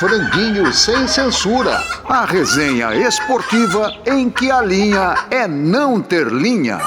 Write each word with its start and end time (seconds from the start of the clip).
Franguinho 0.00 0.72
sem 0.72 1.06
censura. 1.06 1.84
A 2.08 2.24
resenha 2.24 2.94
esportiva 3.06 3.92
em 4.06 4.30
que 4.30 4.50
a 4.50 4.62
linha 4.62 5.14
é 5.30 5.46
não 5.46 6.00
ter 6.00 6.26
linha. 6.28 6.78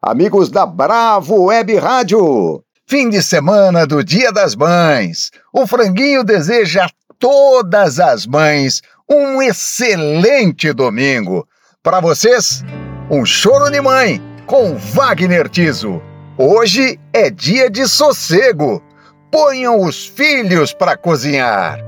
Amigos 0.00 0.48
da 0.48 0.64
Bravo 0.64 1.46
Web 1.46 1.76
Rádio, 1.78 2.62
fim 2.86 3.10
de 3.10 3.20
semana 3.20 3.84
do 3.84 4.04
Dia 4.04 4.30
das 4.30 4.54
Mães. 4.54 5.32
O 5.52 5.66
Franguinho 5.66 6.22
deseja 6.22 6.84
a 6.84 6.90
todas 7.18 7.98
as 7.98 8.28
mães 8.28 8.82
um 9.10 9.42
excelente 9.42 10.72
domingo. 10.72 11.44
Para 11.82 11.98
vocês, 11.98 12.62
um 13.10 13.26
choro 13.26 13.68
de 13.72 13.80
mãe 13.80 14.22
com 14.46 14.76
Wagner 14.76 15.48
Tiso. 15.48 16.00
Hoje 16.38 16.96
é 17.12 17.28
dia 17.28 17.68
de 17.68 17.88
sossego. 17.88 18.85
Ponham 19.36 19.82
os 19.82 20.06
filhos 20.06 20.72
para 20.72 20.96
cozinhar. 20.96 21.78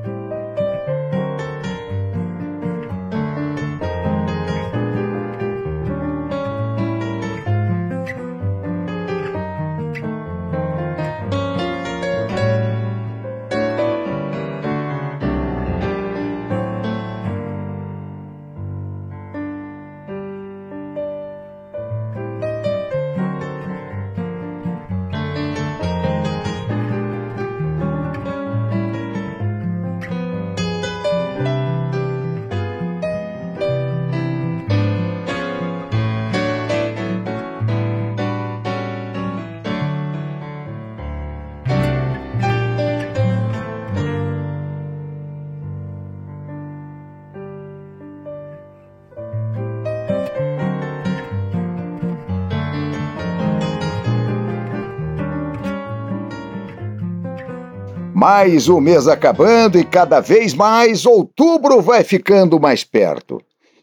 Mais 58.20 58.68
o 58.68 58.80
mês 58.80 59.06
acabando 59.06 59.78
e 59.78 59.84
cada 59.84 60.18
vez 60.18 60.52
mais 60.52 61.06
outubro 61.06 61.80
vai 61.80 62.02
ficando 62.02 62.58
mais 62.58 62.82
perto. 62.82 63.40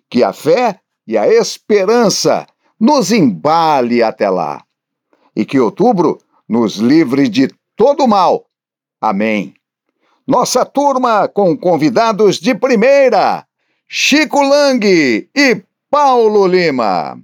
Que 0.09 0.25
a 0.25 0.33
fé 0.33 0.77
e 1.07 1.17
a 1.17 1.25
esperança 1.25 2.45
nos 2.77 3.13
embale 3.13 4.03
até 4.03 4.29
lá. 4.29 4.61
E 5.33 5.45
que 5.45 5.57
outubro 5.57 6.17
nos 6.49 6.75
livre 6.75 7.29
de 7.29 7.47
todo 7.77 8.05
mal. 8.09 8.45
Amém. 8.99 9.53
Nossa 10.27 10.65
turma 10.65 11.29
com 11.29 11.55
convidados 11.55 12.37
de 12.37 12.53
primeira: 12.53 13.47
Chico 13.87 14.41
Lang 14.41 14.85
e 15.33 15.63
Paulo 15.89 16.45
Lima. 16.45 17.17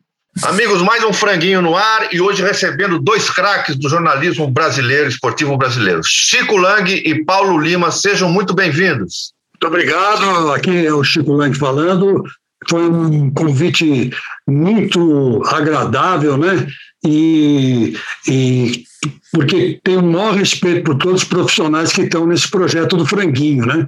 Amigos, 0.43 0.81
mais 0.81 1.03
um 1.03 1.11
franguinho 1.11 1.61
no 1.61 1.75
ar 1.75 2.13
e 2.13 2.21
hoje 2.21 2.41
recebendo 2.41 2.97
dois 2.97 3.29
craques 3.29 3.75
do 3.75 3.89
jornalismo 3.89 4.49
brasileiro, 4.49 5.09
esportivo 5.09 5.57
brasileiro, 5.57 6.01
Chico 6.03 6.55
Lang 6.55 6.89
e 6.89 7.23
Paulo 7.25 7.59
Lima. 7.59 7.91
Sejam 7.91 8.29
muito 8.29 8.53
bem-vindos. 8.53 9.33
Muito 9.53 9.67
obrigado. 9.67 10.53
Aqui 10.53 10.85
é 10.85 10.93
o 10.93 11.03
Chico 11.03 11.33
Lang 11.33 11.55
falando. 11.55 12.23
Foi 12.69 12.87
um 12.87 13.31
convite 13.31 14.11
muito 14.47 15.41
agradável, 15.45 16.37
né? 16.37 16.67
E, 17.03 17.95
e 18.27 18.83
porque 19.31 19.79
tenho 19.83 20.01
o 20.01 20.11
maior 20.11 20.35
respeito 20.35 20.83
por 20.83 20.97
todos 20.97 21.23
os 21.23 21.27
profissionais 21.27 21.91
que 21.91 22.01
estão 22.01 22.27
nesse 22.27 22.49
projeto 22.49 22.95
do 22.95 23.05
franguinho, 23.05 23.65
né? 23.65 23.87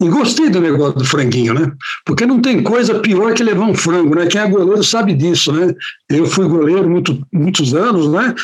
E 0.00 0.08
gostei 0.08 0.50
do 0.50 0.60
negócio 0.60 0.98
do 0.98 1.04
franguinho, 1.04 1.54
né? 1.54 1.72
Porque 2.04 2.24
não 2.24 2.40
tem 2.40 2.62
coisa 2.62 3.00
pior 3.00 3.34
que 3.34 3.42
levar 3.42 3.64
um 3.64 3.74
frango, 3.74 4.14
né? 4.14 4.26
Quem 4.26 4.40
é 4.40 4.48
goleiro 4.48 4.84
sabe 4.84 5.14
disso, 5.14 5.52
né? 5.52 5.74
Eu 6.08 6.26
fui 6.26 6.46
goleiro 6.46 6.88
muito, 6.88 7.26
muitos 7.32 7.74
anos, 7.74 8.08
né? 8.08 8.34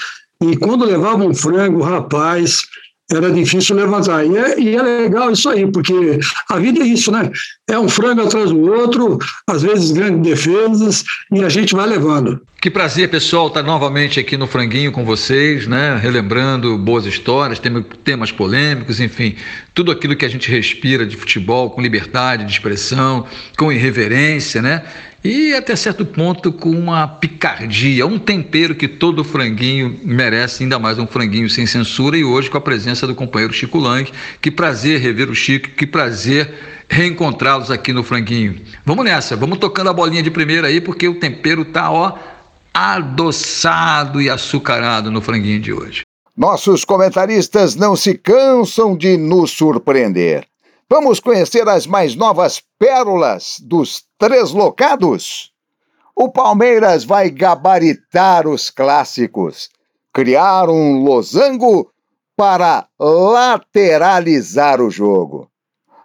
E 0.43 0.57
quando 0.57 0.85
levava 0.85 1.25
um 1.25 1.35
frango, 1.35 1.83
rapaz, 1.83 2.63
era 3.11 3.31
difícil 3.31 3.77
levantar. 3.77 4.25
E 4.25 4.37
é, 4.37 4.61
e 4.61 4.77
é, 4.77 4.83
legal 4.83 5.31
isso 5.33 5.49
aí, 5.49 5.67
porque 5.71 6.21
a 6.51 6.59
vida 6.59 6.81
é 6.81 6.87
isso, 6.87 7.11
né? 7.11 7.31
É 7.69 7.79
um 7.79 7.89
frango 7.89 8.23
atrás 8.23 8.51
do 8.51 8.61
outro, 8.71 9.19
às 9.47 9.63
vezes 9.63 9.93
grandes 9.93 10.23
defesas, 10.23 11.05
e 11.33 11.43
a 11.43 11.49
gente 11.49 11.75
vai 11.75 11.87
levando. 11.87 12.41
Que 12.61 12.71
prazer, 12.71 13.09
pessoal, 13.09 13.47
estar 13.47 13.63
novamente 13.63 14.19
aqui 14.19 14.37
no 14.37 14.47
Franguinho 14.47 14.93
com 14.93 15.05
vocês, 15.05 15.67
né? 15.67 15.99
Relembrando 16.03 16.77
boas 16.77 17.07
histórias, 17.07 17.61
temas 18.05 18.33
polêmicos, 18.33 19.01
enfim, 19.01 19.37
tudo 19.73 19.93
aquilo 19.93 20.17
que 20.17 20.25
a 20.25 20.29
gente 20.29 20.51
respira 20.51 21.07
de 21.07 21.17
futebol 21.17 21.71
com 21.71 21.81
liberdade 21.81 22.45
de 22.45 22.51
expressão, 22.51 23.25
com 23.57 23.73
irreverência, 23.73 24.61
né? 24.61 24.83
E 25.29 25.55
até 25.55 25.77
certo 25.77 26.07
ponto 26.07 26.51
com 26.51 26.71
uma 26.71 27.07
picardia, 27.07 28.07
um 28.07 28.19
tempero 28.19 28.75
que 28.75 28.89
todo 28.89 29.23
franguinho 29.23 30.01
merece, 30.03 30.63
ainda 30.63 30.79
mais 30.79 30.99
um 30.99 31.07
franguinho 31.07 31.51
sem 31.51 31.67
censura 31.67 32.17
e 32.17 32.25
hoje 32.25 32.49
com 32.49 32.57
a 32.57 32.61
presença 32.63 33.07
do 33.07 33.15
companheiro 33.15 33.53
Chico 33.53 33.79
Lang. 33.79 34.11
Que 34.41 34.51
prazer 34.51 34.99
rever 34.99 35.29
o 35.29 35.35
Chico, 35.35 35.69
que 35.69 35.87
prazer 35.87 36.85
reencontrá-los 36.89 37.71
aqui 37.71 37.93
no 37.93 38.03
franguinho. 38.03 38.59
Vamos 38.87 39.05
nessa, 39.05 39.37
vamos 39.37 39.59
tocando 39.59 39.91
a 39.91 39.93
bolinha 39.93 40.23
de 40.23 40.31
primeira 40.31 40.69
aí 40.69 40.81
porque 40.81 41.07
o 41.07 41.21
tempero 41.21 41.63
tá 41.67 41.91
ó 41.91 42.17
adoçado 42.73 44.23
e 44.23 44.31
açucarado 44.31 45.11
no 45.11 45.21
franguinho 45.21 45.61
de 45.61 45.75
hoje. 45.75 46.05
Nossos 46.35 46.87
comentaristas 46.87 47.77
não 47.77 47.95
se 47.95 48.15
cansam 48.15 48.97
de 48.97 49.19
nos 49.19 49.51
surpreender. 49.51 50.47
Vamos 50.89 51.21
conhecer 51.21 51.69
as 51.69 51.87
mais 51.87 52.15
novas 52.17 52.63
pérolas 52.79 53.57
dos 53.61 54.08
três 54.19 54.51
locados? 54.51 55.53
O 56.15 56.29
Palmeiras 56.31 57.05
vai 57.05 57.31
gabaritar 57.31 58.49
os 58.49 58.71
clássicos, 58.71 59.71
criar 60.13 60.69
um 60.69 61.05
losango 61.05 61.93
para 62.37 62.89
lateralizar 62.99 64.81
o 64.81 64.91
jogo. 64.91 65.51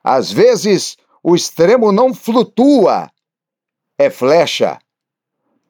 Às 0.03 0.31
vezes, 0.31 0.95
o 1.23 1.35
extremo 1.35 1.91
não 1.91 2.13
flutua, 2.13 3.09
é 3.97 4.09
flecha. 4.09 4.77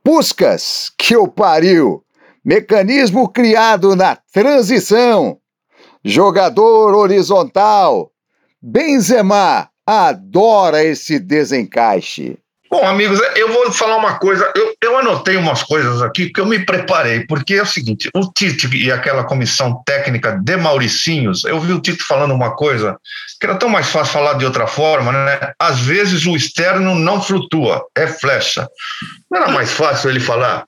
Puscas, 0.03 0.91
que 0.97 1.15
o 1.15 1.27
pariu! 1.27 2.03
Mecanismo 2.43 3.29
criado 3.29 3.95
na 3.95 4.17
transição. 4.17 5.39
Jogador 6.03 6.93
horizontal. 6.93 8.11
Benzema, 8.61 9.69
adora 9.85 10.83
esse 10.83 11.19
desencaixe. 11.19 12.37
Bom, 12.73 12.87
amigos, 12.87 13.19
eu 13.35 13.53
vou 13.53 13.71
falar 13.71 13.97
uma 13.97 14.17
coisa. 14.17 14.51
Eu, 14.55 14.73
eu 14.81 14.97
anotei 14.97 15.37
umas 15.37 15.61
coisas 15.61 16.01
aqui 16.01 16.31
que 16.31 16.41
eu 16.41 16.45
me 16.47 16.57
preparei, 16.65 17.23
porque 17.27 17.53
é 17.53 17.61
o 17.61 17.67
seguinte: 17.67 18.09
o 18.15 18.31
Tite 18.33 18.67
e 18.75 18.91
aquela 18.91 19.23
comissão 19.23 19.83
técnica 19.85 20.39
de 20.43 20.57
Mauricinhos, 20.57 21.43
eu 21.43 21.59
vi 21.59 21.71
o 21.71 21.79
Tite 21.79 22.01
falando 22.01 22.33
uma 22.33 22.55
coisa 22.55 22.97
que 23.39 23.45
era 23.45 23.57
tão 23.57 23.69
mais 23.69 23.89
fácil 23.89 24.13
falar 24.13 24.33
de 24.39 24.45
outra 24.45 24.65
forma, 24.65 25.11
né? 25.11 25.53
Às 25.59 25.81
vezes 25.81 26.25
o 26.25 26.35
externo 26.35 26.95
não 26.95 27.21
flutua, 27.21 27.85
é 27.95 28.07
flecha. 28.07 28.67
Não 29.29 29.43
era 29.43 29.51
mais 29.51 29.71
fácil 29.71 30.09
ele 30.09 30.19
falar? 30.19 30.65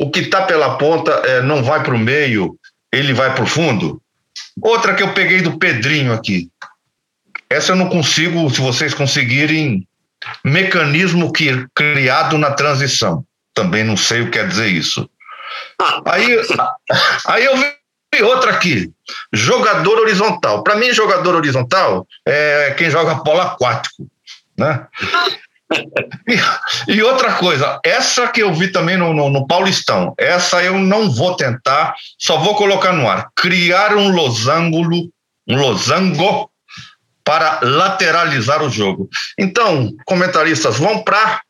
O 0.00 0.10
que 0.10 0.20
está 0.20 0.42
pela 0.42 0.76
ponta 0.76 1.12
é, 1.24 1.40
não 1.40 1.62
vai 1.62 1.84
para 1.84 1.94
o 1.94 1.98
meio, 1.98 2.56
ele 2.92 3.12
vai 3.12 3.32
para 3.32 3.44
o 3.44 3.46
fundo? 3.46 4.02
Outra 4.60 4.92
que 4.94 5.04
eu 5.04 5.14
peguei 5.14 5.40
do 5.40 5.56
Pedrinho 5.56 6.12
aqui. 6.12 6.48
Essa 7.48 7.72
eu 7.72 7.76
não 7.76 7.88
consigo, 7.88 8.48
se 8.50 8.60
vocês 8.60 8.94
conseguirem, 8.94 9.86
mecanismo 10.44 11.32
que, 11.32 11.66
criado 11.74 12.38
na 12.38 12.52
transição. 12.52 13.24
Também 13.52 13.84
não 13.84 13.96
sei 13.96 14.22
o 14.22 14.24
que 14.26 14.32
quer 14.32 14.48
dizer 14.48 14.68
isso. 14.68 15.08
Aí, 16.06 16.40
aí 17.26 17.44
eu 17.44 17.56
vi 17.56 18.22
outra 18.22 18.52
aqui, 18.52 18.90
jogador 19.32 19.98
horizontal. 19.98 20.62
Para 20.62 20.76
mim, 20.76 20.92
jogador 20.92 21.34
horizontal 21.34 22.06
é 22.26 22.74
quem 22.76 22.90
joga 22.90 23.22
polo 23.22 23.40
aquático, 23.40 24.08
né? 24.58 24.86
E, 26.28 26.92
e, 26.92 27.02
outra 27.02 27.34
coisa, 27.34 27.80
essa 27.84 28.28
que 28.28 28.42
eu 28.42 28.52
vi 28.52 28.70
também 28.70 28.96
no, 28.96 29.12
no, 29.12 29.30
no, 29.30 29.46
Paulistão, 29.46 30.14
essa 30.16 30.62
eu 30.62 30.78
não 30.78 31.10
vou 31.10 31.36
tentar, 31.36 31.94
só 32.18 32.38
vou 32.38 32.54
colocar 32.54 32.92
no 32.92 33.08
ar. 33.08 33.28
Criar 33.34 33.96
um 33.96 34.10
losango, 34.10 34.80
um 35.48 35.56
losango 35.56 36.50
para 37.24 37.60
lateralizar 37.62 38.62
o 38.62 38.70
jogo. 38.70 39.08
Então, 39.38 39.90
comentaristas, 40.04 40.76
vão 40.76 41.02
para, 41.02 41.40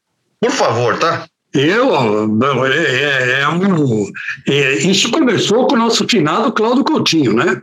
por 0.41 0.51
favor, 0.51 0.99
tá? 0.99 1.27
Eu, 1.53 2.65
é, 2.67 2.77
é, 2.77 3.41
é 3.43 3.49
um, 3.49 4.11
é, 4.49 4.73
isso 4.79 5.11
começou 5.13 5.69
com 5.69 5.77
o 5.77 5.79
nosso 5.79 6.05
finado 6.09 6.53
Cláudio 6.53 6.83
Coutinho, 6.83 7.33
né? 7.33 7.63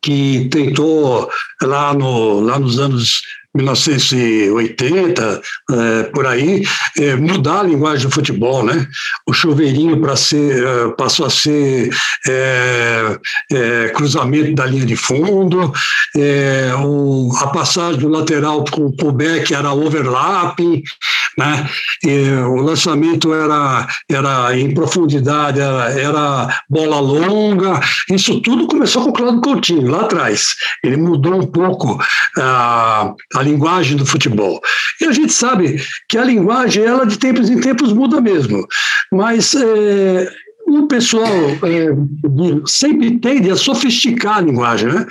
Que 0.00 0.48
tentou 0.48 1.28
lá, 1.60 1.92
no, 1.92 2.40
lá 2.40 2.58
nos 2.58 2.78
anos 2.78 3.20
1980, 3.54 5.42
é, 5.70 6.02
por 6.04 6.26
aí, 6.26 6.64
é, 6.98 7.14
mudar 7.16 7.60
a 7.60 7.64
linguagem 7.64 8.08
do 8.08 8.14
futebol, 8.14 8.64
né? 8.64 8.86
O 9.26 9.32
chuveirinho 9.32 10.00
para 10.00 10.16
ser 10.16 10.64
é, 10.64 10.88
passou 10.96 11.26
a 11.26 11.30
ser 11.30 11.90
é, 12.26 13.18
cruzamento 13.94 14.54
da 14.54 14.64
linha 14.64 14.86
de 14.86 14.96
fundo, 14.96 15.72
o, 16.84 17.32
a 17.38 17.46
passagem 17.48 18.00
do 18.00 18.08
lateral 18.08 18.64
para 18.64 18.80
o 18.80 19.12
back 19.12 19.52
era 19.52 19.72
overlapping, 19.72 20.82
né? 21.36 21.68
E, 22.04 22.30
o 22.30 22.56
lançamento 22.56 23.32
era, 23.34 23.86
era 24.10 24.58
em 24.58 24.72
profundidade, 24.72 25.60
era, 25.60 25.90
era 25.90 26.62
bola 26.68 27.00
longa. 27.00 27.80
Isso 28.10 28.40
tudo 28.40 28.66
começou 28.66 29.04
com 29.04 29.10
o 29.10 29.12
Claudio 29.12 29.40
Coutinho 29.40 29.90
lá 29.90 30.02
atrás. 30.02 30.54
Ele 30.82 30.96
mudou 30.96 31.34
um 31.34 31.46
pouco 31.46 31.98
a, 32.38 33.12
a 33.34 33.41
a 33.42 33.44
linguagem 33.44 33.96
do 33.96 34.06
futebol. 34.06 34.60
E 35.00 35.04
a 35.04 35.12
gente 35.12 35.32
sabe 35.32 35.82
que 36.08 36.16
a 36.16 36.24
linguagem, 36.24 36.84
ela 36.84 37.04
de 37.04 37.18
tempos 37.18 37.50
em 37.50 37.60
tempos 37.60 37.92
muda 37.92 38.20
mesmo, 38.20 38.66
mas 39.12 39.54
é, 39.54 40.32
o 40.66 40.86
pessoal 40.86 41.26
é, 41.26 41.88
sempre 42.66 43.18
tende 43.18 43.50
a 43.50 43.56
sofisticar 43.56 44.38
a 44.38 44.40
linguagem, 44.40 44.88
né? 44.88 45.06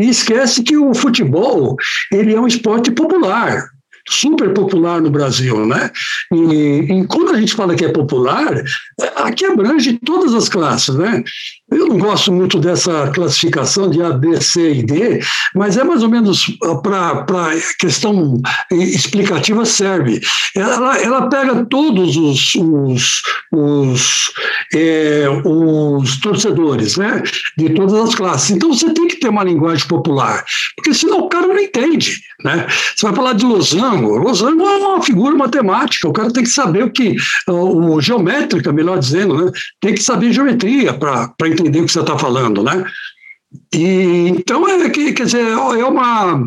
E 0.00 0.08
esquece 0.08 0.62
que 0.62 0.76
o 0.76 0.94
futebol 0.94 1.76
ele 2.10 2.34
é 2.34 2.40
um 2.40 2.46
esporte 2.46 2.90
popular 2.90 3.68
super 4.08 4.52
popular 4.52 5.00
no 5.00 5.10
Brasil, 5.10 5.66
né? 5.66 5.90
E, 6.32 7.00
e, 7.00 7.06
quando 7.06 7.34
a 7.34 7.40
gente 7.40 7.54
fala 7.54 7.74
que 7.74 7.84
é 7.84 7.88
popular, 7.88 8.62
aqui 9.16 9.46
abrange 9.46 9.98
todas 10.04 10.34
as 10.34 10.48
classes, 10.48 10.94
né? 10.94 11.24
Eu 11.74 11.88
não 11.88 11.98
gosto 11.98 12.32
muito 12.32 12.58
dessa 12.58 13.08
classificação 13.08 13.90
de 13.90 14.00
A, 14.00 14.10
B, 14.10 14.40
C 14.40 14.74
e 14.74 14.82
D, 14.82 15.20
mas 15.54 15.76
é 15.76 15.82
mais 15.82 16.02
ou 16.02 16.08
menos 16.08 16.46
para 16.82 17.50
questão 17.78 18.40
explicativa 18.70 19.64
serve. 19.64 20.20
Ela, 20.54 20.98
ela 21.00 21.28
pega 21.28 21.64
todos 21.66 22.16
os, 22.16 22.54
os, 22.54 23.22
os, 23.52 24.32
é, 24.72 25.26
os 25.44 26.20
torcedores, 26.20 26.96
né? 26.96 27.22
De 27.58 27.70
todas 27.70 27.94
as 27.94 28.14
classes. 28.14 28.50
Então 28.50 28.72
você 28.72 28.92
tem 28.92 29.08
que 29.08 29.16
ter 29.16 29.28
uma 29.28 29.42
linguagem 29.42 29.86
popular, 29.88 30.44
porque 30.76 30.94
senão 30.94 31.20
o 31.20 31.28
cara 31.28 31.46
não 31.46 31.58
entende, 31.58 32.20
né? 32.44 32.66
Você 32.94 33.06
vai 33.06 33.14
falar 33.14 33.32
de 33.32 33.44
losango. 33.44 34.16
Losango 34.16 34.62
é 34.62 34.76
uma 34.76 35.02
figura 35.02 35.34
matemática, 35.34 36.08
o 36.08 36.12
cara 36.12 36.32
tem 36.32 36.44
que 36.44 36.50
saber 36.50 36.84
o 36.84 36.90
que, 36.90 37.16
o, 37.48 38.00
geométrica, 38.00 38.72
melhor 38.72 38.98
dizendo, 38.98 39.44
né? 39.44 39.50
Tem 39.80 39.94
que 39.94 40.02
saber 40.02 40.32
geometria 40.32 40.94
para 40.94 41.34
entender 41.44 41.63
o 41.68 41.72
que 41.72 41.92
você 41.92 42.00
está 42.00 42.18
falando, 42.18 42.62
né? 42.62 42.84
E, 43.72 44.28
então, 44.28 44.68
é, 44.68 44.88
quer 44.90 45.12
dizer, 45.12 45.46
é 45.46 45.56
uma. 45.56 46.46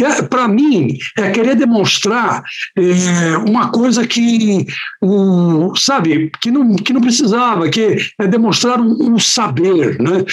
É, 0.00 0.22
Para 0.22 0.48
mim, 0.48 0.96
é 1.16 1.30
querer 1.30 1.56
demonstrar 1.56 2.42
é, 2.76 3.36
uma 3.38 3.70
coisa 3.70 4.06
que, 4.06 4.66
um, 5.02 5.74
sabe, 5.74 6.30
que 6.40 6.50
não, 6.50 6.76
que 6.76 6.92
não 6.92 7.00
precisava, 7.00 7.68
que 7.68 7.96
é 8.18 8.26
demonstrar 8.26 8.80
um, 8.80 9.14
um 9.14 9.18
saber. 9.18 9.98
Né? 10.00 10.24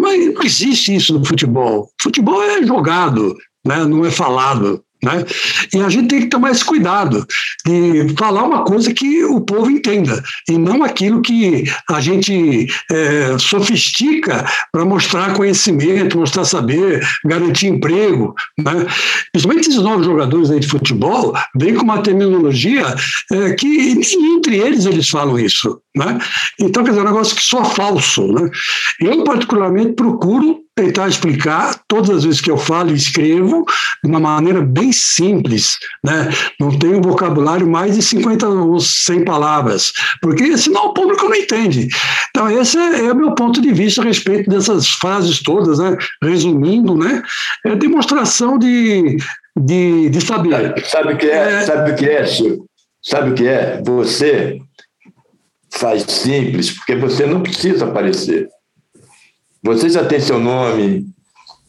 Mas 0.00 0.34
não 0.34 0.42
existe 0.42 0.94
isso 0.94 1.18
no 1.18 1.24
futebol. 1.24 1.88
Futebol 2.00 2.42
é 2.42 2.62
jogado, 2.64 3.36
né? 3.66 3.84
não 3.84 4.04
é 4.04 4.10
falado. 4.10 4.82
Né? 5.04 5.24
E 5.74 5.80
a 5.80 5.88
gente 5.88 6.08
tem 6.08 6.20
que 6.20 6.28
tomar 6.28 6.50
esse 6.50 6.64
cuidado 6.64 7.26
de 7.66 8.14
falar 8.16 8.44
uma 8.44 8.64
coisa 8.64 8.92
que 8.94 9.24
o 9.24 9.40
povo 9.40 9.70
entenda, 9.70 10.22
e 10.48 10.56
não 10.56 10.84
aquilo 10.84 11.20
que 11.20 11.64
a 11.90 12.00
gente 12.00 12.68
é, 12.90 13.36
sofistica 13.38 14.46
para 14.70 14.84
mostrar 14.84 15.34
conhecimento, 15.34 16.18
mostrar 16.18 16.44
saber, 16.44 17.04
garantir 17.24 17.66
emprego. 17.66 18.34
Né? 18.58 18.86
Principalmente 19.32 19.68
esses 19.68 19.82
novos 19.82 20.06
jogadores 20.06 20.48
de 20.48 20.66
futebol 20.66 21.34
vêm 21.56 21.74
com 21.74 21.82
uma 21.82 22.02
terminologia 22.02 22.94
é, 23.30 23.52
que 23.54 23.98
entre 24.16 24.56
eles 24.56 24.86
eles 24.86 25.08
falam 25.08 25.38
isso. 25.38 25.80
Né? 25.96 26.18
Então, 26.58 26.84
quer 26.84 26.90
dizer, 26.90 27.00
é 27.00 27.04
um 27.04 27.12
negócio 27.12 27.36
que 27.36 27.42
só 27.42 27.64
falso. 27.64 28.26
Né? 28.32 28.48
Eu, 29.00 29.24
particularmente, 29.24 29.92
procuro 29.94 30.60
tentar 30.74 31.08
explicar 31.08 31.78
todas 31.86 32.10
as 32.10 32.24
vezes 32.24 32.40
que 32.40 32.50
eu 32.50 32.56
falo 32.56 32.90
e 32.90 32.94
escrevo 32.94 33.64
de 34.02 34.10
uma 34.10 34.18
maneira 34.18 34.62
bem 34.62 34.90
simples, 34.90 35.76
né? 36.04 36.30
Não 36.58 36.76
tenho 36.78 36.98
um 36.98 37.02
vocabulário 37.02 37.66
mais 37.68 37.94
de 37.94 38.02
50 38.02 38.48
ou 38.48 38.80
100 38.80 39.24
palavras, 39.24 39.92
porque 40.20 40.56
senão 40.56 40.86
o 40.86 40.94
público 40.94 41.28
não 41.28 41.34
entende. 41.34 41.88
Então 42.30 42.50
esse 42.50 42.78
é, 42.78 43.06
é 43.06 43.12
o 43.12 43.16
meu 43.16 43.34
ponto 43.34 43.60
de 43.60 43.72
vista 43.72 44.00
a 44.00 44.04
respeito 44.04 44.48
dessas 44.48 44.88
frases 44.88 45.42
todas, 45.42 45.78
né? 45.78 45.96
Resumindo, 46.22 46.96
né? 46.96 47.22
É 47.66 47.76
demonstração 47.76 48.58
de, 48.58 49.18
de, 49.58 50.08
de 50.08 50.20
saber. 50.20 50.74
Sabe 50.86 51.12
o 51.12 51.18
que 51.18 51.26
é? 51.26 51.52
é... 51.52 51.62
Sabe 51.62 51.92
o 51.92 51.96
que 51.96 52.08
é, 52.08 52.26
Chico? 52.26 52.66
Sabe 53.02 53.30
o 53.30 53.34
que 53.34 53.46
é? 53.46 53.82
Você 53.84 54.58
faz 55.70 56.02
simples 56.02 56.70
porque 56.70 56.94
você 56.96 57.26
não 57.26 57.42
precisa 57.42 57.86
aparecer. 57.86 58.48
Você 59.62 59.88
já 59.88 60.04
tem 60.04 60.18
seu 60.18 60.40
nome, 60.40 61.06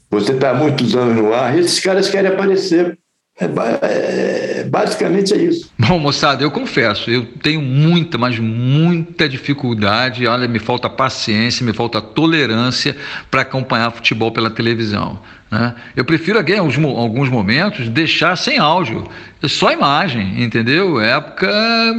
você 0.09 0.31
está 0.31 0.49
há 0.49 0.53
muitos 0.53 0.95
anos 0.95 1.15
no 1.15 1.33
ar, 1.33 1.55
e 1.55 1.59
esses 1.59 1.79
caras 1.79 2.09
querem 2.09 2.31
aparecer. 2.31 2.97
É, 3.39 3.45
é, 3.81 4.63
basicamente 4.65 5.33
é 5.33 5.37
isso. 5.37 5.71
Bom, 5.79 5.97
moçada, 5.97 6.43
eu 6.43 6.51
confesso, 6.51 7.09
eu 7.09 7.25
tenho 7.41 7.61
muita, 7.61 8.15
mas 8.15 8.37
muita 8.37 9.27
dificuldade. 9.27 10.27
Olha, 10.27 10.47
me 10.47 10.59
falta 10.59 10.87
paciência, 10.87 11.65
me 11.65 11.73
falta 11.73 11.99
tolerância 11.99 12.95
para 13.31 13.41
acompanhar 13.41 13.91
futebol 13.91 14.31
pela 14.31 14.51
televisão. 14.51 15.19
Né? 15.49 15.73
Eu 15.95 16.05
prefiro 16.05 16.39
em 16.39 16.57
alguns 16.59 17.29
momentos, 17.29 17.89
deixar 17.89 18.35
sem 18.35 18.59
áudio, 18.59 19.07
só 19.43 19.71
imagem, 19.71 20.43
entendeu? 20.43 21.01
Época 21.01 21.51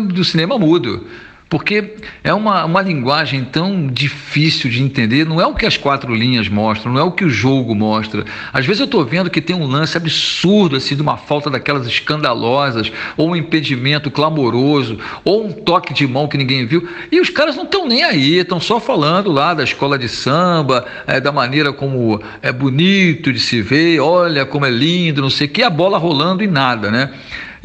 do 0.08 0.25
cinema 0.25 0.56
mudo 0.56 1.05
porque 1.54 1.92
é 2.24 2.34
uma, 2.34 2.64
uma 2.64 2.82
linguagem 2.82 3.44
tão 3.44 3.86
difícil 3.86 4.68
de 4.68 4.82
entender, 4.82 5.24
não 5.24 5.40
é 5.40 5.46
o 5.46 5.54
que 5.54 5.64
as 5.64 5.76
quatro 5.76 6.12
linhas 6.12 6.48
mostram, 6.48 6.92
não 6.92 7.00
é 7.00 7.04
o 7.04 7.12
que 7.12 7.24
o 7.24 7.30
jogo 7.30 7.76
mostra. 7.76 8.24
Às 8.52 8.66
vezes 8.66 8.80
eu 8.80 8.86
estou 8.86 9.04
vendo 9.04 9.30
que 9.30 9.40
tem 9.40 9.54
um 9.54 9.64
lance 9.64 9.96
absurdo, 9.96 10.74
assim, 10.74 10.96
de 10.96 11.02
uma 11.02 11.16
falta 11.16 11.48
daquelas 11.48 11.86
escandalosas, 11.86 12.90
ou 13.16 13.30
um 13.30 13.36
impedimento 13.36 14.10
clamoroso, 14.10 14.98
ou 15.24 15.46
um 15.46 15.52
toque 15.52 15.94
de 15.94 16.08
mão 16.08 16.26
que 16.26 16.36
ninguém 16.36 16.66
viu, 16.66 16.88
e 17.12 17.20
os 17.20 17.30
caras 17.30 17.54
não 17.54 17.62
estão 17.62 17.86
nem 17.86 18.02
aí, 18.02 18.38
estão 18.38 18.58
só 18.58 18.80
falando 18.80 19.30
lá 19.30 19.54
da 19.54 19.62
escola 19.62 19.96
de 19.96 20.08
samba, 20.08 20.84
é, 21.06 21.20
da 21.20 21.30
maneira 21.30 21.72
como 21.72 22.20
é 22.42 22.50
bonito 22.50 23.32
de 23.32 23.38
se 23.38 23.62
ver, 23.62 24.00
olha 24.00 24.44
como 24.44 24.66
é 24.66 24.70
lindo, 24.70 25.23
não 25.23 25.30
sei 25.30 25.46
o 25.46 25.50
que, 25.50 25.62
a 25.62 25.70
bola 25.70 25.99
rolando 25.99 26.42
e 26.42 26.49
nada, 26.49 26.90
né? 26.90 27.11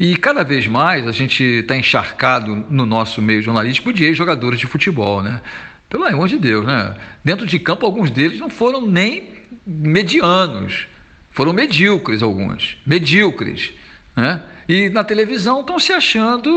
E 0.00 0.16
cada 0.16 0.42
vez 0.42 0.66
mais 0.66 1.06
a 1.06 1.12
gente 1.12 1.44
está 1.44 1.76
encharcado 1.76 2.64
no 2.70 2.86
nosso 2.86 3.20
meio 3.20 3.42
jornalístico 3.42 3.92
de 3.92 4.02
ex-jogadores 4.06 4.58
de 4.58 4.66
futebol, 4.66 5.22
né? 5.22 5.42
Pelo 5.90 6.06
amor 6.06 6.26
de 6.26 6.38
Deus, 6.38 6.64
né? 6.64 6.96
Dentro 7.22 7.46
de 7.46 7.58
campo, 7.58 7.84
alguns 7.84 8.10
deles 8.10 8.40
não 8.40 8.48
foram 8.48 8.86
nem 8.86 9.42
medianos, 9.66 10.86
foram 11.32 11.52
medíocres 11.52 12.22
alguns, 12.22 12.78
medíocres, 12.86 13.74
né? 14.16 14.42
E 14.66 14.88
na 14.88 15.04
televisão 15.04 15.60
estão 15.60 15.78
se 15.78 15.92
achando 15.92 16.50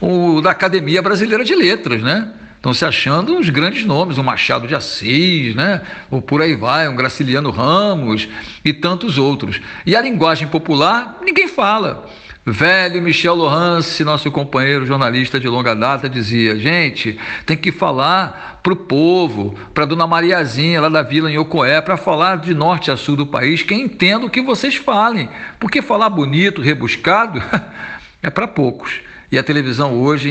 o 0.00 0.40
da 0.40 0.50
Academia 0.50 1.00
Brasileira 1.00 1.44
de 1.44 1.54
Letras, 1.54 2.02
né? 2.02 2.28
Estão 2.56 2.74
se 2.74 2.84
achando 2.84 3.38
os 3.38 3.50
grandes 3.50 3.84
nomes, 3.84 4.18
o 4.18 4.24
Machado 4.24 4.66
de 4.66 4.74
Assis, 4.74 5.54
né? 5.54 5.80
O 6.10 6.20
por 6.20 6.42
aí 6.42 6.56
vai, 6.56 6.88
um 6.88 6.96
Graciliano 6.96 7.50
Ramos 7.50 8.28
e 8.64 8.72
tantos 8.72 9.16
outros. 9.16 9.60
E 9.86 9.94
a 9.94 10.00
linguagem 10.00 10.48
popular, 10.48 11.20
ninguém 11.22 11.46
fala. 11.46 12.10
Velho 12.46 13.00
Michel 13.00 13.34
Lohance, 13.34 14.04
nosso 14.04 14.30
companheiro 14.30 14.84
jornalista 14.84 15.40
de 15.40 15.48
longa 15.48 15.74
data, 15.74 16.10
dizia: 16.10 16.58
gente, 16.58 17.18
tem 17.46 17.56
que 17.56 17.72
falar 17.72 18.60
para 18.62 18.72
o 18.72 18.76
povo, 18.76 19.58
para 19.72 19.86
Dona 19.86 20.06
Mariazinha, 20.06 20.82
lá 20.82 20.90
da 20.90 21.02
vila 21.02 21.30
em 21.30 21.38
Ocoé, 21.38 21.80
para 21.80 21.96
falar 21.96 22.36
de 22.36 22.52
norte 22.52 22.90
a 22.90 22.98
sul 22.98 23.16
do 23.16 23.26
país, 23.26 23.62
que 23.62 23.74
entenda 23.74 24.26
o 24.26 24.30
que 24.30 24.42
vocês 24.42 24.76
falem. 24.76 25.30
Porque 25.58 25.80
falar 25.80 26.10
bonito, 26.10 26.60
rebuscado, 26.60 27.42
é 28.22 28.28
para 28.28 28.46
poucos. 28.46 29.00
E 29.32 29.38
a 29.38 29.42
televisão 29.42 29.94
hoje, 29.94 30.30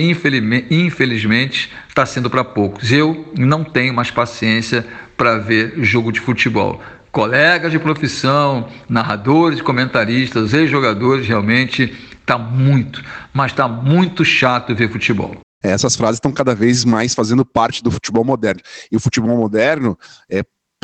infelizmente, 0.69 1.71
está 1.89 2.05
sendo 2.05 2.29
para 2.29 2.43
poucos. 2.43 2.91
Eu 2.91 3.33
não 3.35 3.63
tenho 3.63 3.93
mais 3.93 4.11
paciência 4.11 4.85
para 5.17 5.37
ver 5.37 5.73
jogo 5.77 6.11
de 6.11 6.19
futebol 6.19 6.81
colegas 7.13 7.71
de 7.71 7.77
profissão, 7.77 8.67
narradores, 8.89 9.61
comentaristas, 9.61 10.51
ex-jogadores, 10.51 11.27
realmente 11.27 11.95
está 12.19 12.37
muito, 12.37 13.01
mas 13.31 13.51
está 13.51 13.67
muito 13.67 14.25
chato 14.25 14.75
ver 14.75 14.91
futebol. 14.91 15.37
Essas 15.61 15.95
frases 15.95 16.17
estão 16.17 16.31
cada 16.31 16.53
vez 16.53 16.83
mais 16.83 17.13
fazendo 17.13 17.45
parte 17.45 17.81
do 17.81 17.91
futebol 17.91 18.25
moderno. 18.25 18.61
E 18.91 18.97
o 18.97 18.99
futebol 18.99 19.37
moderno 19.37 19.97
é 20.29 20.43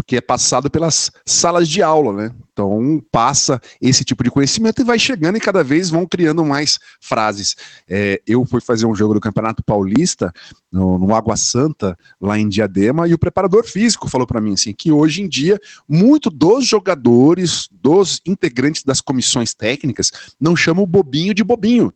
que 0.10 0.16
é 0.16 0.22
passado 0.22 0.72
pelas 0.72 1.12
salas 1.24 1.70
de 1.70 1.84
aula, 1.84 2.14
né? 2.14 2.32
Então 2.60 3.02
passa 3.10 3.62
esse 3.82 4.04
tipo 4.04 4.22
de 4.22 4.30
conhecimento 4.30 4.82
e 4.82 4.84
vai 4.84 5.00
chegando 5.00 5.38
e 5.38 5.40
cada 5.40 5.64
vez 5.64 5.90
vão 5.90 6.06
criando 6.06 6.44
mais 6.44 6.78
frases. 7.00 7.56
É, 7.88 8.22
eu 8.28 8.46
fui 8.46 8.60
fazer 8.60 8.86
um 8.86 8.94
jogo 8.94 9.14
do 9.14 9.22
Campeonato 9.22 9.64
Paulista 9.64 10.34
no, 10.70 11.00
no 11.00 11.16
Água 11.16 11.38
Santa, 11.38 11.98
lá 12.20 12.38
em 12.38 12.50
Diadema, 12.50 13.08
e 13.08 13.14
o 13.14 13.18
preparador 13.18 13.64
físico 13.64 14.10
falou 14.10 14.28
para 14.28 14.42
mim 14.42 14.54
assim 14.54 14.74
que 14.74 14.92
hoje 14.92 15.22
em 15.22 15.30
dia 15.30 15.58
muito 15.88 16.30
dos 16.30 16.66
jogadores, 16.66 17.70
dos 17.72 18.22
integrantes 18.26 18.84
das 18.84 19.00
comissões 19.00 19.54
técnicas, 19.54 20.12
não 20.38 20.54
chamam 20.54 20.84
o 20.84 20.88
bobinho 20.88 21.34
de 21.34 21.46
bobinho, 21.46 21.94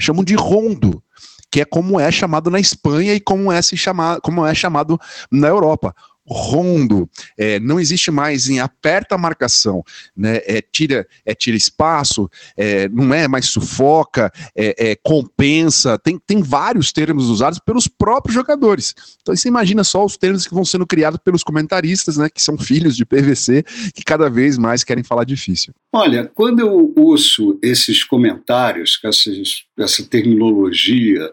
chamam 0.00 0.24
de 0.24 0.34
rondo 0.34 1.02
que 1.50 1.60
é 1.60 1.64
como 1.64 2.00
é 2.00 2.10
chamado 2.10 2.50
na 2.50 2.58
Espanha 2.58 3.14
e 3.14 3.20
como 3.20 3.52
é, 3.52 3.62
se 3.62 3.76
como 4.22 4.44
é 4.44 4.54
chamado 4.54 4.98
na 5.30 5.46
Europa 5.46 5.94
rondo, 6.26 7.08
é, 7.38 7.60
não 7.60 7.78
existe 7.78 8.10
mais 8.10 8.48
em 8.48 8.60
aperta 8.60 9.14
a 9.14 9.18
marcação, 9.18 9.82
né, 10.16 10.40
é, 10.44 10.60
tira, 10.60 11.06
é, 11.24 11.34
tira 11.34 11.56
espaço, 11.56 12.28
é, 12.56 12.88
não 12.88 13.14
é 13.14 13.28
mais 13.28 13.46
sufoca, 13.46 14.32
é, 14.56 14.90
é, 14.90 14.96
compensa, 14.96 15.98
tem, 15.98 16.18
tem 16.18 16.42
vários 16.42 16.92
termos 16.92 17.28
usados 17.28 17.58
pelos 17.58 17.86
próprios 17.86 18.34
jogadores. 18.34 18.94
Então 19.20 19.34
você 19.34 19.48
imagina 19.48 19.84
só 19.84 20.04
os 20.04 20.16
termos 20.16 20.46
que 20.46 20.54
vão 20.54 20.64
sendo 20.64 20.86
criados 20.86 21.20
pelos 21.22 21.42
comentaristas, 21.42 22.16
né, 22.16 22.28
que 22.28 22.42
são 22.42 22.58
filhos 22.58 22.96
de 22.96 23.04
PVC, 23.04 23.62
que 23.94 24.04
cada 24.04 24.28
vez 24.28 24.58
mais 24.58 24.84
querem 24.84 25.04
falar 25.04 25.24
difícil. 25.24 25.72
Olha, 25.92 26.30
quando 26.34 26.60
eu 26.60 26.92
ouço 26.96 27.58
esses 27.62 28.04
comentários, 28.04 28.98
essa, 29.04 29.30
essa 29.78 30.04
terminologia 30.04 31.30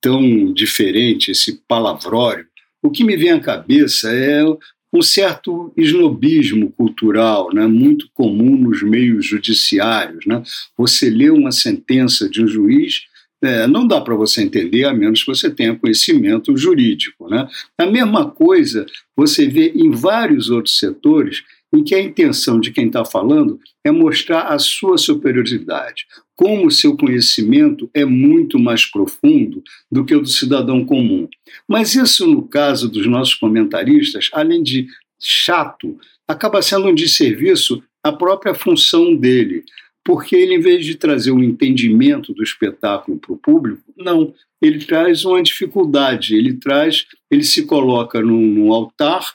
tão 0.00 0.52
diferente, 0.52 1.30
esse 1.30 1.60
palavrório, 1.66 2.46
o 2.86 2.90
que 2.90 3.02
me 3.02 3.16
vem 3.16 3.32
à 3.32 3.40
cabeça 3.40 4.12
é 4.12 4.44
um 4.92 5.02
certo 5.02 5.72
esnobismo 5.76 6.70
cultural, 6.72 7.52
né, 7.52 7.66
muito 7.66 8.08
comum 8.14 8.56
nos 8.56 8.82
meios 8.82 9.26
judiciários. 9.26 10.24
Né? 10.24 10.42
Você 10.78 11.10
lê 11.10 11.28
uma 11.28 11.50
sentença 11.50 12.28
de 12.30 12.42
um 12.42 12.46
juiz, 12.46 13.02
é, 13.42 13.66
não 13.66 13.86
dá 13.86 14.00
para 14.00 14.14
você 14.14 14.42
entender 14.42 14.84
a 14.84 14.94
menos 14.94 15.20
que 15.22 15.26
você 15.26 15.50
tenha 15.50 15.76
conhecimento 15.76 16.56
jurídico. 16.56 17.28
Né? 17.28 17.46
A 17.76 17.86
mesma 17.86 18.30
coisa 18.30 18.86
você 19.16 19.46
vê 19.46 19.72
em 19.74 19.90
vários 19.90 20.48
outros 20.48 20.78
setores 20.78 21.42
em 21.74 21.82
que 21.82 21.94
a 21.94 22.00
intenção 22.00 22.60
de 22.60 22.70
quem 22.70 22.86
está 22.86 23.04
falando 23.04 23.58
é 23.84 23.90
mostrar 23.90 24.42
a 24.42 24.58
sua 24.58 24.96
superioridade, 24.96 26.06
como 26.36 26.66
o 26.66 26.70
seu 26.70 26.96
conhecimento 26.96 27.90
é 27.94 28.04
muito 28.04 28.58
mais 28.58 28.84
profundo 28.84 29.64
do 29.90 30.04
que 30.04 30.14
o 30.14 30.20
do 30.20 30.28
cidadão 30.28 30.84
comum. 30.84 31.26
Mas 31.66 31.94
isso, 31.94 32.26
no 32.26 32.42
caso 32.42 32.88
dos 32.88 33.06
nossos 33.06 33.34
comentaristas, 33.34 34.28
além 34.32 34.62
de 34.62 34.86
chato, 35.18 35.98
acaba 36.28 36.60
sendo 36.60 36.88
um 36.88 36.94
desserviço 36.94 37.82
à 38.04 38.12
própria 38.12 38.54
função 38.54 39.16
dele, 39.16 39.64
porque 40.04 40.36
ele, 40.36 40.54
em 40.54 40.60
vez 40.60 40.84
de 40.84 40.94
trazer 40.94 41.32
um 41.32 41.42
entendimento 41.42 42.32
do 42.32 42.42
espetáculo 42.42 43.18
para 43.18 43.32
o 43.32 43.38
público, 43.38 43.82
não, 43.96 44.32
ele 44.60 44.84
traz 44.84 45.24
uma 45.24 45.42
dificuldade, 45.42 46.36
ele 46.36 46.54
traz, 46.54 47.06
ele 47.30 47.42
se 47.42 47.64
coloca 47.64 48.20
num, 48.20 48.46
num 48.46 48.72
altar 48.72 49.34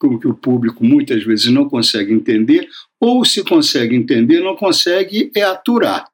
como 0.00 0.18
que 0.18 0.26
o 0.26 0.34
público 0.34 0.82
muitas 0.82 1.22
vezes 1.22 1.48
não 1.48 1.68
consegue 1.68 2.12
entender, 2.12 2.66
ou 2.98 3.22
se 3.22 3.44
consegue 3.44 3.94
entender, 3.94 4.40
não 4.40 4.56
consegue 4.56 5.30
é 5.36 5.42
aturar. 5.42 6.09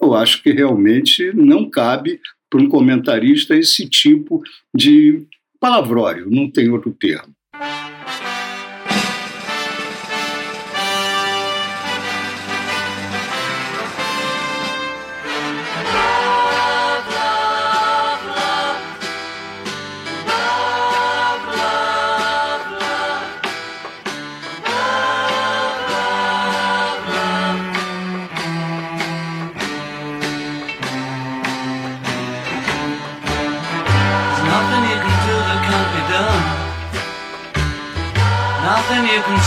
Eu 0.00 0.14
acho 0.14 0.42
que 0.42 0.50
realmente 0.50 1.32
não 1.34 1.68
cabe 1.68 2.20
para 2.48 2.60
um 2.60 2.68
comentarista 2.68 3.54
esse 3.54 3.88
tipo 3.88 4.42
de 4.74 5.26
palavrório, 5.60 6.28
não 6.28 6.50
tem 6.50 6.70
outro 6.70 6.90
termo. 6.98 7.34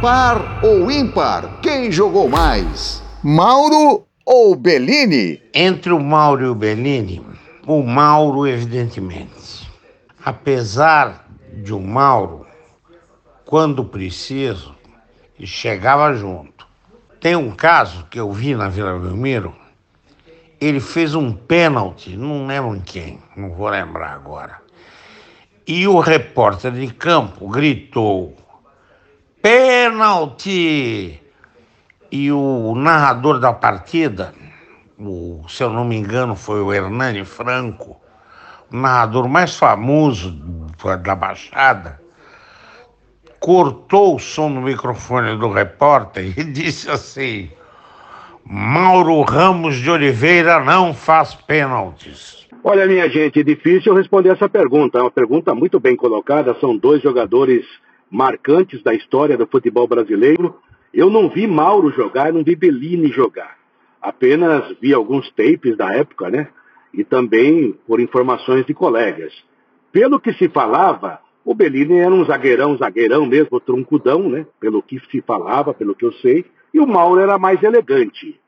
Par 0.00 0.64
ou 0.64 0.90
ímpar? 0.90 1.60
Quem 1.60 1.92
jogou 1.92 2.26
mais? 2.26 3.02
Mauro 3.22 4.06
ou 4.24 4.56
Bellini? 4.56 5.42
Entre 5.52 5.92
o 5.92 6.00
Mauro 6.00 6.46
e 6.46 6.48
o 6.48 6.54
Bellini, 6.54 7.22
o 7.66 7.82
Mauro, 7.82 8.46
evidentemente. 8.46 9.70
Apesar 10.24 11.26
de 11.52 11.74
o 11.74 11.80
Mauro, 11.80 12.46
quando 13.44 13.84
preciso, 13.84 14.74
chegava 15.44 16.14
junto. 16.14 16.66
Tem 17.20 17.36
um 17.36 17.50
caso 17.50 18.06
que 18.10 18.18
eu 18.18 18.32
vi 18.32 18.54
na 18.54 18.70
Vila 18.70 18.98
Belmiro, 18.98 19.54
ele 20.58 20.80
fez 20.80 21.14
um 21.14 21.30
pênalti, 21.30 22.16
não 22.16 22.46
lembro 22.46 22.74
em 22.74 22.80
quem, 22.80 23.18
não 23.36 23.50
vou 23.50 23.68
lembrar 23.68 24.14
agora. 24.14 24.62
E 25.66 25.86
o 25.86 26.00
repórter 26.00 26.72
de 26.72 26.86
campo 26.86 27.46
gritou: 27.50 28.34
pênalti! 29.42 31.20
E 32.12 32.32
o 32.32 32.74
narrador 32.74 33.38
da 33.38 33.52
partida, 33.52 34.34
o, 34.98 35.44
se 35.48 35.62
eu 35.62 35.70
não 35.70 35.84
me 35.84 35.96
engano, 35.96 36.34
foi 36.34 36.60
o 36.60 36.72
Hernani 36.72 37.24
Franco, 37.24 38.00
o 38.72 38.76
narrador 38.76 39.28
mais 39.28 39.56
famoso 39.56 40.32
da 41.02 41.14
Baixada, 41.14 42.00
cortou 43.38 44.16
o 44.16 44.18
som 44.18 44.48
no 44.48 44.60
microfone 44.60 45.36
do 45.36 45.50
repórter 45.50 46.38
e 46.38 46.42
disse 46.52 46.90
assim: 46.90 47.50
Mauro 48.44 49.22
Ramos 49.22 49.76
de 49.76 49.90
Oliveira 49.90 50.58
não 50.58 50.92
faz 50.92 51.34
pênaltis. 51.34 52.46
Olha, 52.62 52.86
minha 52.86 53.08
gente, 53.08 53.40
é 53.40 53.42
difícil 53.42 53.94
responder 53.94 54.30
essa 54.30 54.48
pergunta. 54.48 54.98
É 54.98 55.00
uma 55.00 55.10
pergunta 55.10 55.54
muito 55.54 55.80
bem 55.80 55.96
colocada. 55.96 56.54
São 56.60 56.76
dois 56.76 57.02
jogadores 57.02 57.64
marcantes 58.10 58.82
da 58.82 58.92
história 58.92 59.36
do 59.36 59.46
futebol 59.46 59.86
brasileiro. 59.86 60.56
Eu 60.92 61.08
não 61.08 61.28
vi 61.28 61.46
Mauro 61.46 61.90
jogar, 61.90 62.32
não 62.32 62.42
vi 62.42 62.56
Bellini 62.56 63.08
jogar. 63.08 63.56
Apenas 64.02 64.76
vi 64.80 64.92
alguns 64.92 65.30
tapes 65.30 65.76
da 65.76 65.94
época, 65.94 66.28
né? 66.28 66.48
E 66.92 67.04
também 67.04 67.78
por 67.86 68.00
informações 68.00 68.66
de 68.66 68.74
colegas. 68.74 69.32
Pelo 69.92 70.18
que 70.18 70.32
se 70.32 70.48
falava, 70.48 71.20
o 71.44 71.54
Bellini 71.54 71.98
era 71.98 72.12
um 72.12 72.24
zagueirão, 72.24 72.76
zagueirão 72.76 73.26
mesmo, 73.26 73.60
troncudão, 73.60 74.28
né? 74.28 74.46
Pelo 74.58 74.82
que 74.82 74.98
se 75.10 75.20
falava, 75.20 75.72
pelo 75.72 75.94
que 75.94 76.04
eu 76.04 76.12
sei. 76.14 76.44
E 76.74 76.80
o 76.80 76.86
Mauro 76.86 77.20
era 77.20 77.38
mais 77.38 77.62
elegante. 77.62 78.38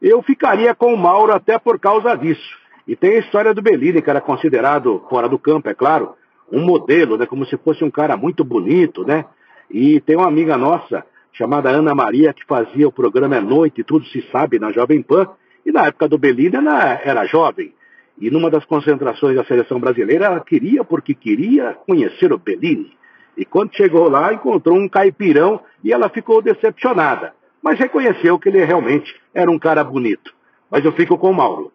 Eu 0.00 0.22
ficaria 0.22 0.74
com 0.74 0.92
o 0.92 0.98
Mauro 0.98 1.32
até 1.32 1.58
por 1.58 1.78
causa 1.78 2.14
disso. 2.14 2.58
E 2.86 2.94
tem 2.94 3.16
a 3.16 3.18
história 3.18 3.52
do 3.52 3.62
Bellini, 3.62 4.02
que 4.02 4.10
era 4.10 4.20
considerado 4.20 5.04
fora 5.08 5.28
do 5.28 5.38
campo, 5.38 5.68
é 5.68 5.74
claro, 5.74 6.14
um 6.50 6.64
modelo, 6.64 7.16
né? 7.16 7.26
Como 7.26 7.44
se 7.46 7.56
fosse 7.56 7.84
um 7.84 7.90
cara 7.90 8.16
muito 8.16 8.44
bonito, 8.44 9.04
né? 9.04 9.24
E 9.70 10.00
tem 10.00 10.16
uma 10.16 10.28
amiga 10.28 10.56
nossa, 10.56 11.04
chamada 11.32 11.70
Ana 11.70 11.94
Maria, 11.94 12.32
que 12.32 12.44
fazia 12.46 12.88
o 12.88 12.92
programa 12.92 13.36
à 13.36 13.40
noite, 13.40 13.84
tudo 13.84 14.06
se 14.06 14.22
sabe, 14.30 14.58
na 14.58 14.72
Jovem 14.72 15.02
Pan, 15.02 15.28
e 15.64 15.72
na 15.72 15.86
época 15.86 16.08
do 16.08 16.18
Belina 16.18 16.58
ela 16.58 17.00
era 17.04 17.26
jovem. 17.26 17.72
E 18.18 18.30
numa 18.30 18.50
das 18.50 18.64
concentrações 18.64 19.36
da 19.36 19.44
seleção 19.44 19.78
brasileira, 19.78 20.26
ela 20.26 20.40
queria, 20.40 20.82
porque 20.82 21.14
queria 21.14 21.76
conhecer 21.86 22.32
o 22.32 22.38
Bellini. 22.38 22.92
E 23.36 23.44
quando 23.44 23.74
chegou 23.74 24.08
lá, 24.08 24.32
encontrou 24.32 24.78
um 24.78 24.88
caipirão 24.88 25.60
e 25.84 25.92
ela 25.92 26.08
ficou 26.08 26.40
decepcionada. 26.40 27.34
Mas 27.62 27.78
reconheceu 27.78 28.38
que 28.38 28.48
ele 28.48 28.64
realmente 28.64 29.14
era 29.34 29.50
um 29.50 29.58
cara 29.58 29.84
bonito. 29.84 30.32
Mas 30.70 30.84
eu 30.84 30.92
fico 30.92 31.18
com 31.18 31.30
o 31.30 31.34
Mauro. 31.34 31.70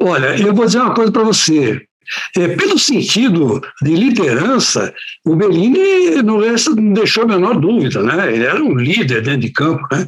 Olha, 0.00 0.40
eu 0.40 0.54
vou 0.54 0.66
dizer 0.66 0.80
uma 0.80 0.94
coisa 0.94 1.10
para 1.10 1.24
você. 1.24 1.84
É, 2.36 2.48
pelo 2.48 2.78
sentido 2.78 3.60
de 3.82 3.94
liderança, 3.94 4.92
o 5.24 5.36
Bellini 5.36 6.22
não, 6.22 6.38
não 6.40 6.92
deixou 6.92 7.24
a 7.24 7.28
menor 7.28 7.58
dúvida, 7.58 8.02
né? 8.02 8.32
Ele 8.32 8.44
era 8.44 8.62
um 8.62 8.74
líder 8.74 9.22
dentro 9.22 9.40
de 9.40 9.50
campo, 9.50 9.86
né? 9.92 10.06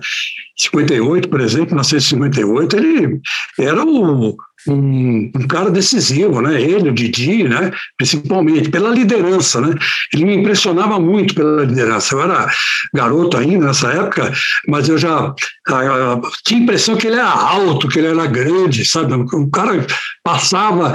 58, 0.58 1.28
por 1.28 1.40
exemplo, 1.40 1.70
1958, 1.70 2.76
ele 2.76 3.20
era 3.58 3.84
o, 3.84 4.36
um, 4.68 5.30
um, 5.34 5.46
cara 5.48 5.70
decisivo, 5.70 6.40
né? 6.40 6.60
Ele, 6.60 6.90
o 6.90 6.92
Didi, 6.92 7.44
né? 7.44 7.70
Principalmente 7.96 8.70
pela 8.70 8.90
liderança, 8.90 9.60
né? 9.60 9.74
Ele 10.12 10.24
me 10.24 10.36
impressionava 10.36 11.00
muito 11.00 11.34
pela 11.34 11.64
liderança. 11.64 12.14
Eu 12.14 12.22
era 12.22 12.48
garoto 12.94 13.36
ainda 13.36 13.66
nessa 13.66 13.92
época, 13.92 14.32
mas 14.68 14.88
eu 14.88 14.98
já 14.98 15.34
a, 15.68 16.12
a, 16.12 16.20
tinha 16.44 16.60
a 16.60 16.62
impressão 16.62 16.96
que 16.96 17.06
ele 17.06 17.16
era 17.16 17.28
alto, 17.28 17.88
que 17.88 17.98
ele 17.98 18.08
era 18.08 18.26
grande, 18.26 18.84
sabe? 18.84 19.14
Um 19.14 19.50
cara 19.50 19.84
passava 20.22 20.94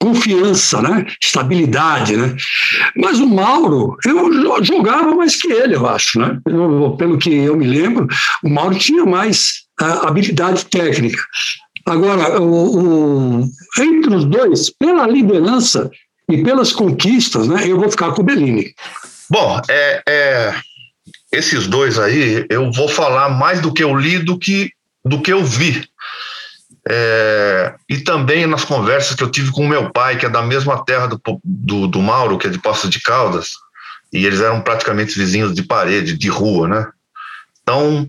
confiança, 0.00 0.80
né? 0.80 1.06
estabilidade. 1.22 2.16
Né? 2.16 2.36
Mas 2.96 3.18
o 3.18 3.26
Mauro, 3.26 3.96
eu 4.04 4.64
jogava 4.64 5.14
mais 5.14 5.36
que 5.36 5.52
ele, 5.52 5.74
eu 5.74 5.86
acho. 5.86 6.18
Né? 6.18 6.38
Eu, 6.46 6.94
pelo 6.98 7.18
que 7.18 7.34
eu 7.34 7.56
me 7.56 7.66
lembro, 7.66 8.06
o 8.42 8.48
Mauro 8.48 8.78
tinha 8.78 9.04
mais 9.04 9.64
uh, 9.80 10.06
habilidade 10.06 10.64
técnica. 10.66 11.22
Agora, 11.86 12.40
o, 12.40 13.40
o, 13.40 13.44
entre 13.78 14.14
os 14.14 14.24
dois, 14.26 14.70
pela 14.70 15.06
liderança 15.06 15.90
e 16.30 16.42
pelas 16.42 16.72
conquistas, 16.72 17.48
né, 17.48 17.66
eu 17.66 17.78
vou 17.78 17.90
ficar 17.90 18.12
com 18.12 18.20
o 18.20 18.24
Bellini. 18.24 18.74
Bom, 19.30 19.60
é, 19.70 20.02
é, 20.06 20.54
esses 21.32 21.66
dois 21.66 21.98
aí, 21.98 22.46
eu 22.50 22.70
vou 22.72 22.88
falar 22.88 23.30
mais 23.30 23.60
do 23.60 23.72
que 23.72 23.82
eu 23.82 23.96
li 23.96 24.18
do 24.18 24.38
que, 24.38 24.70
do 25.04 25.20
que 25.22 25.32
eu 25.32 25.42
vi. 25.42 25.82
É, 26.90 27.74
e 27.88 27.98
também 27.98 28.46
nas 28.46 28.64
conversas 28.64 29.14
que 29.14 29.22
eu 29.22 29.30
tive 29.30 29.50
com 29.50 29.68
meu 29.68 29.90
pai, 29.90 30.16
que 30.16 30.24
é 30.24 30.28
da 30.28 30.40
mesma 30.40 30.82
terra 30.84 31.06
do, 31.06 31.20
do, 31.44 31.86
do 31.86 32.00
Mauro, 32.00 32.38
que 32.38 32.46
é 32.46 32.50
de 32.50 32.58
Poços 32.58 32.88
de 32.88 33.00
Caldas, 33.00 33.50
e 34.12 34.24
eles 34.24 34.40
eram 34.40 34.62
praticamente 34.62 35.18
vizinhos 35.18 35.54
de 35.54 35.62
parede, 35.62 36.16
de 36.16 36.28
rua, 36.28 36.66
né? 36.66 36.86
Então, 37.62 38.08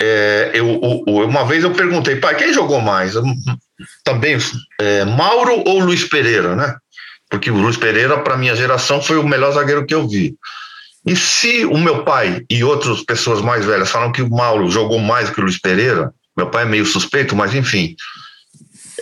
é, 0.00 0.50
eu, 0.54 0.80
uma 1.06 1.44
vez 1.44 1.62
eu 1.62 1.72
perguntei, 1.72 2.16
pai, 2.16 2.34
quem 2.34 2.52
jogou 2.52 2.80
mais? 2.80 3.14
também, 4.02 4.36
é, 4.80 5.04
Mauro 5.04 5.62
ou 5.64 5.78
Luiz 5.80 6.04
Pereira, 6.04 6.56
né? 6.56 6.76
Porque 7.30 7.50
o 7.50 7.56
Luiz 7.56 7.76
Pereira, 7.76 8.18
para 8.18 8.36
minha 8.36 8.56
geração, 8.56 9.00
foi 9.00 9.16
o 9.16 9.26
melhor 9.26 9.52
zagueiro 9.52 9.86
que 9.86 9.94
eu 9.94 10.08
vi. 10.08 10.34
E 11.06 11.14
se 11.14 11.64
o 11.64 11.78
meu 11.78 12.04
pai 12.04 12.44
e 12.50 12.64
outras 12.64 13.02
pessoas 13.02 13.40
mais 13.40 13.64
velhas 13.64 13.90
falam 13.90 14.10
que 14.10 14.20
o 14.20 14.28
Mauro 14.28 14.68
jogou 14.68 14.98
mais 14.98 15.30
que 15.30 15.40
o 15.40 15.44
Luiz 15.44 15.58
Pereira, 15.58 16.12
meu 16.40 16.50
pai 16.50 16.62
é 16.62 16.66
meio 16.66 16.86
suspeito, 16.86 17.36
mas 17.36 17.54
enfim. 17.54 17.94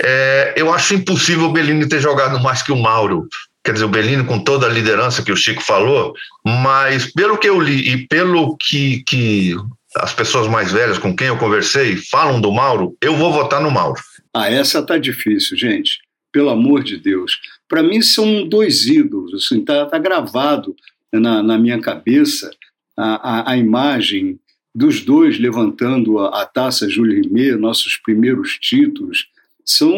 É, 0.01 0.55
eu 0.57 0.73
acho 0.73 0.95
impossível 0.95 1.47
o 1.47 1.53
Bellini 1.53 1.89
ter 1.89 2.01
jogado 2.01 2.41
mais 2.41 2.63
que 2.63 2.73
o 2.73 2.77
Mauro. 2.77 3.29
Quer 3.65 3.73
dizer, 3.73 3.85
o 3.85 3.89
Bellini 3.89 4.25
com 4.25 4.39
toda 4.41 4.67
a 4.67 4.71
liderança 4.71 5.23
que 5.23 5.31
o 5.31 5.37
Chico 5.37 5.63
falou, 5.63 6.15
mas 6.45 7.13
pelo 7.13 7.39
que 7.39 7.49
eu 7.49 7.61
li 7.61 7.93
e 7.93 8.09
pelo 8.09 8.57
que, 8.57 9.03
que 9.05 9.55
as 9.97 10.13
pessoas 10.13 10.49
mais 10.49 10.73
velhas 10.73 10.99
com 10.99 11.15
quem 11.15 11.29
eu 11.29 11.39
conversei 11.39 11.97
falam 11.97 12.41
do 12.41 12.53
Mauro, 12.53 12.97
eu 13.01 13.17
vou 13.17 13.33
votar 13.33 13.61
no 13.61 13.71
Mauro. 13.71 14.01
Ah, 14.35 14.51
essa 14.51 14.83
tá 14.83 14.99
difícil, 14.99 15.57
gente. 15.57 15.99
Pelo 16.33 16.51
amor 16.51 16.83
de 16.83 16.97
Deus. 16.97 17.39
Para 17.69 17.83
mim 17.83 18.01
são 18.03 18.49
dois 18.49 18.87
ídolos, 18.87 19.35
assim, 19.35 19.65
tá, 19.65 19.87
tá 19.87 19.99
gravado 19.99 20.75
na, 21.13 21.43
na 21.43 21.59
minha 21.59 21.81
cabeça 21.81 22.51
a, 22.97 23.51
a, 23.51 23.53
a 23.53 23.57
imagem 23.57 24.39
dos 24.75 25.01
dois 25.01 25.39
levantando 25.39 26.19
a, 26.19 26.43
a 26.43 26.47
taça 26.47 26.89
Júlio 26.89 27.23
Rimet, 27.23 27.57
nossos 27.57 27.97
primeiros 27.97 28.59
títulos, 28.59 29.29
são 29.65 29.93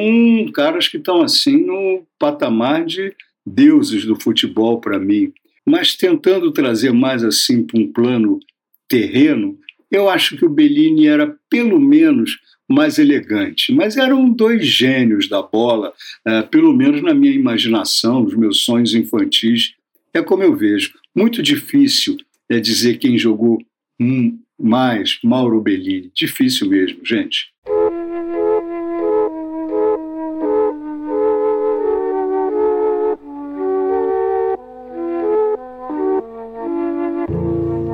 caras 0.54 0.88
que 0.88 0.96
estão 0.96 1.22
assim 1.22 1.64
no 1.64 2.04
patamar 2.18 2.84
de 2.84 3.14
deuses 3.46 4.04
do 4.04 4.20
futebol 4.20 4.80
para 4.80 4.98
mim. 4.98 5.32
Mas 5.64 5.96
tentando 5.96 6.50
trazer 6.50 6.92
mais 6.92 7.22
assim 7.22 7.62
para 7.62 7.80
um 7.80 7.92
plano 7.92 8.40
terreno, 8.88 9.58
eu 9.90 10.08
acho 10.08 10.36
que 10.36 10.44
o 10.44 10.50
Bellini 10.50 11.06
era 11.06 11.36
pelo 11.48 11.78
menos 11.78 12.38
mais 12.68 12.98
elegante, 12.98 13.72
mas 13.72 13.96
eram 13.96 14.30
dois 14.30 14.64
gênios 14.64 15.28
da 15.28 15.42
bola, 15.42 15.92
uh, 16.26 16.46
pelo 16.48 16.72
menos 16.72 17.02
na 17.02 17.12
minha 17.12 17.32
imaginação, 17.32 18.22
nos 18.22 18.34
meus 18.34 18.62
sonhos 18.62 18.94
infantis. 18.94 19.74
É 20.14 20.22
como 20.22 20.44
eu 20.44 20.56
vejo. 20.56 20.92
Muito 21.14 21.42
difícil 21.42 22.16
é 22.48 22.60
dizer 22.60 22.98
quem 22.98 23.18
jogou 23.18 23.58
um, 24.00 24.38
mais 24.60 25.18
Mauro 25.24 25.60
Bellini. 25.60 26.10
Difícil 26.14 26.68
mesmo, 26.68 27.04
gente. 27.04 27.50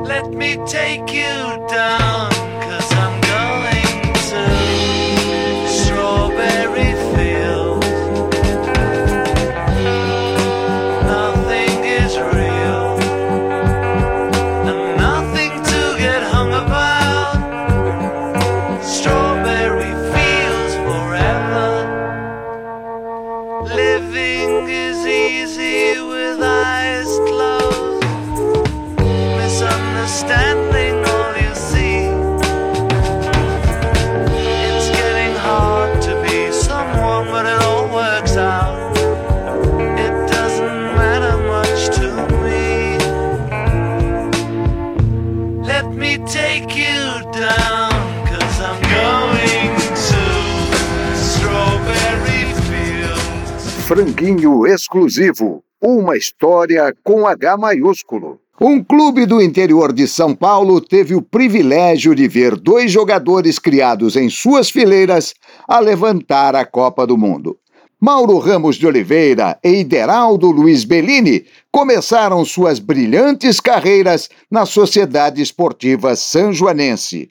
Let 0.04 0.34
me 0.34 0.56
take 0.66 1.12
you 1.14 1.66
down. 1.68 2.15
Franguinho 53.96 54.66
exclusivo. 54.66 55.64
Uma 55.80 56.18
história 56.18 56.94
com 57.02 57.26
H 57.26 57.56
maiúsculo. 57.56 58.38
Um 58.60 58.84
clube 58.84 59.24
do 59.24 59.40
interior 59.40 59.90
de 59.90 60.06
São 60.06 60.34
Paulo 60.34 60.82
teve 60.82 61.14
o 61.14 61.22
privilégio 61.22 62.14
de 62.14 62.28
ver 62.28 62.56
dois 62.56 62.92
jogadores 62.92 63.58
criados 63.58 64.14
em 64.14 64.28
suas 64.28 64.68
fileiras 64.68 65.32
a 65.66 65.80
levantar 65.80 66.54
a 66.54 66.66
Copa 66.66 67.06
do 67.06 67.16
Mundo. 67.16 67.56
Mauro 67.98 68.36
Ramos 68.36 68.76
de 68.76 68.86
Oliveira 68.86 69.58
e 69.64 69.80
Ideraldo 69.80 70.50
Luiz 70.50 70.84
Bellini 70.84 71.46
começaram 71.72 72.44
suas 72.44 72.78
brilhantes 72.78 73.60
carreiras 73.60 74.28
na 74.50 74.66
Sociedade 74.66 75.40
Esportiva 75.40 76.14
Sanjoanense. 76.14 77.30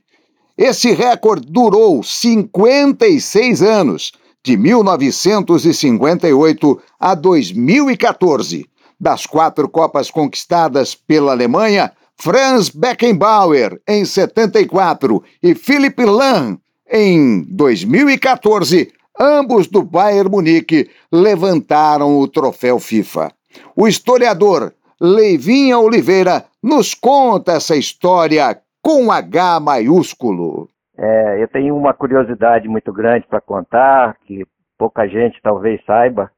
Esse 0.57 0.93
recorde 0.93 1.45
durou 1.47 2.01
56 2.01 3.61
anos 3.61 4.13
de 4.45 4.55
1958 4.55 6.81
a 6.99 7.15
2014. 7.15 8.69
Das 8.99 9.25
quatro 9.25 9.67
Copas 9.67 10.11
conquistadas 10.11 10.93
pela 10.93 11.31
Alemanha, 11.31 11.91
Franz 12.15 12.69
Beckenbauer 12.69 13.81
em 13.87 14.05
74 14.05 15.23
e 15.41 15.55
Philipp 15.55 16.05
Lahm 16.05 16.57
em 16.89 17.41
2014, 17.49 18.93
ambos 19.19 19.65
do 19.67 19.81
Bayern 19.81 20.29
Munique 20.29 20.87
levantaram 21.11 22.19
o 22.19 22.27
troféu 22.27 22.79
FIFA. 22.79 23.31
O 23.75 23.87
historiador 23.87 24.75
Leivinha 25.01 25.79
Oliveira 25.79 26.45
nos 26.61 26.93
conta 26.93 27.53
essa 27.53 27.75
história 27.75 28.61
com 28.81 29.11
H 29.11 29.59
maiúsculo. 29.59 30.69
É, 30.97 31.43
eu 31.43 31.47
tenho 31.47 31.75
uma 31.75 31.93
curiosidade 31.93 32.67
muito 32.67 32.91
grande 32.93 33.27
para 33.27 33.41
contar, 33.41 34.15
que 34.25 34.45
pouca 34.77 35.07
gente 35.07 35.41
talvez 35.41 35.83
saiba 35.85 36.31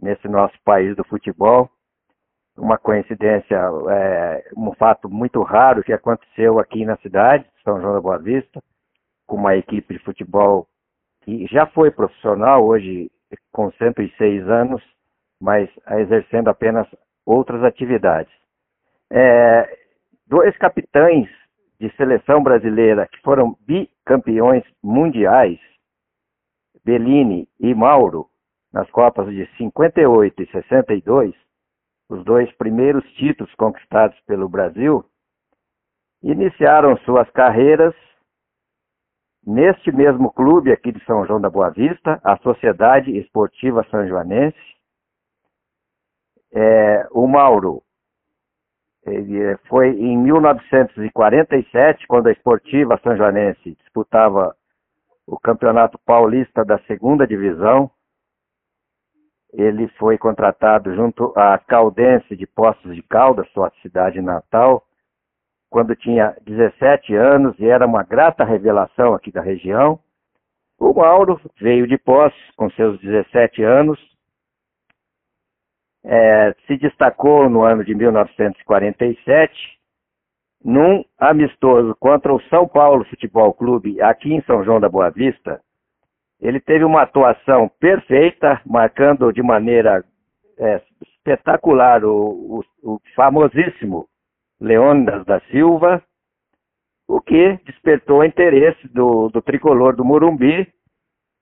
nesse 0.00 0.28
nosso 0.28 0.54
país 0.64 0.94
do 0.96 1.04
futebol. 1.04 1.68
Uma 2.56 2.78
coincidência, 2.78 3.56
é, 3.90 4.50
um 4.56 4.72
fato 4.74 5.08
muito 5.08 5.42
raro 5.42 5.82
que 5.82 5.92
aconteceu 5.92 6.58
aqui 6.58 6.84
na 6.84 6.96
cidade, 6.98 7.46
São 7.64 7.80
João 7.80 7.94
da 7.94 8.00
Boa 8.00 8.18
Vista, 8.18 8.62
com 9.26 9.36
uma 9.36 9.56
equipe 9.56 9.94
de 9.94 10.04
futebol 10.04 10.66
que 11.22 11.46
já 11.46 11.66
foi 11.66 11.90
profissional, 11.90 12.64
hoje 12.64 13.10
com 13.52 13.70
106 13.72 14.48
anos, 14.48 14.82
mas 15.40 15.68
exercendo 15.90 16.48
apenas 16.48 16.86
outras 17.24 17.62
atividades. 17.62 18.32
É, 19.10 19.68
dois 20.26 20.56
capitães 20.58 21.28
de 21.80 21.90
seleção 21.96 22.42
brasileira 22.42 23.06
que 23.06 23.20
foram 23.22 23.56
bicampeões 23.60 24.64
mundiais, 24.82 25.58
Bellini 26.84 27.48
e 27.60 27.74
Mauro, 27.74 28.28
nas 28.72 28.90
Copas 28.90 29.28
de 29.28 29.46
58 29.56 30.42
e 30.42 30.50
62, 30.50 31.34
os 32.08 32.24
dois 32.24 32.50
primeiros 32.56 33.04
títulos 33.12 33.54
conquistados 33.54 34.18
pelo 34.20 34.48
Brasil, 34.48 35.04
iniciaram 36.22 36.96
suas 36.98 37.30
carreiras 37.30 37.94
neste 39.46 39.92
mesmo 39.92 40.32
clube 40.32 40.72
aqui 40.72 40.92
de 40.92 41.02
São 41.04 41.24
João 41.26 41.40
da 41.40 41.48
Boa 41.48 41.70
Vista, 41.70 42.20
a 42.24 42.36
Sociedade 42.38 43.16
Esportiva 43.16 43.86
São 43.90 44.06
Joanense. 44.06 44.58
É, 46.52 47.06
o 47.12 47.26
Mauro 47.26 47.82
foi 49.68 49.90
em 49.90 50.16
1947, 50.18 52.06
quando 52.06 52.26
a 52.28 52.32
Esportiva 52.32 53.00
São 53.02 53.16
Joanense 53.16 53.76
disputava 53.76 54.54
o 55.26 55.38
Campeonato 55.38 55.98
Paulista 56.04 56.64
da 56.64 56.78
Segunda 56.80 57.26
Divisão. 57.26 57.90
Ele 59.52 59.88
foi 59.98 60.18
contratado 60.18 60.94
junto 60.94 61.32
à 61.36 61.58
Caldense 61.58 62.36
de 62.36 62.46
Poços 62.46 62.94
de 62.94 63.02
Caldas, 63.02 63.48
sua 63.50 63.70
cidade 63.82 64.20
natal, 64.20 64.82
quando 65.70 65.94
tinha 65.96 66.36
17 66.44 67.14
anos 67.14 67.58
e 67.58 67.66
era 67.66 67.86
uma 67.86 68.02
grata 68.02 68.44
revelação 68.44 69.14
aqui 69.14 69.30
da 69.30 69.40
região. 69.40 69.98
O 70.78 70.94
Mauro 70.94 71.40
veio 71.60 71.86
de 71.86 71.98
Poços 71.98 72.50
com 72.56 72.70
seus 72.70 72.98
17 73.00 73.62
anos, 73.62 73.98
é, 76.08 76.54
se 76.66 76.78
destacou 76.78 77.50
no 77.50 77.62
ano 77.62 77.84
de 77.84 77.94
1947 77.94 79.78
num 80.64 81.04
amistoso 81.18 81.94
contra 82.00 82.34
o 82.34 82.40
São 82.44 82.66
Paulo 82.66 83.04
Futebol 83.04 83.52
Clube 83.52 84.00
aqui 84.00 84.32
em 84.32 84.42
São 84.42 84.64
João 84.64 84.80
da 84.80 84.88
Boa 84.88 85.10
Vista. 85.10 85.60
Ele 86.40 86.58
teve 86.60 86.82
uma 86.82 87.02
atuação 87.02 87.70
perfeita, 87.78 88.60
marcando 88.64 89.32
de 89.32 89.42
maneira 89.42 90.02
é, 90.58 90.80
espetacular 91.02 92.04
o, 92.04 92.62
o, 92.82 92.94
o 92.94 93.00
famosíssimo 93.14 94.08
Leônidas 94.60 95.24
da 95.26 95.40
Silva, 95.50 96.02
o 97.06 97.20
que 97.20 97.58
despertou 97.64 98.20
o 98.20 98.24
interesse 98.24 98.88
do, 98.88 99.28
do 99.28 99.42
tricolor 99.42 99.94
do 99.94 100.04
Morumbi, 100.04 100.66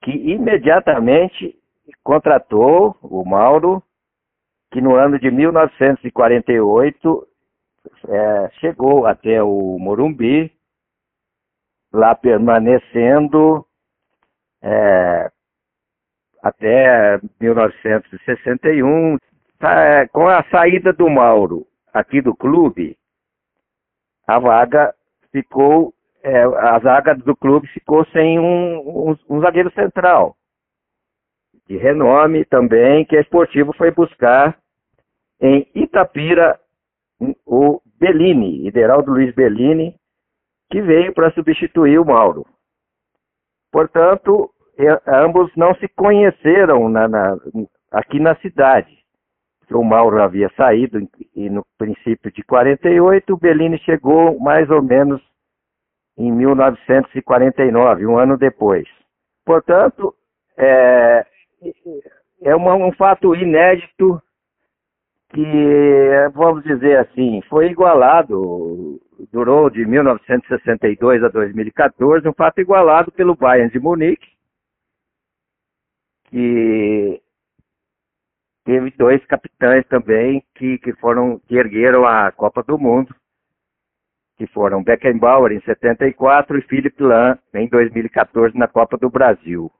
que 0.02 0.10
imediatamente 0.10 1.54
contratou 2.02 2.96
o 3.02 3.24
Mauro, 3.24 3.82
que 4.70 4.80
no 4.80 4.94
ano 4.94 5.18
de 5.18 5.30
1948 5.30 7.28
é, 8.08 8.50
chegou 8.60 9.06
até 9.06 9.42
o 9.42 9.78
Morumbi, 9.78 10.52
lá 11.92 12.14
permanecendo 12.14 13.64
é, 14.62 15.30
até 16.42 17.20
1961. 17.40 19.18
Tá, 19.58 20.06
com 20.08 20.28
a 20.28 20.44
saída 20.50 20.92
do 20.92 21.08
Mauro 21.08 21.66
aqui 21.92 22.20
do 22.20 22.36
clube, 22.36 22.98
a 24.26 24.38
vaga 24.38 24.94
ficou, 25.32 25.94
é, 26.22 26.42
a 26.42 26.78
zaga 26.80 27.14
do 27.14 27.34
clube 27.34 27.66
ficou 27.68 28.04
sem 28.06 28.38
um, 28.38 29.10
um, 29.10 29.16
um 29.30 29.40
zagueiro 29.40 29.72
central. 29.72 30.36
De 31.66 31.76
renome 31.76 32.44
também, 32.44 33.04
que 33.04 33.16
a 33.16 33.20
Esportivo 33.20 33.72
foi 33.72 33.90
buscar 33.90 34.56
em 35.40 35.66
Itapira 35.74 36.58
o 37.44 37.80
Bellini, 37.98 38.66
Ideraldo 38.66 39.12
Luiz 39.12 39.34
Bellini, 39.34 39.94
que 40.70 40.80
veio 40.80 41.12
para 41.12 41.32
substituir 41.32 41.98
o 41.98 42.04
Mauro. 42.04 42.46
Portanto, 43.72 44.50
ambos 45.06 45.50
não 45.56 45.74
se 45.76 45.88
conheceram 45.88 46.88
na, 46.88 47.08
na, 47.08 47.36
aqui 47.90 48.20
na 48.20 48.36
cidade 48.36 48.96
o 49.74 49.82
Mauro 49.82 50.22
havia 50.22 50.50
saído 50.56 50.98
e 51.34 51.50
no 51.50 51.64
princípio 51.76 52.30
de 52.30 52.42
48, 52.44 53.32
o 53.32 53.36
Bellini 53.36 53.78
chegou 53.78 54.38
mais 54.38 54.70
ou 54.70 54.82
menos 54.82 55.20
em 56.16 56.30
1949, 56.30 58.06
um 58.06 58.18
ano 58.18 58.38
depois. 58.38 58.88
Portanto, 59.44 60.14
é, 60.56 61.26
é 62.42 62.54
uma, 62.54 62.74
um 62.74 62.92
fato 62.92 63.34
inédito 63.34 64.20
que, 65.30 66.30
vamos 66.34 66.62
dizer 66.64 66.98
assim, 66.98 67.42
foi 67.48 67.66
igualado, 67.66 69.00
durou 69.32 69.68
de 69.68 69.84
1962 69.84 71.22
a 71.24 71.28
2014, 71.28 72.28
um 72.28 72.32
fato 72.32 72.60
igualado 72.60 73.10
pelo 73.12 73.34
Bayern 73.34 73.70
de 73.70 73.78
Munique, 73.78 74.28
que 76.30 77.20
teve 78.64 78.90
dois 78.96 79.24
capitães 79.26 79.86
também 79.86 80.42
que, 80.54 80.78
que 80.78 80.92
foram 80.94 81.38
que 81.46 81.56
ergueram 81.56 82.04
a 82.06 82.30
Copa 82.32 82.62
do 82.62 82.78
Mundo, 82.78 83.14
que 84.36 84.46
foram 84.48 84.82
Beckenbauer 84.82 85.52
em 85.52 85.60
74 85.60 86.58
e 86.58 86.62
Philip 86.62 87.02
Lahm 87.02 87.38
em 87.54 87.68
2014 87.68 88.56
na 88.56 88.68
Copa 88.68 88.96
do 88.98 89.08
Brasil. 89.08 89.70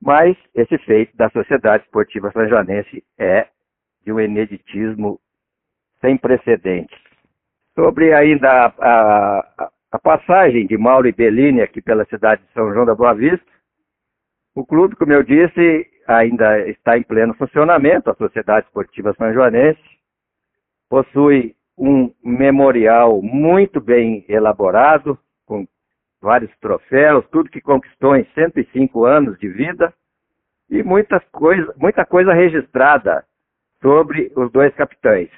Mas 0.00 0.36
esse 0.54 0.78
feito 0.78 1.16
da 1.16 1.28
Sociedade 1.30 1.84
Esportiva 1.84 2.30
Sanjanense 2.32 3.04
é 3.18 3.48
de 4.04 4.12
um 4.12 4.20
ineditismo 4.20 5.20
sem 6.00 6.16
precedentes. 6.16 6.96
Sobre 7.74 8.12
ainda 8.12 8.48
a, 8.48 8.66
a, 8.78 9.70
a 9.92 9.98
passagem 9.98 10.66
de 10.66 10.76
Mauro 10.76 11.08
e 11.08 11.12
Bellini 11.12 11.60
aqui 11.60 11.82
pela 11.82 12.04
cidade 12.06 12.42
de 12.42 12.52
São 12.52 12.72
João 12.72 12.86
da 12.86 12.94
Boa 12.94 13.14
Vista, 13.14 13.46
o 14.54 14.64
clube, 14.64 14.96
como 14.96 15.12
eu 15.12 15.22
disse, 15.22 15.86
ainda 16.06 16.66
está 16.68 16.98
em 16.98 17.02
pleno 17.02 17.34
funcionamento, 17.34 18.10
a 18.10 18.14
Sociedade 18.14 18.66
Esportiva 18.66 19.14
São 19.14 19.32
Joanense, 19.32 19.80
possui 20.88 21.54
um 21.76 22.12
memorial 22.24 23.22
muito 23.22 23.80
bem 23.80 24.24
elaborado, 24.28 25.18
vários 26.20 26.50
troféus, 26.58 27.26
tudo 27.30 27.50
que 27.50 27.60
conquistou 27.60 28.16
em 28.16 28.24
105 28.34 29.04
anos 29.04 29.38
de 29.38 29.48
vida, 29.48 29.92
e 30.70 30.82
muita 30.82 31.20
coisa, 31.32 31.72
muita 31.76 32.04
coisa 32.04 32.32
registrada 32.32 33.24
sobre 33.80 34.30
os 34.36 34.50
dois 34.50 34.74
capitães. 34.74 35.30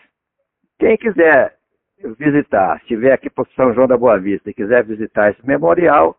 Quem 0.78 0.96
quiser 0.96 1.56
visitar, 2.18 2.78
estiver 2.78 3.12
aqui 3.12 3.28
por 3.28 3.46
São 3.54 3.74
João 3.74 3.86
da 3.86 3.96
Boa 3.96 4.18
Vista 4.18 4.50
e 4.50 4.54
quiser 4.54 4.84
visitar 4.84 5.30
esse 5.30 5.46
memorial, 5.46 6.16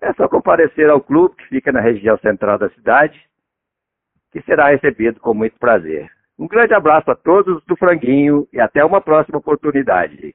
é 0.00 0.12
só 0.14 0.28
comparecer 0.28 0.90
ao 0.90 1.00
clube 1.00 1.36
que 1.36 1.48
fica 1.48 1.70
na 1.70 1.80
região 1.80 2.18
central 2.18 2.58
da 2.58 2.70
cidade, 2.70 3.20
que 4.32 4.42
será 4.42 4.68
recebido 4.70 5.20
com 5.20 5.32
muito 5.32 5.58
prazer. 5.58 6.10
Um 6.38 6.48
grande 6.48 6.74
abraço 6.74 7.10
a 7.10 7.14
todos 7.14 7.62
do 7.64 7.76
Franguinho 7.76 8.48
e 8.52 8.60
até 8.60 8.84
uma 8.84 9.00
próxima 9.00 9.38
oportunidade. 9.38 10.34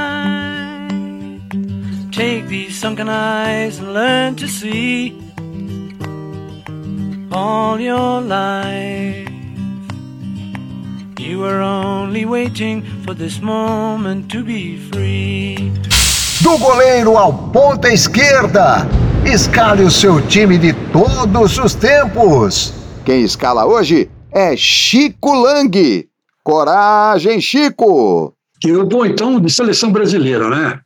Take 2.11 2.49
these 2.49 2.77
sunken 2.77 3.07
eyes 3.07 3.79
and 3.79 3.93
learn 3.93 4.35
to 4.35 4.47
see 4.47 5.17
all 7.31 7.79
your 7.79 8.19
life. 8.19 9.29
You 11.17 11.39
were 11.39 11.61
only 11.61 12.25
waiting 12.25 12.83
for 13.05 13.13
this 13.13 13.39
moment 13.41 14.29
to 14.31 14.43
be 14.43 14.77
free. 14.91 15.71
Do 16.43 16.57
goleiro 16.57 17.15
ao 17.15 17.31
ponta 17.31 17.87
esquerda, 17.93 18.85
escale 19.25 19.83
o 19.83 19.89
seu 19.89 20.19
time 20.27 20.57
de 20.57 20.73
todos 20.91 21.57
os 21.59 21.73
tempos. 21.75 22.73
Quem 23.05 23.23
escala 23.23 23.65
hoje 23.65 24.09
é 24.33 24.57
Chico 24.57 25.33
Lang 25.33 26.09
Coragem, 26.43 27.39
Chico! 27.39 28.35
Eu, 28.65 28.85
bom, 28.85 29.05
então, 29.05 29.39
de 29.39 29.49
seleção 29.49 29.93
brasileira, 29.93 30.49
né? 30.49 30.79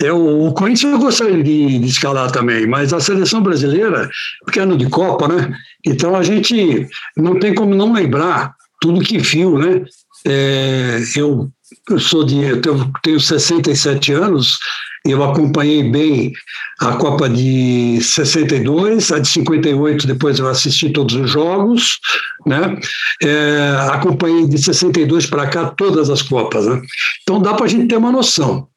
Eu, 0.00 0.46
o 0.46 0.54
Corinthians 0.54 0.92
eu 0.94 0.98
gostaria 0.98 1.42
de, 1.42 1.78
de, 1.78 1.86
escalar 1.86 2.30
também, 2.30 2.66
mas 2.66 2.92
a 2.92 3.00
seleção 3.00 3.42
brasileira, 3.42 4.08
porque 4.44 4.58
é 4.58 4.62
ano 4.62 4.76
de 4.76 4.88
Copa, 4.88 5.28
né? 5.28 5.54
Então 5.84 6.16
a 6.16 6.22
gente 6.22 6.88
não 7.16 7.38
tem 7.38 7.54
como 7.54 7.74
não 7.74 7.92
lembrar 7.92 8.54
tudo 8.80 9.02
que 9.02 9.18
viu, 9.18 9.58
né? 9.58 9.84
É, 10.26 11.00
eu, 11.16 11.50
eu 11.88 11.98
sou 11.98 12.24
de. 12.24 12.42
Eu 12.42 12.60
tenho 13.02 13.20
67 13.20 14.12
anos 14.12 14.58
Eu 15.06 15.24
acompanhei 15.24 15.82
bem 15.82 16.32
a 16.78 16.92
Copa 16.92 17.28
de 17.28 17.98
62, 18.02 19.10
a 19.10 19.18
de 19.18 19.28
58, 19.28 20.06
depois 20.06 20.38
eu 20.38 20.46
assisti 20.46 20.90
todos 20.90 21.14
os 21.14 21.30
jogos, 21.30 21.98
né? 22.46 22.78
É, 23.22 23.76
acompanhei 23.92 24.46
de 24.46 24.58
62 24.58 25.24
para 25.26 25.48
cá 25.48 25.70
todas 25.70 26.10
as 26.10 26.20
Copas, 26.20 26.66
né? 26.66 26.82
Então 27.22 27.40
dá 27.40 27.54
para 27.54 27.64
a 27.64 27.68
gente 27.68 27.88
ter 27.88 27.96
uma 27.96 28.12
noção. 28.12 28.68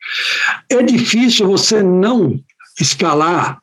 É 0.69 0.81
difícil 0.81 1.45
você 1.45 1.83
não 1.83 2.39
escalar 2.79 3.59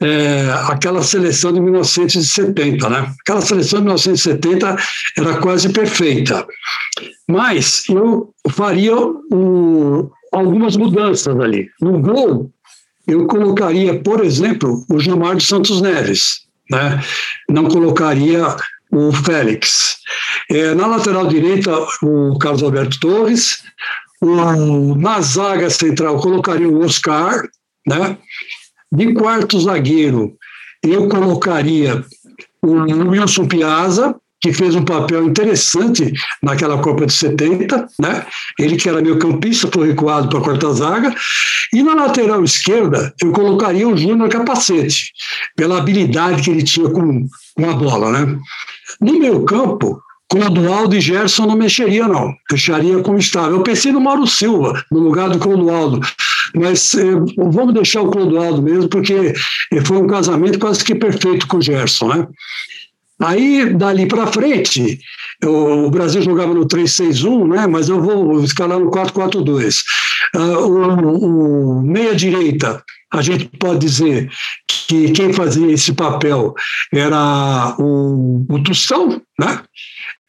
é, 0.00 0.50
aquela 0.66 1.02
seleção 1.02 1.52
de 1.52 1.60
1970, 1.60 2.90
né? 2.90 3.14
Aquela 3.20 3.40
seleção 3.40 3.78
de 3.78 3.84
1970 3.86 4.76
era 5.16 5.38
quase 5.38 5.70
perfeita, 5.70 6.46
mas 7.26 7.84
eu 7.88 8.30
faria 8.50 8.94
um, 9.32 10.10
algumas 10.38 10.76
mudanças 10.76 11.38
ali. 11.40 11.70
No 11.80 12.00
gol, 12.00 12.50
eu 13.06 13.26
colocaria, 13.26 14.00
por 14.00 14.24
exemplo, 14.24 14.84
o 14.90 14.98
Gilmar 14.98 15.36
de 15.36 15.44
Santos 15.44 15.80
Neves, 15.80 16.42
né? 16.70 17.02
Não 17.48 17.68
colocaria 17.68 18.56
o 18.90 19.12
Félix. 19.12 19.98
É, 20.50 20.74
na 20.74 20.86
lateral 20.86 21.26
direita, 21.26 21.70
o 22.02 22.38
Carlos 22.38 22.62
Alberto 22.62 22.98
Torres. 23.00 23.62
O, 24.20 24.94
na 24.94 25.20
zaga 25.20 25.68
central, 25.68 26.18
colocaria 26.18 26.68
o 26.68 26.82
Oscar, 26.82 27.42
né? 27.86 28.16
De 28.90 29.12
quarto 29.12 29.60
zagueiro, 29.60 30.36
eu 30.82 31.08
colocaria 31.08 32.02
o 32.62 33.10
Wilson 33.10 33.46
Piazza, 33.46 34.14
que 34.44 34.52
fez 34.52 34.74
um 34.74 34.84
papel 34.84 35.24
interessante 35.24 36.12
naquela 36.42 36.76
Copa 36.76 37.06
de 37.06 37.14
70, 37.14 37.88
né? 37.98 38.26
Ele 38.58 38.76
que 38.76 38.90
era 38.90 39.00
meu 39.00 39.18
campista, 39.18 39.70
foi 39.72 39.88
recuado 39.88 40.28
para 40.28 40.38
a 40.38 40.42
quarta 40.42 40.70
zaga. 40.74 41.14
E 41.72 41.82
na 41.82 41.94
lateral 41.94 42.44
esquerda, 42.44 43.14
eu 43.22 43.32
colocaria 43.32 43.88
o 43.88 43.96
Júnior 43.96 44.28
Capacete, 44.28 45.12
pela 45.56 45.78
habilidade 45.78 46.42
que 46.42 46.50
ele 46.50 46.62
tinha 46.62 46.90
com, 46.90 47.26
com 47.56 47.70
a 47.70 47.72
bola, 47.72 48.12
né? 48.12 48.38
No 49.00 49.18
meu 49.18 49.44
campo, 49.44 49.98
Clodoaldo 50.28 50.94
e 50.94 51.00
Gerson 51.00 51.46
não 51.46 51.56
mexeria, 51.56 52.06
não. 52.06 52.34
Deixaria 52.50 52.98
como 53.02 53.16
estava. 53.16 53.48
Eu 53.48 53.62
pensei 53.62 53.92
no 53.92 54.00
Mauro 54.00 54.26
Silva, 54.26 54.84
no 54.92 54.98
lugar 54.98 55.30
do 55.30 55.38
Clodoaldo. 55.38 56.00
Mas 56.54 56.94
eh, 56.94 57.14
vamos 57.38 57.72
deixar 57.72 58.02
o 58.02 58.10
Clodoaldo 58.10 58.60
mesmo, 58.60 58.90
porque 58.90 59.32
foi 59.86 59.96
um 59.96 60.06
casamento 60.06 60.58
quase 60.58 60.84
que 60.84 60.94
perfeito 60.94 61.46
com 61.46 61.56
o 61.56 61.62
Gerson, 61.62 62.08
né? 62.08 62.26
Aí, 63.20 63.72
dali 63.74 64.06
para 64.06 64.26
frente, 64.26 64.98
eu, 65.40 65.86
o 65.86 65.90
Brasil 65.90 66.20
jogava 66.22 66.52
no 66.52 66.66
3-6-1, 66.66 67.48
né? 67.48 67.66
mas 67.66 67.88
eu 67.88 68.02
vou 68.02 68.42
escalar 68.42 68.78
no 68.78 68.90
4-4-2. 68.90 69.76
Uh, 70.34 70.38
ah, 70.38 70.58
o, 70.60 71.78
o 71.78 71.82
meia-direita, 71.82 72.82
a 73.12 73.22
gente 73.22 73.46
pode 73.58 73.78
dizer 73.78 74.28
que 74.66 75.12
quem 75.12 75.32
fazia 75.32 75.70
esse 75.70 75.92
papel 75.92 76.54
era 76.92 77.76
o, 77.78 78.44
o 78.48 78.62
Tostão, 78.62 79.22
né? 79.38 79.62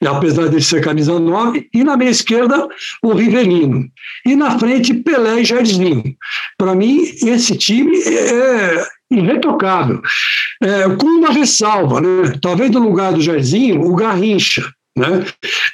Apesar 0.04 0.50
de 0.50 0.62
ser 0.62 0.84
camisa 0.84 1.20
9, 1.20 1.70
e 1.74 1.84
na 1.84 1.96
meia 1.96 2.10
esquerda 2.10 2.68
o 3.04 3.14
Rivelino. 3.14 3.86
E 4.26 4.36
na 4.36 4.58
frente 4.60 4.94
Pelé 4.94 5.42
e 5.42 5.46
Jairzinho. 5.46 6.04
Para 6.58 6.76
mim, 6.76 7.02
esse 7.24 7.58
time 7.58 7.98
é 7.98 8.86
irretocável. 9.12 10.02
É, 10.62 10.90
com 10.96 11.08
uma 11.08 11.32
ressalva, 11.32 12.02
né? 12.02 12.34
talvez 12.42 12.72
no 12.72 12.80
lugar 12.80 13.14
do 13.14 13.22
Jairzinho, 13.22 13.82
o 13.82 13.96
Garrincha 13.96 14.64
né? 14.98 15.26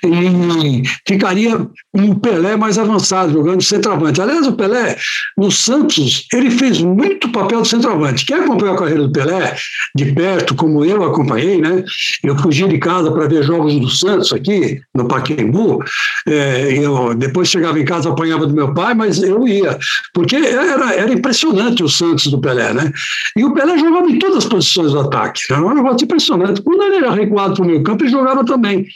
E 0.03 0.83
ficaria 1.07 1.67
um 1.93 2.15
Pelé 2.15 2.55
mais 2.55 2.77
avançado, 2.77 3.33
jogando 3.33 3.61
centroavante. 3.61 4.21
Aliás, 4.21 4.47
o 4.47 4.53
Pelé, 4.53 4.97
no 5.37 5.51
Santos, 5.51 6.25
ele 6.33 6.49
fez 6.49 6.81
muito 6.81 7.31
papel 7.31 7.61
de 7.61 7.67
centroavante. 7.67 8.25
Quem 8.25 8.37
acompanhou 8.37 8.75
a 8.75 8.79
carreira 8.79 9.03
do 9.03 9.11
Pelé 9.11 9.55
de 9.95 10.11
perto, 10.13 10.55
como 10.55 10.83
eu 10.83 11.03
acompanhei, 11.03 11.61
né? 11.61 11.83
Eu 12.23 12.37
fugia 12.37 12.67
de 12.67 12.77
casa 12.79 13.11
para 13.11 13.27
ver 13.27 13.43
jogos 13.43 13.79
do 13.79 13.89
Santos 13.89 14.33
aqui, 14.33 14.81
no 14.95 15.07
Paquembu. 15.07 15.83
É, 16.27 16.73
eu 16.77 17.13
depois 17.13 17.49
chegava 17.49 17.79
em 17.79 17.85
casa, 17.85 18.09
apanhava 18.09 18.47
do 18.47 18.53
meu 18.53 18.73
pai, 18.73 18.93
mas 18.93 19.21
eu 19.21 19.47
ia, 19.47 19.77
porque 20.13 20.35
era, 20.35 20.93
era 20.93 21.13
impressionante 21.13 21.83
o 21.83 21.89
Santos 21.89 22.27
do 22.27 22.41
Pelé, 22.41 22.73
né? 22.73 22.91
E 23.37 23.43
o 23.43 23.53
Pelé 23.53 23.77
jogava 23.77 24.09
em 24.09 24.17
todas 24.17 24.37
as 24.37 24.45
posições 24.45 24.91
do 24.91 24.99
ataque. 24.99 25.41
Era 25.49 25.61
um 25.61 25.73
negócio 25.73 26.05
impressionante. 26.05 26.61
Quando 26.61 26.81
ele 26.83 26.97
era 26.97 27.11
recuado 27.11 27.55
para 27.55 27.63
o 27.63 27.67
meio 27.67 27.83
campo, 27.83 28.03
ele 28.03 28.11
jogava 28.11 28.43
também. 28.43 28.87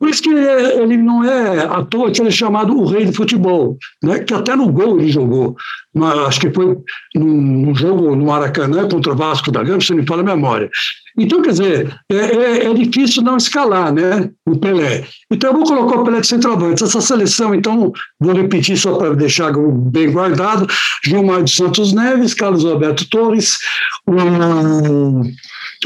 Por 0.00 0.08
isso 0.08 0.22
que 0.22 0.30
ele 0.30 0.96
não 0.96 1.22
é 1.22 1.58
à 1.66 1.84
toa 1.84 2.10
que 2.10 2.22
ele 2.22 2.30
é 2.30 2.32
chamado 2.32 2.74
o 2.74 2.86
rei 2.86 3.04
do 3.04 3.12
futebol, 3.12 3.76
né? 4.02 4.20
que 4.20 4.32
até 4.32 4.56
no 4.56 4.72
gol 4.72 4.98
ele 4.98 5.10
jogou. 5.10 5.54
acho 6.26 6.40
que 6.40 6.50
foi 6.50 6.74
num, 7.14 7.74
jogo 7.74 8.16
no 8.16 8.24
Maracanã 8.24 8.88
contra 8.88 9.12
o 9.12 9.16
Vasco 9.16 9.52
da 9.52 9.62
Gama, 9.62 9.78
se 9.82 9.90
não 9.90 9.98
me 9.98 10.06
fala 10.06 10.22
a 10.22 10.24
memória. 10.24 10.70
Então, 11.18 11.42
quer 11.42 11.50
dizer, 11.50 12.00
é, 12.10 12.16
é, 12.16 12.66
é, 12.66 12.74
difícil 12.74 13.22
não 13.22 13.36
escalar 13.36 13.92
né, 13.92 14.30
o 14.48 14.56
Pelé. 14.56 15.04
Então, 15.30 15.50
eu 15.50 15.56
vou 15.58 15.66
colocar 15.66 16.00
o 16.00 16.04
Pelé 16.04 16.20
de 16.20 16.26
centroavante. 16.26 16.82
Essa 16.82 17.00
seleção, 17.02 17.54
então, 17.54 17.92
vou 18.18 18.32
repetir 18.32 18.78
só 18.78 18.96
para 18.96 19.14
deixar 19.14 19.52
bem 19.52 20.10
guardado: 20.10 20.66
Gilmar 21.04 21.42
de 21.42 21.50
Santos 21.50 21.92
Neves, 21.92 22.32
Carlos 22.32 22.64
Alberto 22.64 23.06
Torres, 23.10 23.58
o 24.06 25.22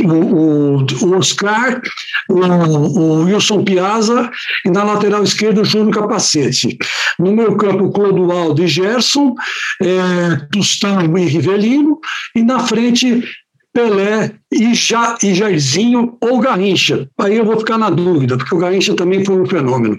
o, 0.03 0.79
o 0.79 1.17
Oscar, 1.17 1.81
o, 2.29 2.41
o, 2.41 3.25
Wilson 3.25 3.65
Piazza 3.65 4.31
e 4.65 4.71
na 4.71 4.83
lateral 4.83 5.23
esquerda 5.23 5.61
o 5.61 5.65
Júnior 5.65 5.95
Capacete. 5.95 6.77
No 7.19 7.33
meu 7.33 7.57
campo, 7.57 7.93
Clodoaldo 7.93 8.63
e 8.63 8.67
Gerson, 8.67 9.35
é, 9.81 10.37
Tostão 10.53 11.17
e 11.17 11.27
Rivelino, 11.27 12.01
e 12.35 12.43
na 12.43 12.59
frente 12.61 13.23
Pelé 13.73 14.33
e, 14.53 14.73
ja, 14.75 15.17
e 15.23 15.35
Jairzinho 15.35 16.17
ou 16.21 16.41
Garrincha. 16.41 17.09
Aí 17.19 17.37
eu 17.37 17.45
vou 17.45 17.59
ficar 17.59 17.79
na 17.79 17.91
dúvida, 17.91 18.37
porque 18.37 18.55
o 18.55 18.59
Garrincha 18.59 18.95
também 18.95 19.25
foi 19.25 19.41
um 19.41 19.47
fenômeno. 19.47 19.99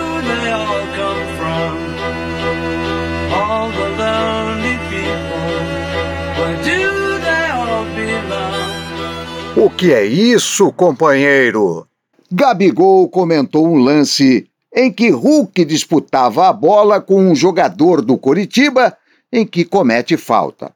O 9.55 9.69
que 9.69 9.93
é 9.93 10.05
isso, 10.05 10.71
companheiro? 10.71 11.85
Gabigol 12.31 13.09
comentou 13.09 13.67
um 13.67 13.77
lance 13.77 14.47
em 14.73 14.89
que 14.91 15.09
Hulk 15.09 15.65
disputava 15.65 16.47
a 16.47 16.53
bola 16.53 17.01
com 17.01 17.21
um 17.21 17.35
jogador 17.35 18.01
do 18.01 18.17
Coritiba 18.17 18.97
em 19.31 19.45
que 19.45 19.65
comete 19.65 20.15
falta. 20.15 20.71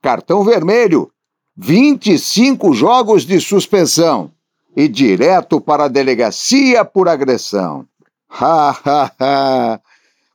Cartão 0.00 0.44
vermelho, 0.44 1.10
25 1.56 2.72
jogos 2.72 3.26
de 3.26 3.40
suspensão 3.40 4.30
e 4.76 4.86
direto 4.86 5.60
para 5.60 5.84
a 5.84 5.88
delegacia 5.88 6.84
por 6.84 7.08
agressão. 7.08 7.86
Ha, 8.32 8.78
ha, 8.84 9.12
ha. 9.18 9.80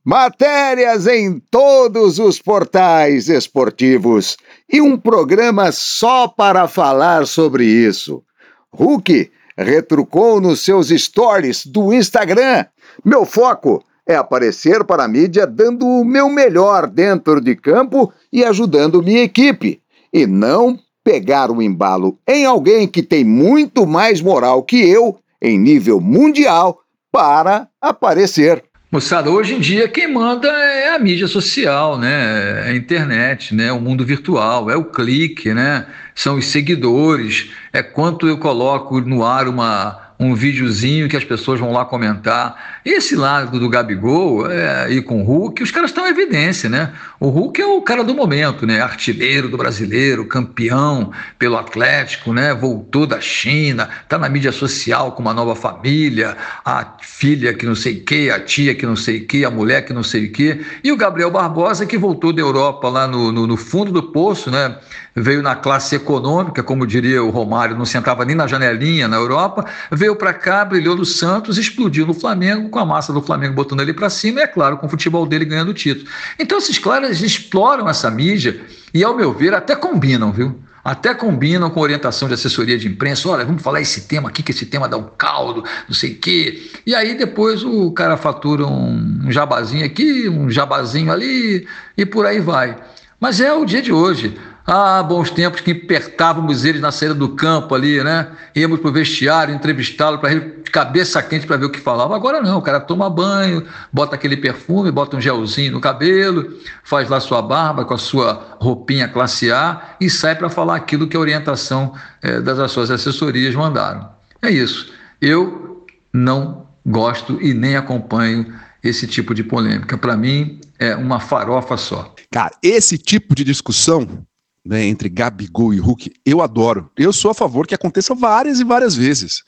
Matérias 0.03 1.07
em 1.07 1.39
todos 1.39 2.19
os 2.19 2.41
portais 2.41 3.29
esportivos 3.29 4.35
e 4.71 4.81
um 4.81 4.97
programa 4.97 5.71
só 5.71 6.27
para 6.27 6.67
falar 6.67 7.27
sobre 7.27 7.65
isso. 7.65 8.23
Hulk 8.71 9.31
retrucou 9.57 10.41
nos 10.41 10.61
seus 10.61 10.89
stories 10.89 11.65
do 11.65 11.93
Instagram. 11.93 12.65
Meu 13.03 13.25
foco 13.25 13.83
é 14.07 14.15
aparecer 14.15 14.83
para 14.83 15.05
a 15.05 15.07
mídia 15.07 15.47
dando 15.47 15.87
o 15.87 16.03
meu 16.03 16.29
melhor 16.29 16.87
dentro 16.87 17.41
de 17.41 17.55
campo 17.55 18.11
e 18.31 18.43
ajudando 18.43 19.01
minha 19.01 19.23
equipe, 19.23 19.81
e 20.13 20.27
não 20.27 20.77
pegar 21.03 21.51
o 21.51 21.61
embalo 21.61 22.17
em 22.27 22.45
alguém 22.45 22.87
que 22.87 23.03
tem 23.03 23.23
muito 23.23 23.85
mais 23.85 24.21
moral 24.21 24.63
que 24.63 24.77
eu 24.77 25.17
em 25.41 25.57
nível 25.57 25.99
mundial 26.01 26.79
para 27.11 27.67
aparecer. 27.79 28.63
Moçada, 28.95 29.29
hoje 29.29 29.55
em 29.55 29.59
dia 29.59 29.89
quem 29.89 30.09
manda 30.09 30.47
é 30.47 30.95
a 30.95 30.97
mídia 30.97 31.27
social, 31.27 31.97
né? 31.97 32.65
É 32.65 32.71
a 32.71 32.75
internet, 32.77 33.53
né? 33.53 33.69
O 33.69 33.81
mundo 33.81 34.05
virtual, 34.05 34.71
é 34.71 34.77
o 34.77 34.85
clique, 34.85 35.53
né? 35.53 35.85
São 36.15 36.37
os 36.37 36.45
seguidores, 36.45 37.49
é 37.73 37.83
quanto 37.83 38.25
eu 38.25 38.37
coloco 38.37 39.01
no 39.01 39.25
ar 39.25 39.49
uma, 39.49 40.04
um 40.17 40.33
videozinho 40.33 41.09
que 41.09 41.17
as 41.17 41.23
pessoas 41.23 41.59
vão 41.59 41.71
lá 41.71 41.83
comentar. 41.83 42.79
Esse 42.85 43.15
lado 43.15 43.59
do 43.59 43.69
Gabigol 43.69 44.49
é, 44.49 44.91
e 44.91 45.01
com 45.01 45.21
o 45.21 45.23
Hulk, 45.23 45.61
os 45.61 45.71
caras 45.71 45.89
estão 45.89 46.07
em 46.07 46.09
evidência, 46.09 46.69
né? 46.69 46.93
O 47.19 47.27
Hulk 47.27 47.61
é 47.61 47.65
o 47.65 47.81
cara 47.81 48.03
do 48.03 48.13
momento, 48.13 48.65
né? 48.65 48.79
Artilheiro 48.81 49.49
do 49.49 49.57
brasileiro, 49.57 50.25
campeão 50.25 51.11
pelo 51.37 51.57
Atlético, 51.57 52.31
né? 52.31 52.53
Voltou 52.53 53.05
da 53.05 53.19
China, 53.19 53.89
tá 54.07 54.17
na 54.17 54.29
mídia 54.29 54.51
social 54.51 55.11
com 55.11 55.21
uma 55.21 55.33
nova 55.33 55.55
família, 55.55 56.37
a 56.63 56.93
filha 57.01 57.53
que 57.53 57.65
não 57.65 57.75
sei 57.75 57.97
o 57.97 58.05
que, 58.05 58.29
a 58.29 58.39
tia 58.39 58.73
que 58.73 58.85
não 58.85 58.95
sei 58.95 59.17
o 59.19 59.27
que, 59.27 59.43
a 59.43 59.51
mulher 59.51 59.83
que 59.83 59.93
não 59.93 60.03
sei 60.03 60.25
o 60.27 60.31
que, 60.31 60.63
e 60.83 60.91
o 60.91 60.97
Gabriel 60.97 61.31
Barbosa 61.31 61.85
que 61.85 61.97
voltou 61.97 62.31
da 62.31 62.41
Europa 62.41 62.87
lá 62.87 63.07
no, 63.07 63.31
no, 63.31 63.47
no 63.47 63.57
fundo 63.57 63.91
do 63.91 64.03
poço, 64.03 64.49
né? 64.49 64.77
Veio 65.15 65.41
na 65.41 65.55
classe 65.55 65.95
econômica, 65.95 66.61
como 66.61 66.85
diria 66.85 67.23
o 67.23 67.29
Romário, 67.29 67.77
não 67.77 67.85
sentava 67.85 68.25
nem 68.25 68.35
na 68.35 68.47
janelinha 68.47 69.07
na 69.07 69.15
Europa, 69.15 69.65
veio 69.89 70.04
para 70.13 70.33
cá, 70.33 70.65
brilhou 70.65 70.97
no 70.97 71.05
Santos, 71.05 71.57
explodiu 71.57 72.05
no 72.05 72.13
Flamengo, 72.13 72.67
com 72.67 72.79
a 72.79 72.85
massa 72.85 73.13
do 73.13 73.21
Flamengo 73.21 73.53
botando 73.53 73.79
ele 73.79 73.93
para 73.93 74.09
cima, 74.09 74.41
e 74.41 74.43
é 74.43 74.47
claro, 74.47 74.77
com 74.77 74.87
o 74.87 74.89
futebol 74.89 75.25
dele 75.25 75.45
ganhando 75.45 75.73
título. 75.73 76.05
Então 76.37 76.57
esses 76.57 76.77
caras 76.77 77.21
exploram 77.21 77.87
essa 77.87 78.11
mídia 78.11 78.59
e, 78.93 79.05
ao 79.05 79.15
meu 79.15 79.31
ver, 79.31 79.53
até 79.53 79.73
combinam, 79.73 80.33
viu? 80.33 80.59
até 80.85 81.15
combinam 81.15 81.71
com 81.71 81.79
orientação 81.79 82.27
de 82.27 82.35
assessoria 82.35 82.77
de 82.77 82.87
imprensa. 82.87 83.27
Olha, 83.27 83.43
vamos 83.43 83.63
falar 83.63 83.81
esse 83.81 84.01
tema 84.01 84.29
aqui, 84.29 84.43
que 84.43 84.51
esse 84.51 84.67
tema 84.67 84.87
dá 84.87 84.95
um 84.95 85.09
caldo, 85.17 85.63
não 85.87 85.95
sei 85.95 86.11
o 86.11 86.15
quê. 86.17 86.69
E 86.85 86.93
aí 86.93 87.15
depois 87.15 87.63
o 87.63 87.91
cara 87.91 88.15
fatura 88.15 88.67
um 88.67 89.31
jabazinho 89.31 89.83
aqui, 89.83 90.29
um 90.29 90.47
jabazinho 90.47 91.11
ali, 91.11 91.67
e 91.97 92.05
por 92.05 92.27
aí 92.27 92.39
vai. 92.39 92.77
Mas 93.19 93.41
é 93.41 93.51
o 93.51 93.65
dia 93.65 93.81
de 93.81 93.91
hoje. 93.91 94.37
Ah, 94.67 95.03
bons 95.03 95.29
tempos 95.29 95.61
que 95.61 95.71
apertávamos 95.71 96.65
eles 96.65 96.81
na 96.81 96.91
saída 96.91 97.13
do 97.13 97.29
campo 97.29 97.75
ali, 97.75 98.03
né? 98.03 98.31
Íamos 98.55 98.79
pro 98.79 98.91
vestiário, 98.91 99.53
entrevistá-lo 99.53 100.17
para 100.17 100.31
ele 100.31 100.63
cabeça 100.71 101.21
quente 101.21 101.45
para 101.45 101.55
ver 101.55 101.65
o 101.65 101.69
que 101.69 101.79
falava. 101.79 102.15
Agora 102.15 102.41
não, 102.41 102.57
o 102.57 102.61
cara 102.61 102.79
toma 102.79 103.09
banho, 103.09 103.63
bota 103.93 104.15
aquele 104.15 104.35
perfume, 104.35 104.91
bota 104.91 105.15
um 105.15 105.21
gelzinho 105.21 105.71
no 105.71 105.79
cabelo, 105.79 106.57
faz 106.83 107.07
lá 107.07 107.19
sua 107.19 107.41
barba 107.41 107.85
com 107.85 107.93
a 107.93 107.97
sua 107.97 108.57
roupinha 108.59 109.07
classe 109.07 109.51
A 109.51 109.95
e 110.01 110.09
sai 110.09 110.35
para 110.35 110.49
falar 110.49 110.75
aquilo 110.75 111.07
que 111.07 111.15
a 111.15 111.19
orientação 111.19 111.93
é, 112.21 112.41
das 112.41 112.71
suas 112.71 112.89
assessorias 112.89 113.55
mandaram. 113.55 114.09
É 114.41 114.49
isso. 114.49 114.91
Eu 115.21 115.85
não 116.11 116.65
gosto 116.85 117.41
e 117.41 117.53
nem 117.53 117.77
acompanho 117.77 118.53
esse 118.83 119.07
tipo 119.07 119.33
de 119.33 119.43
polêmica. 119.43 119.97
Para 119.97 120.17
mim, 120.17 120.59
é 120.77 120.95
uma 120.95 121.19
farofa 121.19 121.77
só. 121.77 122.13
Cara, 122.31 122.51
esse 122.61 122.97
tipo 122.97 123.33
de 123.33 123.43
discussão 123.43 124.25
né, 124.65 124.83
entre 124.85 125.07
Gabigol 125.07 125.73
e 125.73 125.79
Hulk, 125.79 126.11
eu 126.25 126.41
adoro. 126.41 126.89
Eu 126.97 127.13
sou 127.13 127.29
a 127.29 127.35
favor 127.35 127.67
que 127.67 127.75
aconteça 127.75 128.15
várias 128.15 128.59
e 128.59 128.63
várias 128.63 128.95
vezes. 128.95 129.43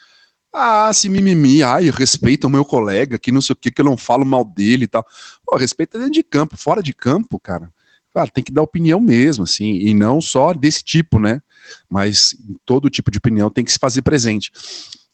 Ah, 0.53 0.91
se 0.93 1.09
mimimi, 1.09 1.63
ai, 1.63 1.89
respeita 1.89 2.47
o 2.47 2.49
meu 2.49 2.63
colega, 2.63 3.17
que 3.17 3.31
não 3.31 3.41
sei 3.41 3.53
o 3.53 3.55
que, 3.55 3.71
que 3.71 3.81
eu 3.81 3.85
não 3.85 3.97
falo 3.97 4.25
mal 4.25 4.45
dele 4.45 4.85
e 4.85 4.87
tal. 4.87 5.05
Pô, 5.45 5.57
respeita 5.57 5.97
dentro 5.97 6.13
de 6.13 6.23
campo, 6.23 6.55
fora 6.55 6.81
de 6.81 6.93
campo, 6.93 7.39
cara. 7.39 7.71
Cara, 8.13 8.29
tem 8.29 8.43
que 8.43 8.51
dar 8.51 8.61
opinião 8.61 8.99
mesmo, 8.99 9.43
assim, 9.43 9.73
e 9.73 9.93
não 9.93 10.21
só 10.21 10.53
desse 10.53 10.83
tipo, 10.83 11.19
né? 11.19 11.41
Mas 11.89 12.35
todo 12.65 12.89
tipo 12.89 13.11
de 13.11 13.17
opinião 13.17 13.49
tem 13.49 13.63
que 13.63 13.71
se 13.71 13.79
fazer 13.79 14.01
presente. 14.01 14.51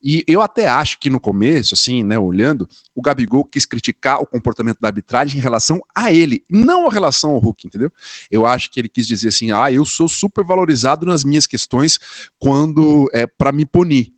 E 0.04 0.24
eu 0.28 0.42
até 0.42 0.68
acho 0.68 1.00
que 1.00 1.10
no 1.10 1.20
começo, 1.20 1.74
assim, 1.74 2.04
né, 2.04 2.20
olhando, 2.20 2.68
o 2.94 3.02
Gabigol 3.02 3.46
quis 3.46 3.66
criticar 3.66 4.22
o 4.22 4.28
comportamento 4.28 4.80
da 4.82 4.90
arbitragem 4.90 5.40
em 5.40 5.42
relação 5.42 5.82
a 5.96 6.12
ele, 6.12 6.44
não 6.50 6.88
em 6.88 6.92
relação 6.92 7.32
ao 7.32 7.40
Hulk, 7.40 7.68
entendeu? 7.68 7.90
Eu 8.30 8.46
acho 8.46 8.70
que 8.70 8.82
ele 8.82 8.90
quis 8.90 9.08
dizer 9.08 9.30
assim: 9.30 9.52
ah, 9.52 9.72
eu 9.72 9.86
sou 9.86 10.10
super 10.10 10.44
valorizado 10.44 11.06
nas 11.06 11.24
minhas 11.24 11.48
questões 11.48 12.00
quando 12.38 13.10
é 13.14 13.26
para 13.26 13.54
me 13.54 13.66
punir. 13.66 14.12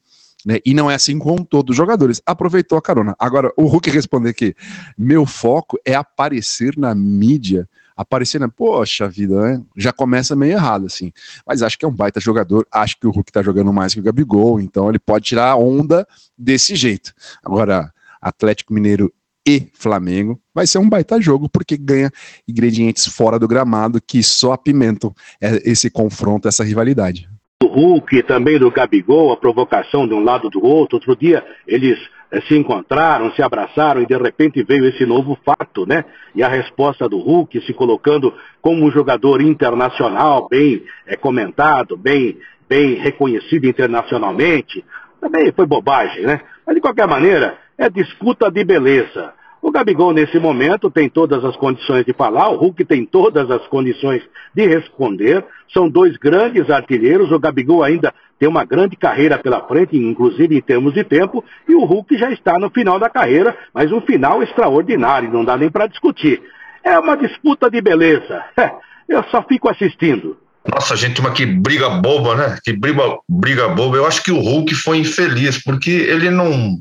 Né? 0.44 0.60
E 0.66 0.74
não 0.74 0.90
é 0.90 0.96
assim 0.96 1.20
com 1.20 1.38
todos 1.38 1.72
os 1.72 1.78
jogadores. 1.78 2.22
Aproveitou 2.26 2.78
a 2.78 2.82
carona. 2.82 3.16
Agora, 3.20 3.52
o 3.58 3.66
Hulk 3.66 3.90
responder 3.90 4.34
que 4.34 4.56
meu 4.98 5.26
foco 5.26 5.78
é 5.86 5.96
aparecer 5.96 6.78
na 6.78 6.94
mídia 6.96 7.68
aparecendo, 7.96 8.50
poxa 8.52 9.08
vida, 9.08 9.40
né? 9.42 9.64
já 9.76 9.94
começa 9.94 10.36
meio 10.36 10.54
errado, 10.54 10.86
assim. 10.86 11.12
Mas 11.46 11.62
acho 11.62 11.78
que 11.78 11.86
é 11.86 11.88
um 11.88 11.96
baita 11.96 12.20
jogador, 12.20 12.68
acho 12.72 13.00
que 13.00 13.08
o 13.08 13.12
Hulk 13.12 13.32
tá 13.32 13.42
jogando 13.42 13.72
mais 13.72 13.94
que 13.94 14.00
o 14.00 14.04
Gabigol, 14.04 14.60
então 14.60 14.90
ele 14.90 15.00
pode 15.00 15.26
tirar 15.26 15.52
a 15.52 15.56
onda 15.56 16.08
desse 16.38 16.76
jeito. 16.76 17.14
Agora, 17.44 17.92
Atlético 18.22 18.74
Mineiro 18.74 19.14
e 19.48 19.68
Flamengo 19.74 20.40
vai 20.54 20.66
ser 20.66 20.80
um 20.80 20.90
baita 20.90 21.22
jogo, 21.22 21.48
porque 21.48 21.78
ganha 21.78 22.12
ingredientes 22.48 23.06
fora 23.06 23.38
do 23.38 23.48
gramado 23.48 24.02
que 24.02 24.24
só 24.24 24.54
apimentam 24.54 25.14
é, 25.40 25.62
esse 25.70 25.90
confronto, 25.90 26.48
essa 26.48 26.64
rivalidade. 26.64 27.30
Do 27.62 27.70
Hulk 27.70 28.18
e 28.18 28.24
também 28.24 28.60
do 28.60 28.72
Gabigol, 28.72 29.32
a 29.32 29.38
provocação 29.38 30.08
de 30.08 30.14
um 30.14 30.24
lado 30.24 30.50
do 30.50 30.64
outro. 30.66 30.98
Outro 30.98 31.16
dia 31.16 31.46
eles 31.68 31.98
se 32.42 32.58
encontraram, 32.58 33.32
se 33.32 33.42
abraçaram 33.42 34.02
e 34.02 34.06
de 34.06 34.18
repente 34.18 34.64
veio 34.64 34.86
esse 34.86 35.06
novo 35.06 35.38
fato, 35.46 35.86
né? 35.86 36.06
E 36.34 36.44
a 36.44 36.48
resposta 36.48 37.08
do 37.08 37.18
Hulk 37.20 37.62
se 37.62 37.74
colocando 37.74 38.34
como 38.62 38.86
um 38.86 38.92
jogador 38.92 39.42
internacional, 39.42 40.48
bem 40.50 40.84
é, 41.06 41.16
comentado, 41.16 41.96
bem, 41.96 42.38
bem 42.68 42.96
reconhecido 42.96 43.66
internacionalmente, 43.66 44.84
também 45.22 45.52
foi 45.52 45.66
bobagem, 45.66 46.24
né? 46.24 46.42
Mas 46.66 46.76
de 46.76 46.82
qualquer 46.82 47.08
maneira, 47.08 47.58
é 47.78 47.90
disputa 47.90 48.50
de 48.50 48.64
beleza. 48.64 49.34
O 49.66 49.72
Gabigol, 49.72 50.14
nesse 50.14 50.38
momento, 50.38 50.92
tem 50.92 51.10
todas 51.10 51.44
as 51.44 51.56
condições 51.56 52.06
de 52.06 52.14
falar, 52.14 52.50
o 52.50 52.56
Hulk 52.56 52.86
tem 52.86 53.04
todas 53.04 53.50
as 53.50 53.66
condições 53.66 54.22
de 54.54 54.68
responder. 54.68 55.44
São 55.74 55.90
dois 55.90 56.16
grandes 56.18 56.70
artilheiros. 56.70 57.32
O 57.32 57.40
Gabigol 57.40 57.82
ainda 57.82 58.14
tem 58.38 58.48
uma 58.48 58.64
grande 58.64 58.96
carreira 58.96 59.40
pela 59.40 59.68
frente, 59.68 59.98
inclusive 59.98 60.56
em 60.56 60.62
termos 60.62 60.94
de 60.94 61.04
tempo, 61.04 61.44
e 61.68 61.74
o 61.74 61.84
Hulk 61.84 62.16
já 62.16 62.32
está 62.32 62.60
no 62.60 62.70
final 62.70 63.00
da 63.00 63.10
carreira, 63.10 63.58
mas 63.74 63.92
um 63.92 64.02
final 64.02 64.44
extraordinário, 64.44 65.34
não 65.34 65.44
dá 65.44 65.58
nem 65.58 65.72
para 65.72 65.88
discutir. 65.88 66.44
É 66.84 67.00
uma 67.00 67.18
disputa 67.18 67.68
de 67.68 67.82
beleza. 67.82 68.44
Eu 69.10 69.24
só 69.32 69.42
fico 69.42 69.68
assistindo. 69.68 70.38
Nossa, 70.72 70.96
gente, 70.96 71.20
uma 71.22 71.32
que 71.32 71.44
briga 71.44 71.90
boba, 71.90 72.36
né? 72.36 72.60
Que 72.64 72.72
briga, 72.72 73.18
briga 73.28 73.70
boba. 73.70 73.98
Eu 73.98 74.06
acho 74.06 74.22
que 74.22 74.32
o 74.32 74.40
Hulk 74.40 74.76
foi 74.76 75.00
infeliz, 75.00 75.64
porque 75.64 75.90
ele 75.90 76.30
não 76.30 76.78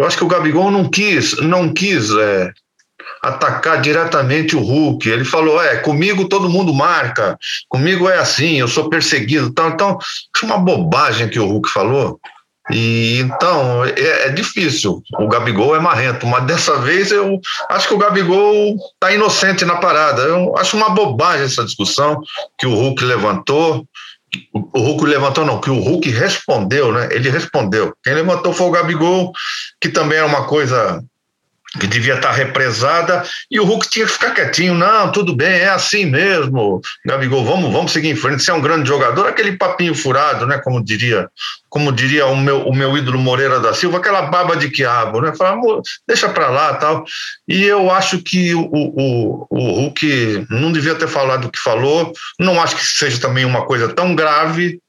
eu 0.00 0.06
acho 0.06 0.16
que 0.16 0.24
o 0.24 0.28
Gabigol 0.28 0.70
não 0.70 0.88
quis, 0.88 1.36
não 1.42 1.68
quis 1.74 2.10
é, 2.10 2.50
atacar 3.22 3.82
diretamente 3.82 4.56
o 4.56 4.60
Hulk. 4.60 5.06
Ele 5.06 5.26
falou: 5.26 5.62
é, 5.62 5.76
comigo 5.76 6.26
todo 6.26 6.48
mundo 6.48 6.72
marca, 6.72 7.36
comigo 7.68 8.08
é 8.08 8.16
assim, 8.16 8.58
eu 8.58 8.66
sou 8.66 8.88
perseguido. 8.88 9.52
Tal. 9.52 9.68
Então, 9.68 9.98
acho 10.34 10.46
uma 10.46 10.56
bobagem 10.56 11.28
que 11.28 11.38
o 11.38 11.46
Hulk 11.46 11.68
falou. 11.68 12.18
E 12.70 13.18
então 13.18 13.84
é, 13.84 14.28
é, 14.28 14.28
difícil. 14.30 15.02
O 15.18 15.28
Gabigol 15.28 15.76
é 15.76 15.80
marrento, 15.80 16.26
mas 16.26 16.44
dessa 16.44 16.78
vez 16.78 17.12
eu 17.12 17.38
acho 17.68 17.86
que 17.86 17.94
o 17.94 17.98
Gabigol 17.98 18.76
está 18.94 19.12
inocente 19.12 19.66
na 19.66 19.76
parada. 19.76 20.22
Eu 20.22 20.56
acho 20.56 20.78
uma 20.78 20.88
bobagem 20.88 21.44
essa 21.44 21.64
discussão 21.64 22.22
que 22.58 22.66
o 22.66 22.74
Hulk 22.74 23.04
levantou 23.04 23.84
o 24.52 24.80
Hulk 24.80 25.04
levantou, 25.04 25.44
não, 25.44 25.60
que 25.60 25.70
o 25.70 25.80
Hulk 25.80 26.10
respondeu, 26.10 26.92
né? 26.92 27.08
Ele 27.10 27.30
respondeu. 27.30 27.92
Quem 28.02 28.14
levantou 28.14 28.52
foi 28.52 28.66
o 28.66 28.70
Gabigol, 28.70 29.32
que 29.80 29.88
também 29.88 30.18
é 30.18 30.24
uma 30.24 30.46
coisa 30.46 31.02
que 31.78 31.86
devia 31.86 32.16
estar 32.16 32.32
represada, 32.32 33.22
e 33.48 33.60
o 33.60 33.64
Hulk 33.64 33.88
tinha 33.88 34.04
que 34.04 34.12
ficar 34.12 34.34
quietinho. 34.34 34.74
Não, 34.74 35.12
tudo 35.12 35.36
bem, 35.36 35.60
é 35.60 35.68
assim 35.68 36.04
mesmo. 36.04 36.80
Gabigol, 37.06 37.44
vamos, 37.44 37.72
vamos 37.72 37.92
seguir 37.92 38.08
em 38.08 38.16
frente. 38.16 38.42
Você 38.42 38.50
é 38.50 38.54
um 38.54 38.60
grande 38.60 38.88
jogador, 38.88 39.28
aquele 39.28 39.56
papinho 39.56 39.94
furado, 39.94 40.46
né? 40.46 40.58
Como 40.58 40.84
diria, 40.84 41.28
como 41.68 41.92
diria 41.92 42.26
o 42.26 42.36
meu, 42.36 42.66
o 42.66 42.74
meu 42.74 42.96
ídolo 42.98 43.20
Moreira 43.20 43.60
da 43.60 43.72
Silva, 43.72 43.98
aquela 43.98 44.22
baba 44.22 44.56
de 44.56 44.68
quiabo, 44.68 45.20
né? 45.20 45.32
Fala, 45.36 45.60
deixa 46.08 46.28
para 46.28 46.48
lá 46.48 46.74
tal. 46.74 47.04
E 47.46 47.62
eu 47.62 47.88
acho 47.90 48.18
que 48.18 48.52
o, 48.52 48.68
o, 48.72 49.46
o 49.48 49.70
Hulk 49.82 50.46
não 50.50 50.72
devia 50.72 50.96
ter 50.96 51.06
falado 51.06 51.46
o 51.46 51.50
que 51.50 51.58
falou. 51.58 52.12
Não 52.38 52.60
acho 52.60 52.74
que 52.74 52.84
seja 52.84 53.20
também 53.20 53.44
uma 53.44 53.64
coisa 53.64 53.88
tão 53.88 54.16
grave, 54.16 54.80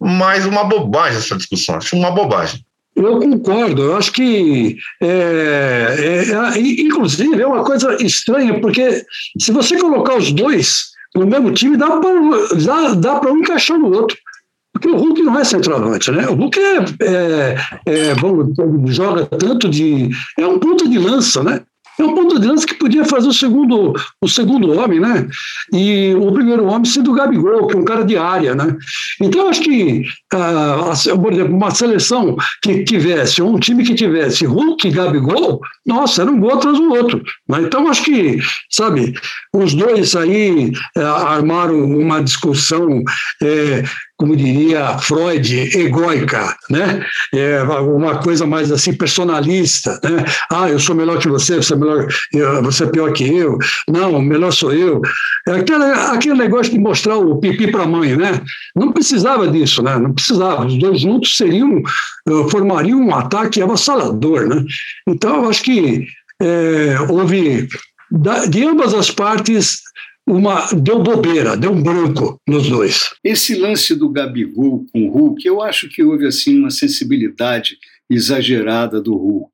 mas 0.00 0.46
uma 0.46 0.64
bobagem 0.64 1.18
essa 1.18 1.36
discussão. 1.36 1.76
Acho 1.76 1.94
uma 1.94 2.10
bobagem. 2.10 2.64
Eu 2.94 3.18
concordo, 3.18 3.82
eu 3.82 3.96
acho 3.96 4.12
que, 4.12 4.76
é, 5.00 5.06
é, 5.08 6.58
é, 6.58 6.60
inclusive, 6.60 7.40
é 7.40 7.46
uma 7.46 7.64
coisa 7.64 7.96
estranha, 8.02 8.60
porque 8.60 9.02
se 9.38 9.50
você 9.50 9.78
colocar 9.78 10.16
os 10.16 10.30
dois 10.30 10.92
no 11.14 11.26
mesmo 11.26 11.52
time, 11.52 11.76
dá 11.76 11.88
para 11.88 12.94
dá, 12.94 12.94
dá 12.94 13.30
um 13.30 13.38
encaixar 13.38 13.78
no 13.78 13.92
outro. 13.94 14.16
Porque 14.72 14.88
o 14.88 14.96
Hulk 14.96 15.22
não 15.22 15.38
é 15.38 15.44
centroavante, 15.44 16.10
né? 16.10 16.26
O 16.28 16.34
Hulk 16.34 16.58
é, 16.58 16.78
é, 17.02 17.56
é 17.86 18.14
bom, 18.14 18.52
joga 18.86 19.26
tanto 19.26 19.68
de. 19.68 20.10
É 20.38 20.46
um 20.46 20.58
ponto 20.58 20.88
de 20.88 20.98
lança, 20.98 21.42
né? 21.42 21.60
É 21.98 22.04
um 22.04 22.14
ponto 22.14 22.38
de 22.38 22.46
lança 22.46 22.66
que 22.66 22.74
podia 22.74 23.04
fazer 23.04 23.28
o 23.28 23.32
segundo, 23.32 23.92
o 24.20 24.28
segundo 24.28 24.72
homem, 24.78 24.98
né? 24.98 25.28
E 25.72 26.14
o 26.14 26.32
primeiro 26.32 26.66
homem 26.66 26.84
sendo 26.84 27.10
o 27.10 27.14
Gabigol, 27.14 27.66
que 27.66 27.76
é 27.76 27.78
um 27.78 27.84
cara 27.84 28.02
de 28.02 28.16
área, 28.16 28.54
né? 28.54 28.76
Então, 29.20 29.48
acho 29.48 29.62
que, 29.62 30.02
uh, 30.34 31.20
por 31.20 31.32
exemplo, 31.32 31.54
uma 31.54 31.70
seleção 31.70 32.36
que 32.62 32.82
tivesse, 32.84 33.42
um 33.42 33.58
time 33.58 33.84
que 33.84 33.94
tivesse 33.94 34.46
Hulk 34.46 34.88
e 34.88 34.90
Gabigol, 34.90 35.60
nossa, 35.84 36.22
era 36.22 36.30
um 36.30 36.40
gol 36.40 36.54
atrás 36.54 36.78
do 36.78 36.92
outro. 36.92 37.22
Né? 37.48 37.60
Então, 37.62 37.86
acho 37.88 38.04
que, 38.04 38.38
sabe, 38.70 39.14
os 39.54 39.74
dois 39.74 40.16
aí 40.16 40.72
uh, 40.96 41.00
armaram 41.00 41.78
uma 41.84 42.22
discussão. 42.22 42.88
Uh, 43.42 44.11
como 44.16 44.36
diria 44.36 44.98
Freud, 44.98 45.76
egóica, 45.76 46.56
né? 46.70 47.04
É 47.34 47.62
uma 47.62 48.18
coisa 48.18 48.46
mais 48.46 48.70
assim 48.70 48.92
personalista, 48.92 49.98
né? 50.04 50.24
Ah, 50.50 50.68
eu 50.68 50.78
sou 50.78 50.94
melhor 50.94 51.18
que 51.18 51.28
você, 51.28 51.56
você 51.56 51.74
é 51.74 51.76
melhor, 51.76 52.06
você 52.62 52.84
é 52.84 52.86
pior 52.86 53.12
que 53.12 53.24
eu. 53.24 53.58
Não, 53.88 54.20
melhor 54.20 54.52
sou 54.52 54.72
eu. 54.72 55.00
É 55.48 55.52
aquele, 55.52 55.84
aquele 55.84 56.34
negócio 56.34 56.72
de 56.72 56.78
mostrar 56.78 57.16
o 57.16 57.38
pipi 57.40 57.70
para 57.70 57.82
a 57.82 57.88
mãe, 57.88 58.16
né? 58.16 58.40
Não 58.76 58.92
precisava 58.92 59.48
disso, 59.48 59.82
né? 59.82 59.98
Não 59.98 60.12
precisava. 60.12 60.66
Os 60.66 60.78
dois 60.78 61.00
juntos 61.00 61.36
seriam 61.36 61.82
eh, 62.28 62.50
formariam 62.50 63.00
um 63.00 63.14
ataque 63.14 63.60
avassalador, 63.60 64.46
né? 64.46 64.64
Então, 65.08 65.42
eu 65.42 65.50
acho 65.50 65.62
que 65.62 66.06
é, 66.40 66.96
houve 67.08 67.68
de 68.48 68.64
ambas 68.64 68.92
as 68.92 69.10
partes 69.10 69.80
uma 70.26 70.66
deu 70.72 71.02
bobeira, 71.02 71.56
deu 71.56 71.72
um 71.72 71.82
branco 71.82 72.40
nos 72.48 72.68
dois. 72.68 73.10
Esse 73.24 73.54
lance 73.54 73.94
do 73.94 74.08
Gabigol 74.08 74.86
com 74.92 75.06
o 75.06 75.10
Hulk, 75.10 75.46
eu 75.46 75.60
acho 75.60 75.88
que 75.88 76.02
houve 76.02 76.26
assim 76.26 76.58
uma 76.58 76.70
sensibilidade 76.70 77.78
exagerada 78.08 79.00
do 79.00 79.14
Hulk. 79.14 79.50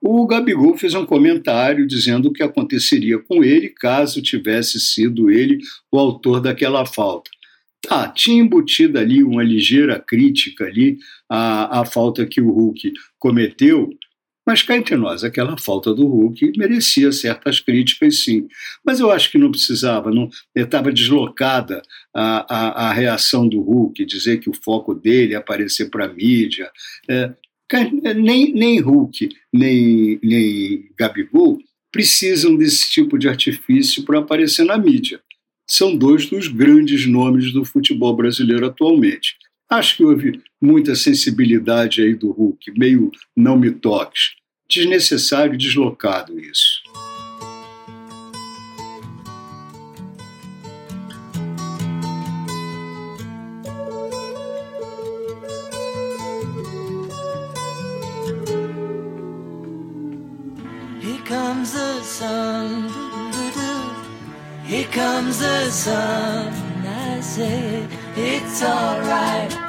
O 0.00 0.26
Gabigol 0.26 0.76
fez 0.76 0.94
um 0.94 1.04
comentário 1.04 1.86
dizendo 1.86 2.28
o 2.28 2.32
que 2.32 2.42
aconteceria 2.42 3.18
com 3.18 3.42
ele 3.42 3.70
caso 3.70 4.22
tivesse 4.22 4.78
sido 4.78 5.30
ele 5.30 5.58
o 5.90 5.98
autor 5.98 6.40
daquela 6.40 6.86
falta. 6.86 7.30
Tá, 7.82 8.08
tinha 8.08 8.40
embutido 8.40 8.98
ali 8.98 9.22
uma 9.22 9.42
ligeira 9.42 9.98
crítica 9.98 10.64
ali 10.64 10.98
à, 11.28 11.80
à 11.80 11.84
falta 11.84 12.26
que 12.26 12.40
o 12.40 12.50
Hulk 12.50 12.92
cometeu, 13.18 13.90
mas 14.46 14.62
cá 14.62 14.76
entre 14.76 14.96
nós, 14.96 15.24
aquela 15.24 15.58
falta 15.58 15.92
do 15.92 16.06
Hulk 16.06 16.52
merecia 16.56 17.10
certas 17.10 17.58
críticas, 17.58 18.22
sim. 18.22 18.46
Mas 18.84 19.00
eu 19.00 19.10
acho 19.10 19.30
que 19.30 19.38
não 19.38 19.50
precisava, 19.50 20.10
não 20.12 20.30
estava 20.54 20.92
deslocada 20.92 21.82
a, 22.14 22.54
a, 22.54 22.88
a, 22.88 22.92
reação 22.92 23.48
do 23.48 23.60
Hulk, 23.60 24.04
dizer 24.04 24.38
que 24.38 24.48
o 24.48 24.54
foco 24.54 24.94
dele 24.94 25.34
é 25.34 25.36
aparecer 25.36 25.90
para 25.90 26.04
a 26.04 26.12
mídia. 26.12 26.70
É, 27.08 27.34
nem, 28.14 28.52
nem 28.52 28.78
Hulk, 28.78 29.28
nem, 29.52 30.20
nem 30.22 30.90
Gabigol 30.96 31.58
precisam 31.90 32.56
desse 32.56 32.90
tipo 32.90 33.18
de 33.18 33.28
artifício 33.28 34.04
para 34.04 34.20
aparecer 34.20 34.64
na 34.64 34.78
mídia. 34.78 35.20
São 35.68 35.96
dois 35.96 36.26
dos 36.26 36.46
grandes 36.46 37.06
nomes 37.06 37.52
do 37.52 37.64
futebol 37.64 38.14
brasileiro 38.14 38.66
atualmente. 38.66 39.34
Acho 39.68 39.96
que 39.96 40.04
houve 40.04 40.40
muita 40.60 40.94
sensibilidade 40.94 42.00
aí 42.00 42.14
do 42.14 42.30
Hulk, 42.30 42.72
meio 42.78 43.10
não 43.36 43.58
me 43.58 43.72
toques. 43.72 44.36
Desnecessário 44.68 45.54
e 45.54 45.58
deslocado 45.58 46.38
isso. 46.38 46.82
Here 64.66 64.84
comes 64.92 65.38
the 65.38 65.70
sun. 65.70 66.75
I 67.08 67.20
say 67.20 67.86
it's 68.16 68.62
alright. 68.62 69.65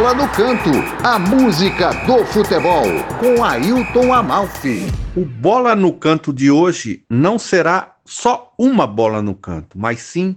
Bola 0.00 0.14
no 0.14 0.28
Canto, 0.30 0.70
a 1.04 1.18
música 1.18 1.92
do 2.06 2.24
futebol, 2.24 2.86
com 3.18 3.44
Ailton 3.44 4.14
Amalfi. 4.14 4.86
O 5.14 5.26
bola 5.26 5.76
no 5.76 5.92
canto 5.92 6.32
de 6.32 6.50
hoje 6.50 7.04
não 7.10 7.38
será 7.38 7.96
só 8.02 8.50
uma 8.58 8.86
bola 8.86 9.20
no 9.20 9.34
canto, 9.34 9.78
mas 9.78 10.00
sim 10.00 10.34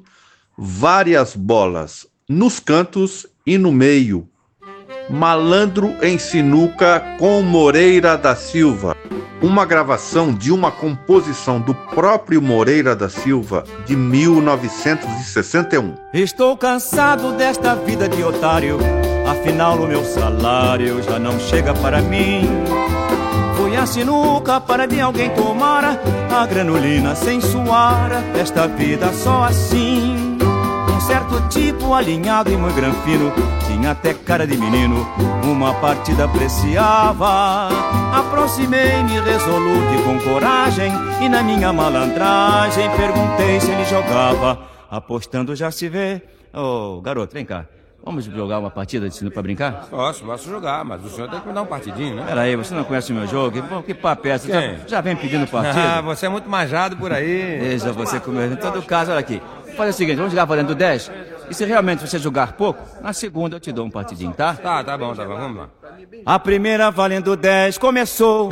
várias 0.58 1.34
bolas 1.34 2.06
nos 2.28 2.60
cantos 2.60 3.26
e 3.46 3.58
no 3.58 3.72
meio. 3.72 4.28
Malandro 5.10 5.96
em 6.02 6.18
Sinuca 6.18 7.16
com 7.18 7.42
Moreira 7.42 8.18
da 8.18 8.36
Silva. 8.36 8.98
Uma 9.42 9.66
gravação 9.66 10.34
de 10.34 10.52
uma 10.52 10.72
composição 10.72 11.62
do 11.62 11.74
próprio 11.74 12.42
Moreira 12.42 12.98
da 12.98 13.08
Silva 13.08 13.64
de 13.86 13.96
1961. 13.96 15.96
Estou 16.14 16.58
cansado 16.58 17.32
desta 17.38 17.76
vida 17.76 18.10
de 18.10 18.22
otário. 18.26 18.78
Afinal, 19.28 19.78
o 19.78 19.88
meu 19.88 20.04
salário 20.04 21.02
já 21.02 21.18
não 21.18 21.40
chega 21.40 21.74
para 21.74 22.02
mim. 22.02 22.48
Fui 23.56 23.76
a 23.76 23.86
sinuca 23.86 24.60
para 24.60 24.86
de 24.86 25.00
alguém 25.00 25.30
tomar 25.32 25.98
a 26.32 26.46
granulina 26.46 27.16
sem 27.16 27.40
suar 27.40 28.10
desta 28.34 28.68
vida 28.68 29.12
só 29.14 29.46
assim. 29.46 30.38
Um 30.94 31.02
certo 31.02 31.48
tipo 31.50 31.94
alinhado 31.94 32.52
e 32.52 32.58
muito 32.58 32.76
granfino 32.76 33.32
tinha 33.66 33.92
até 33.92 34.14
cara 34.14 34.46
de 34.46 34.58
menino. 34.58 35.08
Uma 35.44 35.74
partida 35.76 36.26
apreciava. 36.26 37.70
Aproximei-me 38.14 39.20
resoluto 39.20 39.94
e 39.94 40.04
com 40.04 40.20
coragem. 40.30 40.92
E 41.22 41.30
na 41.30 41.42
minha 41.44 41.72
malandragem 41.74 42.90
perguntei 42.96 43.60
se 43.60 43.72
ele 43.72 43.86
jogava. 43.86 44.60
Apostando 44.90 45.56
já 45.56 45.72
se 45.72 45.90
vê. 45.90 46.22
Ô, 46.54 47.02
garoto, 47.02 47.34
vem 47.34 47.46
cá. 47.46 47.66
Vamos 48.06 48.26
jogar 48.26 48.60
uma 48.60 48.70
partida 48.70 49.08
de 49.08 49.16
sinuca 49.16 49.36
pra 49.36 49.44
brincar? 49.44 49.88
Posso, 49.90 50.26
posso 50.26 50.50
jogar, 50.50 50.84
mas 50.84 51.04
o 51.06 51.10
senhor 51.10 51.30
tem 51.30 51.40
que 51.40 51.48
me 51.48 51.54
dar 51.54 51.62
um 51.62 51.66
partidinho, 51.66 52.18
né? 52.18 52.26
Peraí, 52.28 52.54
você 52.54 52.74
não 52.76 52.84
conhece 52.84 53.14
o 53.14 53.16
meu 53.16 53.26
jogo? 53.26 53.64
Que, 53.84 53.94
papo 53.94 54.28
é 54.28 54.36
esse? 54.36 54.50
Já, 54.50 54.74
já 54.86 55.02
vem 55.02 55.16
pedindo 55.16 55.48
partida? 55.48 56.00
Ah, 56.00 56.02
você 56.02 56.26
é 56.26 56.30
muito 56.30 56.50
manjado 56.50 56.98
por 56.98 57.14
aí. 57.14 57.60
Veja 57.62 57.94
você 57.94 58.20
comigo. 58.20 58.54
Em 58.54 58.58
todo 58.58 58.82
caso, 58.82 59.12
olha 59.12 59.22
aqui. 59.22 59.42
Faz 59.78 59.96
o 59.96 59.98
seguinte, 59.98 60.18
vamos 60.18 60.32
jogar 60.32 60.44
valendo 60.44 60.76
10? 60.76 61.12
E 61.50 61.54
se 61.54 61.64
realmente 61.64 62.06
você 62.06 62.20
jogar 62.20 62.54
pouco, 62.54 62.82
na 63.02 63.14
segunda 63.14 63.56
eu 63.56 63.60
te 63.60 63.72
dou 63.72 63.86
um 63.86 63.90
partidinho, 63.90 64.34
tá? 64.34 64.54
Tá, 64.54 64.84
tá 64.84 64.98
bom, 64.98 65.16
tá 65.16 65.24
bom, 65.24 65.38
vamos 65.38 65.58
lá. 65.58 65.70
A 66.26 66.38
primeira 66.38 66.92
valendo 66.92 67.38
10 67.38 67.78
começou. 67.78 68.50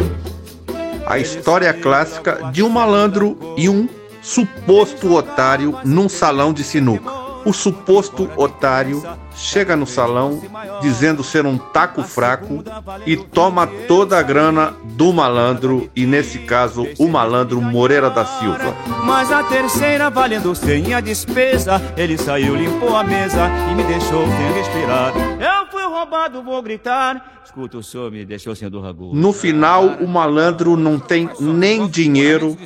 A 1.06 1.20
história 1.20 1.74
clássica 1.74 2.52
de 2.54 2.64
um 2.64 2.70
malandro 2.70 3.38
e 3.58 3.68
um 3.68 3.90
suposto 4.22 5.14
otário 5.14 5.78
num 5.84 6.08
salão 6.08 6.54
de 6.54 6.64
sinuca. 6.64 7.12
O 7.44 7.52
suposto 7.52 8.30
otário 8.38 9.04
chega 9.36 9.76
no 9.76 9.86
salão 9.86 10.42
dizendo 10.82 11.24
ser 11.24 11.46
um 11.46 11.58
taco 11.58 12.04
fraco 12.04 12.64
e 13.06 13.16
toma 13.16 13.68
toda 13.88 14.18
a 14.18 14.22
grana 14.22 14.74
do 14.84 15.12
malandro, 15.12 15.90
e 15.96 16.06
nesse 16.06 16.40
caso 16.40 16.88
o 17.00 17.08
malandro 17.08 17.62
Moreira 17.62 18.10
da 18.10 18.26
Silva. 18.26 18.76
Mas 19.06 19.32
a 19.32 19.44
terceira 19.44 20.10
valendo 20.10 20.54
100 20.54 20.94
a 20.94 21.00
despesa. 21.00 21.82
Ele 21.98 22.18
saiu, 22.18 22.56
limpou 22.56 22.96
a 22.96 23.04
mesa 23.04 23.50
e 23.72 23.76
me 23.76 23.84
deixou 23.84 24.26
sem 24.26 24.54
respirar. 24.54 25.14
Eu 25.40 25.68
fui 25.72 25.84
roubado, 25.84 26.44
vou 26.44 26.62
gritar. 26.62 27.42
Escuta, 27.44 27.78
o 27.78 27.84
senhor 27.84 28.10
me 28.12 28.24
deixou 28.24 28.56
sem 28.56 28.70
do 28.70 28.80
ragu. 28.80 29.12
No 29.14 29.34
final, 29.34 29.86
o 29.86 30.08
malandro 30.08 30.78
não 30.78 30.98
tem 30.98 31.30
nem 31.40 31.86
dinheiro 31.88 32.58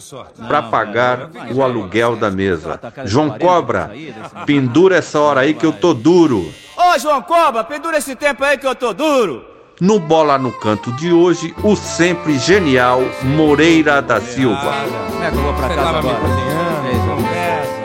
para 0.48 0.62
pagar 0.62 1.32
o 1.54 1.64
aluguel 1.64 2.16
da 2.16 2.30
mesa. 2.30 2.80
João 3.06 3.32
Cobra, 3.32 3.92
pendura 4.46 4.98
essa 4.98 5.20
hora 5.20 5.42
aí 5.42 5.54
que 5.54 5.66
eu 5.66 5.74
tô 5.74 5.94
duro. 5.94 6.52
Ô, 6.78 7.00
João 7.00 7.22
Cobra, 7.22 7.64
pendura 7.64 7.98
esse 7.98 8.16
tempo 8.16 8.44
aí 8.44 8.58
que 8.58 8.68
eu 8.68 8.76
tô 8.76 8.94
duro. 8.94 9.46
No 9.82 10.00
Bola 10.00 10.38
no 10.38 10.52
Canto 10.54 10.92
de 10.94 11.12
hoje, 11.12 11.54
o 11.62 11.76
sempre 11.76 12.38
genial 12.40 13.02
Moreira 13.24 14.02
da 14.02 14.22
Silva. 14.22 14.74
Como 15.10 15.24
é 15.24 15.30
que 15.30 15.36
eu 15.36 15.42
vou 15.42 15.54
pra 15.54 15.68
casa 15.68 15.98
agora? 15.98 16.20
João. 16.20 17.18
conversa. 17.18 17.76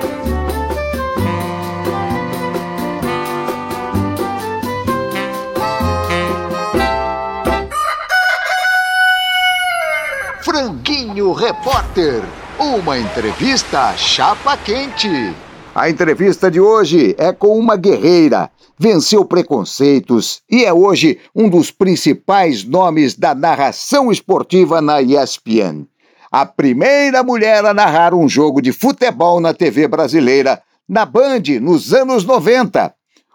Franguinho 10.42 11.32
Repórter, 11.32 12.22
uma 12.58 12.98
entrevista 12.98 13.96
chapa 13.96 14.56
quente. 14.56 15.34
A 15.74 15.88
entrevista 15.88 16.50
de 16.50 16.60
hoje 16.60 17.14
é 17.18 17.32
com 17.32 17.58
uma 17.58 17.76
guerreira, 17.76 18.50
venceu 18.80 19.26
preconceitos 19.26 20.40
e 20.50 20.64
é 20.64 20.72
hoje 20.72 21.18
um 21.36 21.50
dos 21.50 21.70
principais 21.70 22.64
nomes 22.64 23.14
da 23.14 23.34
narração 23.34 24.10
esportiva 24.10 24.80
na 24.80 25.02
ESPN. 25.02 25.86
A 26.32 26.46
primeira 26.46 27.22
mulher 27.22 27.62
a 27.66 27.74
narrar 27.74 28.14
um 28.14 28.26
jogo 28.26 28.62
de 28.62 28.72
futebol 28.72 29.38
na 29.38 29.52
TV 29.52 29.86
brasileira, 29.86 30.62
na 30.88 31.04
Band, 31.04 31.42
nos 31.60 31.92
anos 31.92 32.24
90. 32.24 32.94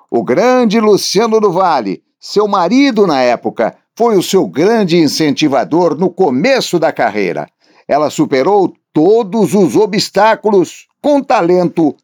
O 0.10 0.24
grande 0.24 0.80
Luciano 0.80 1.40
do 1.40 1.52
Vale 1.52 2.02
Seu 2.20 2.48
marido, 2.48 3.06
na 3.06 3.22
época, 3.22 3.78
foi 3.96 4.18
o 4.18 4.24
seu 4.24 4.48
grande 4.48 4.98
incentivador 4.98 5.96
no 5.96 6.10
começo 6.10 6.80
da 6.80 6.92
carreira. 6.92 7.48
Ela 7.88 8.10
superou 8.10 8.74
todos 8.92 9.54
os 9.54 9.76
obstáculos 9.76 10.88
com 11.00 11.22
talento, 11.22 11.96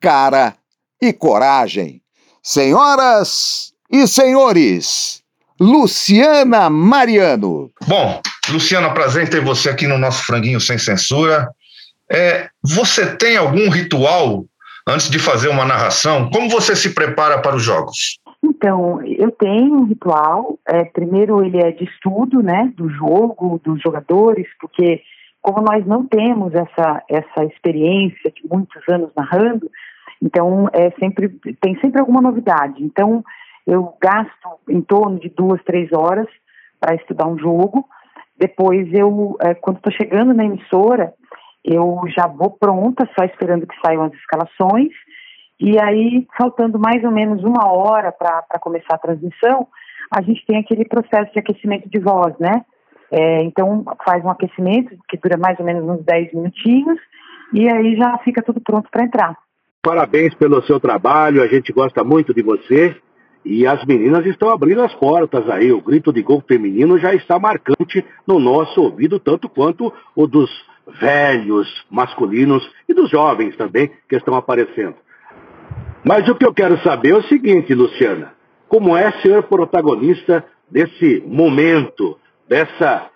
cara 0.00 0.56
e 1.00 1.12
coragem. 1.12 1.99
Senhoras 2.42 3.74
e 3.90 4.06
senhores, 4.06 5.22
Luciana 5.60 6.70
Mariano. 6.70 7.70
Bom, 7.86 8.18
Luciana, 8.48 8.94
prazer 8.94 9.24
em 9.24 9.30
ter 9.30 9.44
você 9.44 9.68
aqui 9.68 9.86
no 9.86 9.98
nosso 9.98 10.24
Franguinho 10.24 10.58
Sem 10.58 10.78
Censura. 10.78 11.50
É, 12.10 12.48
você 12.62 13.14
tem 13.16 13.36
algum 13.36 13.68
ritual 13.68 14.46
antes 14.88 15.10
de 15.10 15.18
fazer 15.18 15.48
uma 15.48 15.66
narração? 15.66 16.30
Como 16.30 16.48
você 16.48 16.74
se 16.74 16.94
prepara 16.94 17.42
para 17.42 17.56
os 17.56 17.62
jogos? 17.62 18.18
Então, 18.42 19.02
eu 19.04 19.30
tenho 19.32 19.74
um 19.74 19.84
ritual. 19.84 20.58
É, 20.66 20.84
primeiro, 20.84 21.44
ele 21.44 21.58
é 21.58 21.70
de 21.72 21.84
estudo, 21.84 22.42
né, 22.42 22.72
do 22.74 22.88
jogo, 22.88 23.60
dos 23.62 23.82
jogadores, 23.82 24.46
porque 24.58 25.02
como 25.42 25.62
nós 25.62 25.86
não 25.86 26.06
temos 26.06 26.54
essa 26.54 27.02
essa 27.08 27.44
experiência 27.44 28.30
de 28.30 28.48
muitos 28.48 28.82
anos 28.88 29.10
narrando, 29.14 29.70
então 30.22 30.68
é 30.72 30.90
sempre 30.92 31.28
tem 31.60 31.78
sempre 31.80 32.00
alguma 32.00 32.20
novidade. 32.20 32.82
Então, 32.82 33.24
eu 33.66 33.94
gasto 34.00 34.58
em 34.68 34.80
torno 34.80 35.18
de 35.18 35.28
duas, 35.30 35.62
três 35.64 35.92
horas 35.92 36.26
para 36.78 36.94
estudar 36.94 37.26
um 37.26 37.38
jogo. 37.38 37.86
Depois, 38.38 38.88
eu 38.92 39.36
é, 39.40 39.54
quando 39.54 39.76
estou 39.76 39.92
chegando 39.92 40.34
na 40.34 40.44
emissora, 40.44 41.14
eu 41.64 42.00
já 42.08 42.26
vou 42.26 42.50
pronta, 42.50 43.08
só 43.18 43.24
esperando 43.24 43.66
que 43.66 43.80
saiam 43.84 44.04
as 44.04 44.12
escalações. 44.14 44.92
E 45.58 45.78
aí, 45.78 46.26
faltando 46.38 46.78
mais 46.78 47.04
ou 47.04 47.10
menos 47.10 47.44
uma 47.44 47.70
hora 47.70 48.10
para 48.10 48.58
começar 48.60 48.94
a 48.94 48.98
transmissão, 48.98 49.68
a 50.10 50.22
gente 50.22 50.44
tem 50.46 50.58
aquele 50.58 50.86
processo 50.86 51.30
de 51.32 51.38
aquecimento 51.38 51.88
de 51.88 52.00
voz, 52.00 52.34
né? 52.38 52.64
É, 53.12 53.42
então, 53.42 53.84
faz 54.04 54.24
um 54.24 54.30
aquecimento 54.30 54.96
que 55.08 55.18
dura 55.18 55.36
mais 55.36 55.58
ou 55.58 55.66
menos 55.66 55.86
uns 55.86 56.04
10 56.04 56.32
minutinhos 56.32 56.98
e 57.52 57.68
aí 57.68 57.96
já 57.96 58.16
fica 58.18 58.42
tudo 58.42 58.60
pronto 58.60 58.88
para 58.90 59.04
entrar. 59.04 59.36
Parabéns 59.82 60.34
pelo 60.34 60.62
seu 60.64 60.78
trabalho, 60.78 61.42
a 61.42 61.46
gente 61.46 61.72
gosta 61.72 62.04
muito 62.04 62.34
de 62.34 62.42
você. 62.42 62.94
E 63.42 63.66
as 63.66 63.82
meninas 63.86 64.26
estão 64.26 64.50
abrindo 64.50 64.82
as 64.82 64.94
portas 64.94 65.48
aí. 65.48 65.72
O 65.72 65.80
grito 65.80 66.12
de 66.12 66.22
gol 66.22 66.44
feminino 66.46 66.98
já 66.98 67.14
está 67.14 67.38
marcante 67.38 68.04
no 68.26 68.38
nosso 68.38 68.82
ouvido, 68.82 69.18
tanto 69.18 69.48
quanto 69.48 69.90
o 70.14 70.26
dos 70.26 70.50
velhos 71.00 71.66
masculinos 71.90 72.62
e 72.86 72.92
dos 72.92 73.08
jovens 73.10 73.56
também 73.56 73.90
que 74.06 74.16
estão 74.16 74.34
aparecendo. 74.34 74.96
Mas 76.04 76.28
o 76.28 76.34
que 76.34 76.44
eu 76.44 76.52
quero 76.52 76.78
saber 76.82 77.12
é 77.12 77.16
o 77.16 77.22
seguinte, 77.22 77.74
Luciana: 77.74 78.34
como 78.68 78.94
é 78.94 79.10
ser 79.22 79.42
protagonista 79.44 80.44
desse 80.70 81.22
momento, 81.26 82.18
dessa 82.46 83.08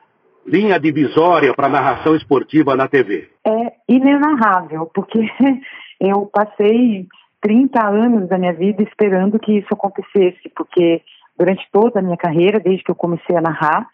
linha 0.47 0.79
divisória 0.79 1.53
para 1.53 1.69
narração 1.69 2.17
esportiva 2.17 2.75
na 2.75 2.89
TV? 2.89 3.29
É 3.47 3.73
inenarrável, 3.87 4.91
porque 4.95 5.19
eu 6.09 6.27
passei 6.27 7.07
30 7.41 7.87
anos 7.87 8.29
da 8.29 8.39
minha 8.39 8.53
vida 8.53 8.83
esperando 8.83 9.39
que 9.39 9.59
isso 9.59 9.73
acontecesse, 9.73 10.49
porque 10.57 11.03
durante 11.39 11.67
toda 11.71 11.99
a 11.99 12.03
minha 12.03 12.17
carreira, 12.17 12.61
desde 12.61 12.83
que 12.83 12.91
eu 12.91 12.95
comecei 12.95 13.37
a 13.37 13.41
narrar, 13.41 13.87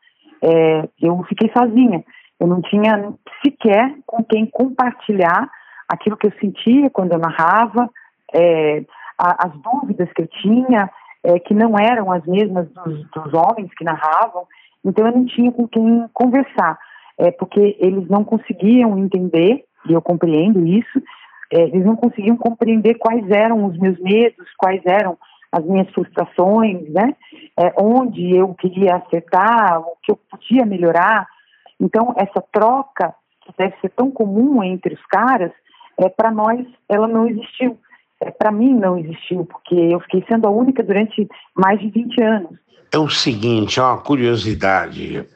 é, 0.43 0.89
eu 1.01 1.23
fiquei 1.25 1.51
sozinha. 1.57 2.05
Eu 2.39 2.47
não 2.47 2.63
tinha 2.63 3.13
sequer 3.45 3.95
com 4.07 4.25
quem 4.25 4.47
compartilhar 4.47 5.51
aquilo 5.89 6.17
que 6.17 6.29
eu 6.29 6.33
sentia 6.41 6.89
quando 6.91 7.13
eu 7.13 7.19
narrava, 7.19 7.91
é, 8.33 8.85
a, 9.19 9.47
as 9.47 9.53
dúvidas 9.61 10.09
que 10.13 10.23
eu 10.23 10.27
tinha, 10.29 10.89
é, 11.23 11.39
que 11.39 11.53
não 11.53 11.75
eram 11.79 12.11
as 12.11 12.25
mesmas 12.27 12.69
dos, 12.71 13.11
dos, 13.11 13.35
homens 13.35 13.73
que 13.77 13.85
narravam. 13.85 14.47
Então 14.85 15.07
eu 15.07 15.13
não 15.13 15.27
tinha 15.27 15.53
com 15.53 15.69
quem 15.69 16.07
conversar, 16.15 16.79
é, 17.19 17.31
porque 17.33 17.77
eles 17.79 18.09
não 18.09 18.25
conseguiam 18.25 18.99
entender, 18.99 19.65
e 19.89 19.93
eu 19.93 20.01
compreendo 20.01 20.67
isso, 20.67 21.03
é, 21.53 21.63
eles 21.63 21.85
não 21.85 21.97
conseguiam 21.97 22.37
compreender 22.37 22.95
quais 22.95 23.29
eram 23.31 23.65
os 23.67 23.77
meus 23.77 23.99
medos, 23.99 24.47
quais 24.57 24.81
eram 24.87 25.19
as 25.51 25.65
minhas 25.65 25.91
frustrações, 25.91 26.89
né? 26.91 27.15
É, 27.59 27.75
onde 27.77 28.37
eu 28.37 28.55
queria 28.55 28.97
acertar, 28.97 29.81
o 29.81 29.97
que 30.03 30.13
eu 30.13 30.17
podia 30.31 30.65
melhorar. 30.65 31.27
Então, 31.81 32.15
essa 32.17 32.41
troca, 32.53 33.15
que 33.45 33.53
deve 33.59 33.75
ser 33.81 33.91
tão 33.91 34.11
comum 34.11 34.63
entre 34.63 34.95
os 34.95 35.05
caras, 35.07 35.51
é, 35.99 36.09
para 36.09 36.31
nós, 36.31 36.65
ela 36.89 37.09
não 37.09 37.27
existiu. 37.27 37.77
É, 38.21 38.31
para 38.31 38.53
mim, 38.53 38.75
não 38.75 38.97
existiu, 38.99 39.45
porque 39.45 39.75
eu 39.75 39.99
fiquei 40.01 40.25
sendo 40.29 40.47
a 40.47 40.51
única 40.51 40.83
durante 40.83 41.27
mais 41.55 41.81
de 41.81 41.91
20 41.91 42.23
anos. 42.23 42.59
É 42.93 42.99
o 42.99 43.09
seguinte, 43.09 43.81
é 43.81 43.83
uma 43.83 43.99
curiosidade. 43.99 45.27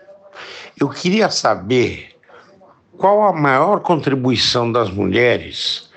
Eu 0.81 0.89
queria 0.91 1.29
saber 1.29 2.11
qual 2.97 3.23
a 3.23 3.33
maior 3.33 3.81
contribuição 3.81 4.71
das 4.71 4.91
mulheres 4.91 5.93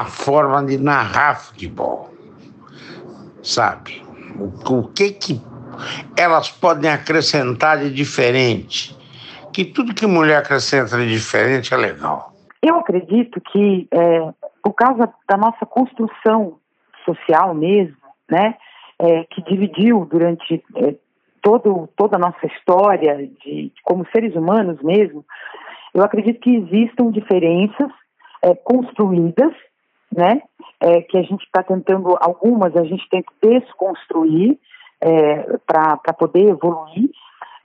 à 0.00 0.04
forma 0.04 0.64
de 0.64 0.78
narrar 0.78 1.34
futebol. 1.36 2.10
Sabe? 3.42 4.02
O, 4.38 4.78
o 4.78 4.88
que 4.88 5.10
que 5.10 5.40
elas 6.16 6.50
podem 6.50 6.90
acrescentar 6.90 7.78
de 7.78 7.92
diferente? 7.92 8.96
que 9.52 9.64
tudo 9.64 9.94
que 9.94 10.06
mulher 10.06 10.38
acrescenta 10.38 10.96
de 10.96 11.08
diferente 11.08 11.74
é 11.74 11.76
legal. 11.76 12.32
Eu 12.62 12.76
acredito 12.76 13.40
que, 13.40 13.86
é, 13.90 14.32
por 14.62 14.72
causa 14.72 15.12
da 15.28 15.36
nossa 15.36 15.66
construção 15.66 16.58
social 17.04 17.54
mesmo, 17.54 17.96
né, 18.30 18.56
é, 18.98 19.24
que 19.24 19.42
dividiu 19.42 20.06
durante 20.06 20.62
é, 20.76 20.94
todo, 21.42 21.88
toda 21.96 22.16
a 22.16 22.18
nossa 22.18 22.46
história, 22.46 23.28
de, 23.44 23.72
como 23.82 24.06
seres 24.12 24.34
humanos 24.34 24.80
mesmo, 24.82 25.24
eu 25.92 26.02
acredito 26.02 26.40
que 26.40 26.56
existam 26.56 27.10
diferenças 27.10 27.90
é, 28.42 28.54
construídas, 28.54 29.52
né, 30.12 30.42
é, 30.80 31.02
que 31.02 31.18
a 31.18 31.22
gente 31.22 31.44
está 31.44 31.62
tentando, 31.62 32.16
algumas 32.20 32.76
a 32.76 32.84
gente 32.84 33.08
tem 33.08 33.22
que 33.22 33.48
desconstruir 33.48 34.58
é, 35.00 35.58
para 35.66 36.12
poder 36.12 36.48
evoluir, 36.48 37.10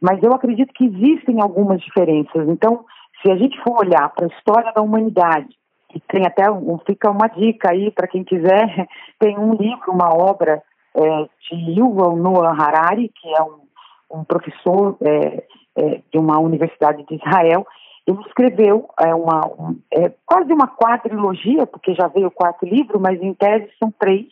mas 0.02 0.22
eu 0.22 0.34
acredito 0.34 0.74
que 0.74 0.86
existem 0.86 1.42
algumas 1.42 1.82
diferenças. 1.82 2.48
Então, 2.48 2.86
se 3.22 3.32
a 3.32 3.36
gente 3.36 3.60
for 3.64 3.86
olhar 3.86 4.10
para 4.10 4.26
a 4.26 4.30
história 4.30 4.72
da 4.74 4.82
humanidade, 4.82 5.50
e 5.94 6.00
tem 6.02 6.26
até 6.26 6.50
um, 6.52 6.78
fica 6.86 7.10
uma 7.10 7.28
dica 7.28 7.72
aí 7.72 7.92
para 7.92 8.08
quem 8.08 8.24
quiser, 8.24 8.88
tem 9.20 9.38
um 9.38 9.54
livro, 9.54 9.92
uma 9.92 10.14
obra 10.14 10.62
é, 10.96 11.26
de 11.50 11.80
Yuval 11.80 12.16
Noah 12.16 12.52
Harari, 12.52 13.10
que 13.10 13.28
é 13.36 13.44
um, 13.44 14.20
um 14.20 14.24
professor 14.24 14.98
é, 15.02 15.44
é, 15.76 16.02
de 16.12 16.18
uma 16.18 16.40
universidade 16.40 17.06
de 17.06 17.16
Israel. 17.16 17.66
Ele 18.08 18.22
escreveu 18.22 18.90
é, 18.98 19.14
uma, 19.14 19.46
um, 19.46 19.78
é, 19.94 20.14
quase 20.26 20.54
uma 20.54 20.68
quadrilogia, 20.68 21.68
porque 21.68 21.94
já 21.94 22.08
veio 22.08 22.28
o 22.28 22.32
quarto 22.32 22.66
livro, 22.66 23.00
mas 23.00 23.22
em 23.22 23.34
tese 23.34 23.70
são 23.78 23.92
três, 24.00 24.28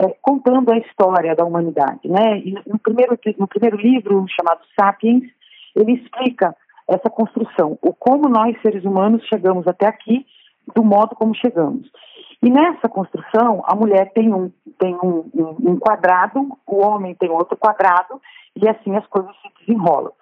é, 0.00 0.08
contando 0.22 0.72
a 0.72 0.78
história 0.78 1.36
da 1.36 1.44
humanidade. 1.44 2.08
Né? 2.08 2.38
E 2.38 2.54
no, 2.66 2.78
primeiro, 2.78 3.18
no 3.38 3.46
primeiro 3.46 3.76
livro, 3.76 4.24
chamado 4.28 4.60
Sapiens, 4.74 5.22
ele 5.76 5.92
explica 5.92 6.56
essa 6.88 7.10
construção, 7.10 7.78
o 7.82 7.92
como 7.92 8.28
nós, 8.28 8.60
seres 8.60 8.84
humanos, 8.84 9.26
chegamos 9.26 9.66
até 9.66 9.86
aqui, 9.86 10.26
do 10.74 10.82
modo 10.82 11.14
como 11.14 11.34
chegamos. 11.34 11.90
E 12.42 12.50
nessa 12.50 12.88
construção, 12.88 13.62
a 13.66 13.74
mulher 13.74 14.12
tem 14.12 14.32
um, 14.32 14.50
tem 14.78 14.94
um, 14.94 15.30
um, 15.34 15.70
um 15.70 15.76
quadrado, 15.78 16.46
o 16.66 16.84
homem 16.84 17.14
tem 17.14 17.30
outro 17.30 17.56
quadrado, 17.56 18.20
e 18.56 18.68
assim 18.68 18.94
as 18.96 19.06
coisas 19.06 19.34
se 19.40 19.48
desenrolam. 19.60 20.12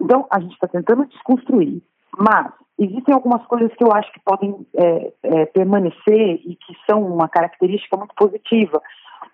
Então, 0.00 0.26
a 0.30 0.40
gente 0.40 0.52
está 0.52 0.66
tentando 0.66 1.06
desconstruir, 1.06 1.82
mas 2.18 2.52
existem 2.78 3.14
algumas 3.14 3.44
coisas 3.46 3.72
que 3.74 3.84
eu 3.84 3.92
acho 3.92 4.10
que 4.12 4.20
podem 4.20 4.66
é, 4.74 5.12
é, 5.22 5.46
permanecer 5.46 6.40
e 6.44 6.56
que 6.56 6.74
são 6.88 7.02
uma 7.02 7.28
característica 7.28 7.96
muito 7.96 8.14
positiva 8.14 8.80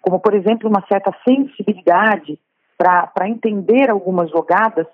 como 0.07 0.20
por 0.20 0.35
exemplo 0.35 0.68
uma 0.68 0.85
certa 0.87 1.12
sensibilidade 1.29 2.39
para 2.79 3.29
entender 3.29 3.91
algumas 3.91 4.31
jogadas 4.31 4.87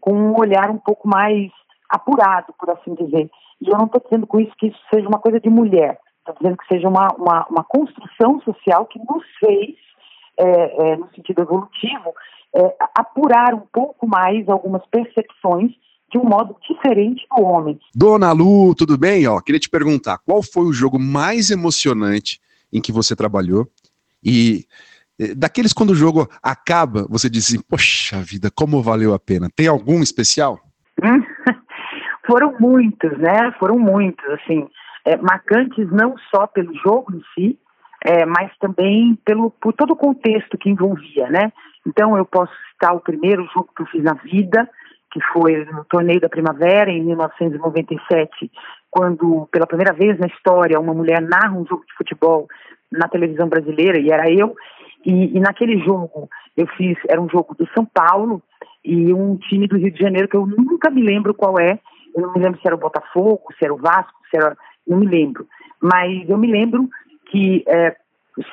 com 0.00 0.12
um 0.12 0.38
olhar 0.38 0.70
um 0.70 0.78
pouco 0.78 1.06
mais 1.06 1.52
apurado, 1.88 2.52
por 2.58 2.70
assim 2.70 2.94
dizer. 2.94 3.30
E 3.60 3.68
eu 3.68 3.78
não 3.78 3.86
estou 3.86 4.00
dizendo 4.02 4.26
com 4.26 4.40
isso 4.40 4.52
que 4.58 4.68
isso 4.68 4.80
seja 4.92 5.08
uma 5.08 5.18
coisa 5.18 5.38
de 5.38 5.48
mulher, 5.48 5.98
estou 6.18 6.34
dizendo 6.40 6.56
que 6.56 6.66
seja 6.66 6.88
uma, 6.88 7.08
uma, 7.16 7.46
uma, 7.48 7.64
construção 7.64 8.40
social 8.40 8.86
que 8.86 8.98
nos 8.98 9.24
fez, 9.38 9.76
é, 10.38 10.92
é, 10.92 10.96
no 10.96 11.08
sentido 11.10 11.42
evolutivo, 11.42 12.14
é, 12.54 12.76
apurar 12.98 13.54
um 13.54 13.66
pouco 13.72 14.06
mais 14.06 14.48
algumas 14.48 14.84
percepções 14.86 15.72
de 16.10 16.18
um 16.18 16.24
modo 16.24 16.56
diferente 16.68 17.26
do 17.36 17.42
homem. 17.42 17.78
Dona 17.94 18.32
Lu, 18.32 18.74
tudo 18.74 18.96
bem? 18.96 19.26
Ó, 19.26 19.40
queria 19.40 19.58
te 19.58 19.68
perguntar, 19.68 20.18
qual 20.18 20.42
foi 20.42 20.64
o 20.64 20.72
jogo 20.72 20.98
mais 20.98 21.50
emocionante 21.50 22.40
em 22.72 22.80
que 22.80 22.92
você 22.92 23.16
trabalhou 23.16 23.68
e 24.24 24.64
eh, 25.18 25.34
daqueles 25.34 25.72
quando 25.72 25.90
o 25.90 25.96
jogo 25.96 26.28
acaba, 26.42 27.06
você 27.08 27.28
diz 27.28 27.46
assim, 27.48 27.60
poxa 27.60 28.20
vida, 28.20 28.50
como 28.50 28.82
valeu 28.82 29.14
a 29.14 29.18
pena. 29.18 29.48
Tem 29.54 29.66
algum 29.66 30.02
especial? 30.02 30.60
Foram 32.26 32.56
muitos, 32.58 33.16
né? 33.18 33.52
Foram 33.58 33.78
muitos, 33.78 34.24
assim, 34.30 34.66
é, 35.04 35.16
marcantes 35.16 35.88
não 35.92 36.16
só 36.34 36.46
pelo 36.46 36.74
jogo 36.74 37.14
em 37.14 37.22
si, 37.34 37.58
é, 38.04 38.26
mas 38.26 38.50
também 38.58 39.16
pelo, 39.24 39.50
por 39.50 39.72
todo 39.72 39.92
o 39.92 39.96
contexto 39.96 40.58
que 40.58 40.68
envolvia, 40.68 41.28
né? 41.30 41.52
Então 41.86 42.16
eu 42.16 42.24
posso 42.24 42.52
citar 42.72 42.94
o 42.94 43.00
primeiro 43.00 43.48
jogo 43.54 43.70
que 43.74 43.82
eu 43.82 43.86
fiz 43.86 44.02
na 44.02 44.14
vida, 44.14 44.68
que 45.16 45.20
foi 45.32 45.64
no 45.64 45.82
torneio 45.86 46.20
da 46.20 46.28
primavera 46.28 46.90
em 46.90 47.02
1997, 47.02 48.50
quando 48.90 49.48
pela 49.50 49.66
primeira 49.66 49.94
vez 49.94 50.18
na 50.18 50.26
história 50.26 50.78
uma 50.78 50.92
mulher 50.92 51.22
narra 51.22 51.54
um 51.54 51.64
jogo 51.64 51.86
de 51.86 51.94
futebol 51.94 52.46
na 52.92 53.08
televisão 53.08 53.48
brasileira 53.48 53.98
e 53.98 54.10
era 54.10 54.30
eu. 54.30 54.54
E, 55.06 55.34
e 55.34 55.40
naquele 55.40 55.78
jogo 55.78 56.28
eu 56.54 56.66
fiz 56.76 56.98
era 57.08 57.18
um 57.18 57.30
jogo 57.30 57.54
do 57.54 57.66
São 57.74 57.86
Paulo 57.86 58.42
e 58.84 59.10
um 59.14 59.36
time 59.36 59.66
do 59.66 59.78
Rio 59.78 59.90
de 59.90 59.98
Janeiro 59.98 60.28
que 60.28 60.36
eu 60.36 60.46
nunca 60.46 60.90
me 60.90 61.02
lembro 61.02 61.32
qual 61.32 61.58
é. 61.58 61.78
Eu 62.14 62.20
não 62.20 62.34
me 62.34 62.40
lembro 62.40 62.60
se 62.60 62.66
era 62.66 62.76
o 62.76 62.80
Botafogo, 62.80 63.44
se 63.58 63.64
era 63.64 63.72
o 63.72 63.78
Vasco, 63.78 64.20
se 64.30 64.36
era 64.36 64.54
não 64.86 64.98
me 64.98 65.06
lembro. 65.06 65.46
Mas 65.80 66.28
eu 66.28 66.36
me 66.36 66.50
lembro 66.50 66.90
que 67.30 67.64
é, 67.66 67.96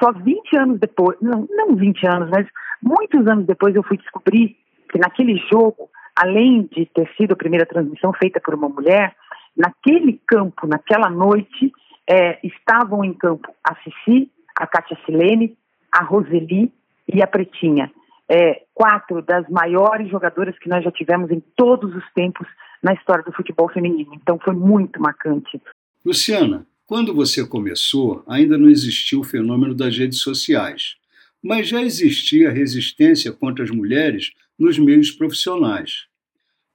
só 0.01 0.13
20 0.13 0.57
anos 0.57 0.79
depois, 0.79 1.17
não, 1.21 1.45
não 1.49 1.75
20 1.75 2.07
anos, 2.07 2.29
mas 2.29 2.47
muitos 2.81 3.27
anos 3.27 3.45
depois 3.45 3.75
eu 3.75 3.83
fui 3.83 3.97
descobrir 3.97 4.55
que 4.89 4.99
naquele 4.99 5.35
jogo, 5.51 5.89
além 6.15 6.63
de 6.71 6.85
ter 6.87 7.09
sido 7.17 7.33
a 7.33 7.37
primeira 7.37 7.65
transmissão 7.65 8.13
feita 8.13 8.39
por 8.39 8.53
uma 8.53 8.69
mulher, 8.69 9.15
naquele 9.55 10.19
campo, 10.27 10.67
naquela 10.67 11.09
noite, 11.09 11.71
é, 12.07 12.39
estavam 12.45 13.03
em 13.03 13.13
campo 13.13 13.53
a 13.63 13.75
Cici, 13.75 14.29
a 14.55 14.67
Kátia 14.67 14.97
Silene, 15.05 15.57
a 15.91 16.03
Roseli 16.03 16.71
e 17.11 17.21
a 17.21 17.27
Pretinha. 17.27 17.91
É, 18.29 18.63
quatro 18.73 19.21
das 19.21 19.47
maiores 19.49 20.09
jogadoras 20.09 20.57
que 20.57 20.69
nós 20.69 20.83
já 20.83 20.91
tivemos 20.91 21.29
em 21.29 21.41
todos 21.55 21.93
os 21.93 22.03
tempos 22.13 22.47
na 22.81 22.93
história 22.93 23.23
do 23.23 23.33
futebol 23.33 23.69
feminino. 23.69 24.11
Então 24.15 24.39
foi 24.39 24.53
muito 24.53 25.01
marcante. 25.01 25.61
Luciana, 26.05 26.65
quando 26.85 27.13
você 27.13 27.45
começou, 27.47 28.23
ainda 28.27 28.57
não 28.57 28.69
existia 28.69 29.19
o 29.19 29.23
fenômeno 29.23 29.73
das 29.73 29.97
redes 29.97 30.19
sociais, 30.19 30.95
mas 31.41 31.67
já 31.67 31.81
existia 31.81 32.51
resistência 32.51 33.31
contra 33.31 33.63
as 33.63 33.71
mulheres 33.71 34.31
nos 34.57 34.77
meios 34.77 35.11
profissionais. 35.11 36.05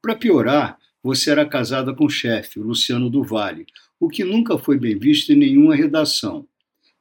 Para 0.01 0.15
piorar, 0.15 0.79
você 1.03 1.31
era 1.31 1.47
casada 1.47 1.95
com 1.95 2.07
o 2.07 2.11
chefe, 2.11 2.59
o 2.59 2.63
Luciano 2.63 3.09
do 3.09 3.23
Vale, 3.23 3.67
o 3.99 4.09
que 4.09 4.25
nunca 4.25 4.59
foi 4.59 4.79
bem 4.79 4.99
visto 4.99 5.33
em 5.33 5.37
nenhuma 5.37 5.75
redação. 5.75 6.47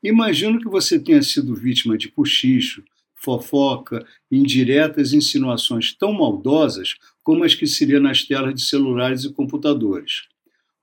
Imagino 0.04 0.60
que 0.60 0.70
você 0.70 1.00
tenha 1.00 1.22
sido 1.22 1.56
vítima 1.56 1.98
de 1.98 2.10
cochicho, 2.10 2.84
fofoca, 3.16 4.06
indiretas 4.32 5.14
insinuações 5.14 5.94
tão 5.94 6.14
maldosas 6.14 6.96
como 7.24 7.44
as 7.44 7.56
que 7.56 7.68
se 7.68 7.86
lê 7.86 8.00
nas 8.00 8.24
telas 8.24 8.54
de 8.54 8.62
celulares 8.62 9.24
e 9.24 9.34
computadores. 9.34 10.28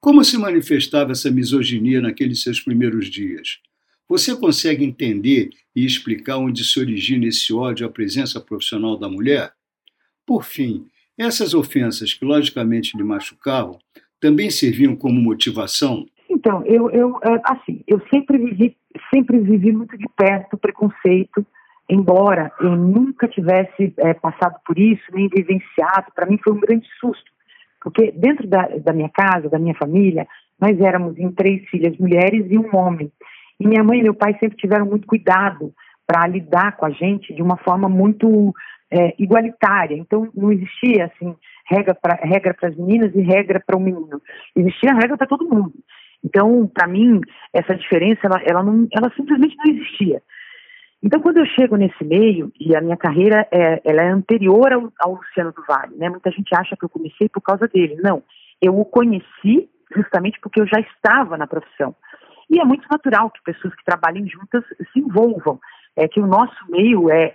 Como 0.01 0.23
se 0.23 0.37
manifestava 0.37 1.13
essa 1.13 1.31
misoginia 1.31 2.01
naqueles 2.01 2.43
seus 2.43 2.61
primeiros 2.61 3.09
dias? 3.09 3.61
Você 4.07 4.37
consegue 4.37 4.85
entender 4.85 5.51
e 5.75 5.87
explicar 5.87 6.37
onde 6.37 6.63
se 6.63 6.79
origina 6.79 7.27
esse 7.27 7.55
ódio 7.55 7.87
à 7.87 7.91
presença 7.91 8.39
profissional 8.39 8.99
da 8.99 9.09
mulher? 9.09 9.55
Por 10.27 10.45
fim, 10.45 10.87
essas 11.19 11.55
ofensas 11.55 12.15
que 12.15 12.25
logicamente 12.25 12.97
lhe 12.97 13.05
machucavam 13.05 13.79
também 14.21 14.51
serviam 14.51 14.97
como 14.97 15.21
motivação? 15.21 16.07
Então, 16.31 16.65
eu, 16.65 16.91
eu 16.91 17.19
é, 17.23 17.41
assim, 17.45 17.83
eu 17.87 18.01
sempre 18.13 18.39
vivi, 18.39 18.77
sempre 19.13 19.39
vivi 19.39 19.73
muito 19.73 19.97
de 19.97 20.07
perto 20.17 20.55
o 20.55 20.59
preconceito, 20.59 21.47
embora 21.89 22.51
eu 22.61 22.75
nunca 22.75 23.29
tivesse 23.29 23.93
é, 23.99 24.15
passado 24.15 24.57
por 24.67 24.79
isso, 24.79 25.03
nem 25.13 25.29
vivenciado. 25.29 26.13
Para 26.15 26.27
mim 26.27 26.39
foi 26.43 26.53
um 26.53 26.61
grande 26.61 26.87
susto 26.99 27.35
porque 27.85 28.11
dentro 28.13 28.49
da, 28.49 28.67
da 28.79 28.95
minha 28.95 29.11
casa, 29.11 29.51
da 29.51 29.59
minha 29.59 29.75
família, 29.75 30.27
nós 30.59 30.81
éramos 30.81 31.19
em 31.19 31.31
três 31.31 31.69
filhas 31.69 31.97
mulheres 31.99 32.47
e 32.49 32.57
um 32.59 32.75
homem. 32.75 33.13
E 33.61 33.69
minha 33.69 33.85
mãe 33.85 34.01
e 34.01 34.03
meu 34.03 34.15
pai 34.15 34.35
sempre 34.41 34.57
tiveram 34.57 34.87
muito 34.87 35.07
cuidado 35.07 35.73
para 36.07 36.27
lidar 36.27 36.77
com 36.79 36.87
a 36.87 36.91
gente 36.91 37.35
de 37.35 37.43
uma 37.43 37.59
forma 37.59 37.89
muito 37.89 38.55
é, 38.95 39.15
igualitária. 39.19 39.97
Então 39.97 40.31
não 40.35 40.53
existia 40.53 41.07
assim 41.07 41.35
regra 41.67 41.95
para 41.95 42.15
regra 42.23 42.57
as 42.63 42.77
meninas 42.77 43.15
e 43.15 43.21
regra 43.21 43.63
para 43.65 43.77
o 43.77 43.81
menino. 43.81 44.21
Existia 44.55 44.95
regra 44.95 45.17
para 45.17 45.27
todo 45.27 45.49
mundo. 45.49 45.73
Então, 46.23 46.67
para 46.67 46.87
mim, 46.89 47.21
essa 47.53 47.75
diferença 47.75 48.21
ela, 48.25 48.41
ela, 48.47 48.63
não, 48.63 48.89
ela 48.93 49.13
simplesmente 49.15 49.57
não 49.59 49.75
existia. 49.75 50.23
Então, 51.03 51.21
quando 51.21 51.37
eu 51.37 51.45
chego 51.45 51.77
nesse 51.77 52.03
meio, 52.03 52.51
e 52.59 52.75
a 52.75 52.81
minha 52.81 52.97
carreira 52.97 53.47
é, 53.53 53.83
ela 53.85 54.03
é 54.03 54.09
anterior 54.09 54.73
ao, 54.73 54.91
ao, 55.01 55.17
Luciano 55.17 55.53
do 55.53 55.63
Vale, 55.69 55.95
né? 55.97 56.09
Muita 56.09 56.31
gente 56.31 56.49
acha 56.57 56.75
que 56.77 56.85
eu 56.85 56.89
comecei 56.89 57.29
por 57.29 57.43
causa 57.43 57.69
dele. 57.69 57.97
Não, 58.03 58.23
eu 58.61 58.79
o 58.79 58.87
conheci 58.87 59.69
justamente 59.95 60.41
porque 60.41 60.61
eu 60.61 60.67
já 60.67 60.81
estava 60.81 61.37
na 61.37 61.47
profissão. 61.47 61.95
E 62.49 62.59
é 62.59 62.65
muito 62.65 62.87
natural 62.91 63.31
que 63.31 63.43
pessoas 63.43 63.75
que 63.75 63.85
trabalhem 63.85 64.27
juntas 64.27 64.65
se 64.93 64.99
envolvam. 64.99 65.61
É 65.95 66.09
que 66.09 66.21
o 66.21 66.27
nosso 66.27 66.57
meio 66.71 67.11
é 67.11 67.35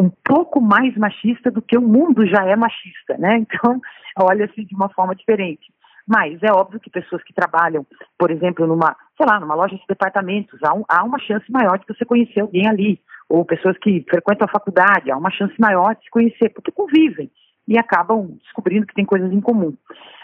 um 0.00 0.10
pouco 0.24 0.62
mais 0.62 0.96
machista 0.96 1.50
do 1.50 1.60
que 1.60 1.76
o 1.76 1.82
mundo 1.82 2.26
já 2.26 2.42
é 2.46 2.56
machista, 2.56 3.18
né? 3.18 3.36
Então, 3.36 3.78
olha-se 4.18 4.64
de 4.64 4.74
uma 4.74 4.88
forma 4.88 5.14
diferente. 5.14 5.70
Mas 6.08 6.42
é 6.42 6.50
óbvio 6.50 6.80
que 6.80 6.88
pessoas 6.88 7.22
que 7.22 7.34
trabalham, 7.34 7.86
por 8.18 8.30
exemplo, 8.30 8.66
numa, 8.66 8.96
sei 9.16 9.26
lá, 9.30 9.38
numa 9.38 9.54
loja 9.54 9.76
de 9.76 9.84
departamentos, 9.86 10.58
há, 10.64 10.74
um, 10.74 10.82
há 10.88 11.04
uma 11.04 11.18
chance 11.20 11.44
maior 11.52 11.78
de 11.78 11.84
você 11.86 12.04
conhecer 12.04 12.40
alguém 12.40 12.66
ali. 12.66 12.98
Ou 13.28 13.44
pessoas 13.44 13.76
que 13.78 14.04
frequentam 14.08 14.46
a 14.48 14.50
faculdade, 14.50 15.10
há 15.10 15.16
uma 15.16 15.30
chance 15.30 15.54
maior 15.60 15.94
de 15.94 16.04
se 16.04 16.10
conhecer, 16.10 16.48
porque 16.48 16.72
convivem 16.72 17.30
e 17.68 17.78
acabam 17.78 18.38
descobrindo 18.42 18.86
que 18.86 18.94
tem 18.94 19.04
coisas 19.04 19.30
em 19.30 19.40
comum. 19.40 19.76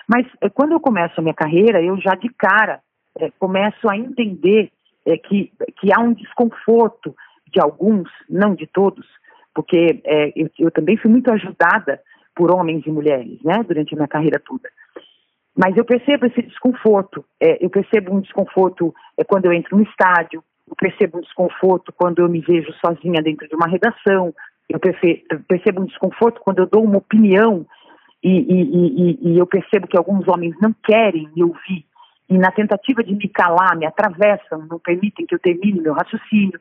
Mas 0.09 0.27
é, 0.41 0.49
quando 0.49 0.73
eu 0.73 0.81
começo 0.81 1.15
a 1.19 1.23
minha 1.23 1.35
carreira, 1.35 1.83
eu 1.83 2.01
já 2.01 2.15
de 2.15 2.31
cara 2.31 2.81
é, 3.21 3.31
começo 3.39 3.89
a 3.89 3.97
entender 3.97 4.73
é, 5.05 5.17
que, 5.19 5.53
que 5.79 5.93
há 5.95 6.01
um 6.01 6.15
desconforto 6.15 7.15
de 7.53 7.61
alguns, 7.61 8.09
não 8.29 8.55
de 8.55 8.67
todos, 8.67 9.07
porque 9.57 10.03
é, 10.05 10.33
eu, 10.37 10.51
eu, 10.59 10.71
também 10.71 10.99
fui 10.99 11.11
muito 11.11 11.31
ajudada 11.31 11.99
por 12.35 12.55
homens 12.55 12.87
e 12.87 12.91
mulheres, 12.91 13.43
né, 13.43 13.65
durante 13.67 13.95
a 13.95 13.97
minha 13.97 14.07
carreira 14.07 14.39
toda. 14.39 14.69
Mas 15.57 15.75
eu 15.75 15.85
percebo 15.87 16.27
esse 16.27 16.43
desconforto. 16.43 17.25
É, 17.41 17.65
eu 17.65 17.71
percebo 17.71 18.15
um 18.15 18.21
desconforto 18.21 18.95
é, 19.17 19.25
quando 19.25 19.47
eu 19.47 19.55
entro 19.55 19.75
no 19.75 19.83
estádio, 19.83 20.45
eu 20.69 20.77
percebo 20.77 21.17
um 21.17 21.23
desconforto 21.23 21.91
quando 21.97 22.19
eu 22.19 22.29
me 22.29 22.41
vejo 22.41 22.71
sozinha 22.85 23.23
dentro 23.23 23.49
de 23.49 23.55
uma 23.55 23.67
redação, 23.67 24.35
eu 24.69 24.79
percebo 24.79 25.81
um 25.81 25.87
desconforto 25.87 26.43
quando 26.43 26.59
eu 26.59 26.67
dou 26.67 26.85
uma 26.85 26.99
opinião 26.99 27.65
e, 28.23 28.29
e, 28.29 28.63
e, 28.63 29.33
e 29.33 29.39
eu 29.39 29.47
percebo 29.47 29.87
que 29.87 29.97
alguns 29.97 30.29
homens 30.29 30.55
não 30.61 30.75
querem 30.85 31.31
me 31.35 31.43
ouvir 31.43 31.87
e 32.29 32.37
na 32.37 32.51
tentativa 32.51 33.03
de 33.03 33.15
me 33.15 33.29
calar, 33.29 33.75
me 33.75 33.87
atravessam, 33.87 34.67
não 34.69 34.79
permitem 34.79 35.25
que 35.25 35.35
eu 35.35 35.39
termine 35.39 35.81
meu 35.81 35.95
raciocínio. 35.95 36.61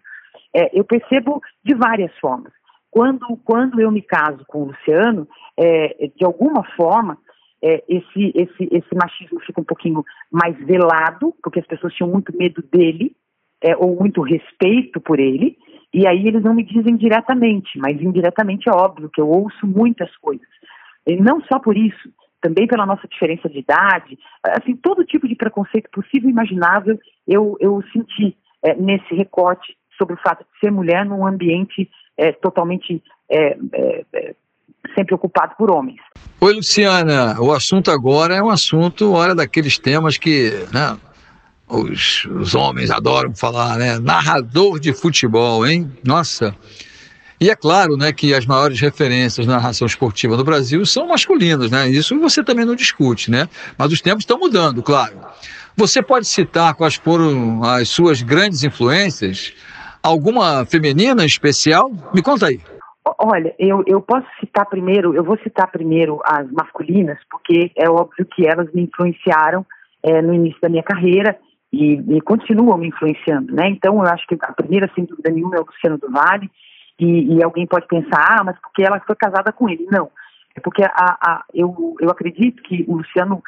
É, 0.56 0.80
eu 0.80 0.86
percebo 0.86 1.42
de 1.62 1.76
várias 1.76 2.16
formas. 2.20 2.54
Quando, 2.96 3.36
quando 3.44 3.82
eu 3.82 3.92
me 3.92 4.02
caso 4.02 4.46
com 4.48 4.62
o 4.62 4.66
Luciano, 4.68 5.28
é, 5.60 6.10
de 6.16 6.24
alguma 6.24 6.64
forma, 6.78 7.18
é, 7.62 7.84
esse, 7.90 8.32
esse, 8.34 8.70
esse 8.72 8.96
machismo 8.96 9.38
fica 9.42 9.60
um 9.60 9.66
pouquinho 9.66 10.02
mais 10.32 10.58
velado, 10.66 11.36
porque 11.44 11.60
as 11.60 11.68
pessoas 11.68 11.94
tinham 11.94 12.10
muito 12.10 12.34
medo 12.38 12.64
dele, 12.72 13.14
é, 13.62 13.76
ou 13.76 14.00
muito 14.00 14.22
respeito 14.22 15.02
por 15.02 15.20
ele, 15.20 15.58
e 15.94 16.08
aí 16.08 16.26
eles 16.26 16.42
não 16.42 16.54
me 16.54 16.64
dizem 16.64 16.96
diretamente, 16.96 17.78
mas 17.80 18.02
indiretamente 18.02 18.70
é 18.70 18.72
óbvio 18.72 19.10
que 19.10 19.20
eu 19.20 19.28
ouço 19.28 19.68
muitas 19.68 20.16
coisas. 20.16 20.48
E 21.06 21.18
não 21.18 21.42
só 21.52 21.60
por 21.60 21.76
isso, 21.76 22.10
também 22.40 22.66
pela 22.66 22.86
nossa 22.86 23.06
diferença 23.10 23.50
de 23.50 23.60
idade, 23.60 24.18
assim, 24.42 24.74
todo 24.74 25.04
tipo 25.04 25.28
de 25.28 25.36
preconceito 25.36 25.90
possível 25.92 26.30
e 26.30 26.32
imaginável 26.32 26.98
eu, 27.28 27.58
eu 27.60 27.84
senti 27.92 28.38
é, 28.64 28.74
nesse 28.74 29.14
recorte 29.14 29.76
sobre 29.98 30.16
o 30.16 30.20
fato 30.26 30.46
de 30.46 30.60
ser 30.62 30.72
mulher 30.72 31.06
num 31.06 31.28
ambiente 31.28 31.90
é, 32.18 32.32
totalmente 32.32 33.02
é, 33.30 33.58
é, 33.74 34.06
é 34.14 34.36
sempre 34.96 35.16
ocupado 35.16 35.54
por 35.58 35.72
homens. 35.72 36.00
Oi, 36.40 36.54
Luciana. 36.54 37.40
O 37.40 37.52
assunto 37.52 37.92
agora 37.92 38.36
é 38.36 38.44
um 38.44 38.50
assunto, 38.50 39.14
hora 39.14 39.34
daqueles 39.34 39.78
temas 39.78 40.18
que 40.18 40.52
né, 40.72 40.98
os, 41.68 42.26
os 42.26 42.54
homens 42.56 42.92
adoram 42.92 43.34
falar, 43.34 43.78
né? 43.78 44.00
Narrador 44.00 44.80
de 44.80 44.94
futebol, 44.94 45.66
hein? 45.66 45.92
Nossa. 46.04 46.56
E 47.40 47.50
é 47.50 47.56
claro, 47.56 47.98
né, 47.98 48.14
que 48.14 48.34
as 48.34 48.46
maiores 48.46 48.80
referências 48.80 49.46
na 49.46 49.56
narração 49.56 49.86
esportiva 49.86 50.38
no 50.38 50.44
Brasil 50.44 50.86
são 50.86 51.08
masculinas, 51.08 51.70
né? 51.70 51.90
Isso 51.90 52.18
você 52.20 52.44
também 52.44 52.66
não 52.66 52.76
discute, 52.76 53.30
né? 53.30 53.50
Mas 53.78 53.92
os 53.92 54.02
tempos 54.02 54.22
estão 54.22 54.40
mudando, 54.40 54.82
claro. 54.82 55.16
Você 55.76 56.02
pode 56.02 56.26
citar 56.28 56.74
quais 56.76 56.96
foram 56.96 57.62
as 57.64 57.90
suas 57.90 58.22
grandes 58.22 58.64
influências? 58.64 59.52
Alguma 60.06 60.64
feminina 60.68 61.26
especial? 61.26 61.90
Me 62.14 62.22
conta 62.22 62.46
aí. 62.46 62.60
Olha, 63.18 63.56
eu, 63.58 63.84
eu 63.88 64.00
posso 64.00 64.28
citar 64.40 64.68
primeiro, 64.68 65.16
eu 65.16 65.24
vou 65.24 65.36
citar 65.40 65.72
primeiro 65.72 66.20
as 66.24 66.48
masculinas, 66.52 67.18
porque 67.32 67.72
é 67.76 67.90
óbvio 67.90 68.24
que 68.24 68.48
elas 68.48 68.72
me 68.72 68.84
influenciaram 68.84 69.66
é, 70.04 70.22
no 70.22 70.32
início 70.32 70.62
da 70.62 70.70
minha 70.70 70.84
carreira 70.84 71.36
e, 71.74 71.94
e, 71.94 72.22
continuam 72.22 72.78
me 72.78 72.90
influenciando, 72.90 73.52
né? 73.52 73.68
Então, 73.70 73.96
eu 73.96 74.06
acho 74.06 74.28
que 74.28 74.38
a 74.40 74.54
primeira, 74.54 74.88
sem 74.94 75.06
dúvida 75.06 75.32
nenhuma, 75.32 75.56
é 75.56 75.60
o 75.60 75.66
Luciano 75.66 75.98
do 75.98 76.12
Vale, 76.12 76.52
e, 77.00 77.38
e 77.38 77.44
alguém 77.44 77.66
pode 77.66 77.88
pensar, 77.88 78.28
ah, 78.30 78.44
mas 78.44 78.60
porque 78.62 78.84
ela 78.84 79.02
foi 79.08 79.16
casada 79.16 79.52
com 79.52 79.68
ele? 79.68 79.88
Não, 79.92 80.12
é 80.56 80.60
porque 80.60 80.84
a, 80.84 80.90
a, 80.94 81.44
eu, 81.52 81.96
eu 82.00 82.12
acredito 82.12 82.62
que 82.62 82.86
o 82.88 82.98
Luciano 82.98 83.42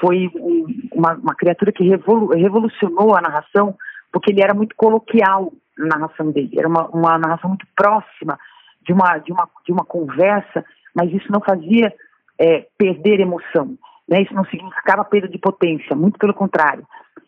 foi 0.00 0.30
um, 0.36 0.66
uma, 0.94 1.14
uma 1.14 1.34
criatura 1.34 1.72
que 1.72 1.82
revolu, 1.82 2.28
revolucionou 2.28 3.16
a 3.16 3.20
narração, 3.20 3.74
porque 4.12 4.30
ele 4.30 4.42
era 4.42 4.54
muito 4.54 4.74
coloquial, 4.76 5.52
narração 5.78 6.30
dele. 6.30 6.58
Era 6.58 6.68
uma, 6.68 6.86
uma 6.88 7.18
narração 7.18 7.50
muito 7.50 7.66
próxima 7.74 8.38
de 8.82 8.92
uma, 8.92 9.18
de, 9.18 9.32
uma, 9.32 9.48
de 9.64 9.72
uma 9.72 9.84
conversa, 9.84 10.64
mas 10.94 11.12
isso 11.12 11.30
não 11.30 11.40
fazia 11.40 11.92
é, 12.38 12.66
perder 12.78 13.20
emoção. 13.20 13.76
Né? 14.08 14.22
Isso 14.22 14.34
não 14.34 14.44
significava 14.44 15.04
perda 15.04 15.28
de 15.28 15.38
potência, 15.38 15.96
muito 15.96 16.18
pelo 16.18 16.34
contrário. 16.34 16.86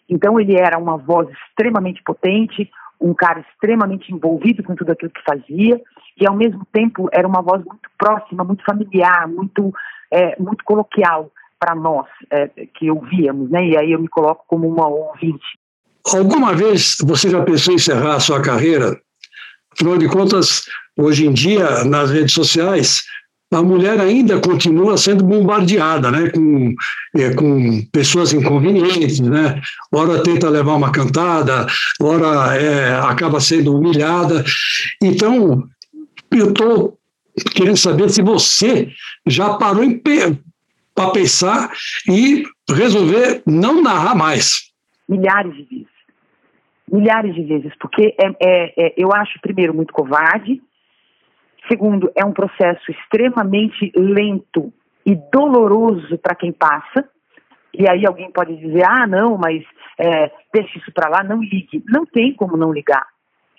Então 0.08 0.40
ele 0.40 0.56
era 0.56 0.78
uma 0.78 0.96
voz 0.96 1.28
extremamente 1.28 2.02
potente, 2.02 2.70
um 3.00 3.14
cara 3.14 3.40
extremamente 3.40 4.12
envolvido 4.12 4.62
com 4.62 4.74
tudo 4.74 4.92
aquilo 4.92 5.10
que 5.10 5.22
fazia, 5.22 5.80
e 6.20 6.26
ao 6.26 6.34
mesmo 6.34 6.66
tempo 6.72 7.08
era 7.12 7.28
uma 7.28 7.42
voz 7.42 7.64
muito 7.64 7.88
próxima, 7.96 8.42
muito 8.42 8.64
familiar, 8.64 9.28
muito, 9.28 9.72
é, 10.10 10.40
muito 10.40 10.64
coloquial 10.64 11.30
para 11.58 11.74
nós 11.74 12.06
é, 12.30 12.48
que 12.74 12.90
ouvíamos, 12.90 13.50
né? 13.50 13.64
E 13.66 13.76
aí 13.76 13.92
eu 13.92 14.00
me 14.00 14.08
coloco 14.08 14.44
como 14.46 14.68
uma 14.68 14.86
ouvinte. 14.88 15.57
Alguma 16.14 16.54
vez 16.54 16.96
você 17.02 17.30
já 17.30 17.42
pensou 17.42 17.72
em 17.72 17.76
encerrar 17.76 18.16
a 18.16 18.20
sua 18.20 18.40
carreira? 18.40 18.98
Afinal 19.72 19.98
de 19.98 20.08
contas, 20.08 20.62
hoje 20.96 21.26
em 21.26 21.32
dia, 21.32 21.84
nas 21.84 22.10
redes 22.10 22.32
sociais, 22.32 23.02
a 23.52 23.62
mulher 23.62 23.98
ainda 24.00 24.40
continua 24.40 24.98
sendo 24.98 25.24
bombardeada, 25.24 26.10
né, 26.10 26.30
com, 26.30 26.74
é, 27.16 27.32
com 27.34 27.82
pessoas 27.92 28.32
inconvenientes, 28.32 29.20
né, 29.20 29.60
ora 29.92 30.22
tenta 30.22 30.50
levar 30.50 30.74
uma 30.74 30.92
cantada, 30.92 31.66
ora 32.00 32.56
é, 32.56 32.94
acaba 33.00 33.40
sendo 33.40 33.74
humilhada. 33.74 34.44
Então, 35.02 35.64
eu 36.30 36.50
estou 36.50 36.98
querendo 37.54 37.76
saber 37.76 38.10
se 38.10 38.20
você 38.20 38.90
já 39.26 39.54
parou 39.54 39.84
para 40.94 41.10
pensar 41.10 41.70
e 42.08 42.44
resolver 42.68 43.42
não 43.46 43.80
narrar 43.80 44.14
mais. 44.14 44.68
Milhares 45.08 45.54
de 45.54 45.62
vezes. 45.64 45.97
Milhares 46.90 47.34
de 47.34 47.42
vezes, 47.42 47.72
porque 47.78 48.14
é, 48.18 48.26
é, 48.40 48.86
é 48.86 48.94
eu 48.96 49.10
acho, 49.12 49.40
primeiro, 49.40 49.74
muito 49.74 49.92
covarde, 49.92 50.60
Segundo, 51.68 52.10
é 52.16 52.24
um 52.24 52.32
processo 52.32 52.90
extremamente 52.90 53.92
lento 53.94 54.72
e 55.04 55.14
doloroso 55.14 56.16
para 56.18 56.34
quem 56.34 56.50
passa. 56.50 57.06
E 57.74 57.88
aí 57.88 58.06
alguém 58.06 58.30
pode 58.32 58.56
dizer, 58.56 58.84
ah, 58.86 59.06
não, 59.06 59.36
mas 59.36 59.62
é, 59.98 60.30
deixe 60.52 60.78
isso 60.78 60.90
para 60.92 61.10
lá, 61.10 61.22
não 61.22 61.40
ligue. 61.42 61.84
Não 61.86 62.06
tem 62.06 62.32
como 62.34 62.56
não 62.56 62.72
ligar. 62.72 63.06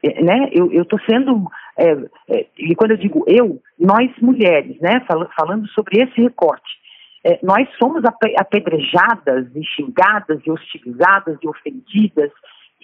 É, 0.03 0.23
né? 0.23 0.49
Eu 0.51 0.81
estou 0.81 0.99
sendo, 1.07 1.45
é, 1.77 1.91
é, 2.29 2.47
e 2.57 2.75
quando 2.75 2.91
eu 2.91 2.97
digo 2.97 3.23
eu, 3.27 3.61
nós 3.77 4.09
mulheres, 4.19 4.79
né, 4.79 5.01
Fal 5.01 5.29
falando 5.37 5.67
sobre 5.69 6.01
esse 6.01 6.19
recorte, 6.19 6.79
é, 7.23 7.37
nós 7.43 7.67
somos 7.77 8.01
apedrejadas 8.37 9.53
e 9.53 9.63
xingadas 9.65 10.39
e 10.45 10.49
hostilizadas 10.49 11.37
e 11.43 11.47
ofendidas 11.47 12.31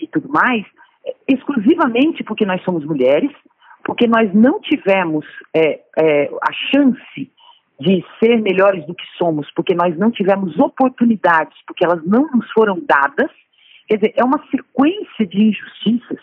e 0.02 0.08
tudo 0.08 0.30
mais, 0.30 0.66
é, 1.06 1.16
exclusivamente 1.28 2.24
porque 2.24 2.46
nós 2.46 2.64
somos 2.64 2.86
mulheres, 2.86 3.32
porque 3.84 4.08
nós 4.08 4.34
não 4.34 4.60
tivemos 4.60 5.26
é, 5.54 5.82
é, 5.98 6.30
a 6.42 6.52
chance 6.72 7.32
de 7.80 8.04
ser 8.20 8.42
melhores 8.42 8.86
do 8.86 8.96
que 8.96 9.06
somos, 9.18 9.52
porque 9.54 9.76
nós 9.76 9.98
não 9.98 10.10
tivemos 10.10 10.58
oportunidades, 10.58 11.58
porque 11.68 11.86
elas 11.86 12.04
não 12.06 12.28
nos 12.34 12.50
foram 12.52 12.80
dadas. 12.80 13.30
Quer 13.88 13.98
dizer, 13.98 14.14
é 14.16 14.24
uma 14.24 14.44
sequência 14.50 15.28
de 15.28 15.44
injustiças 15.50 16.20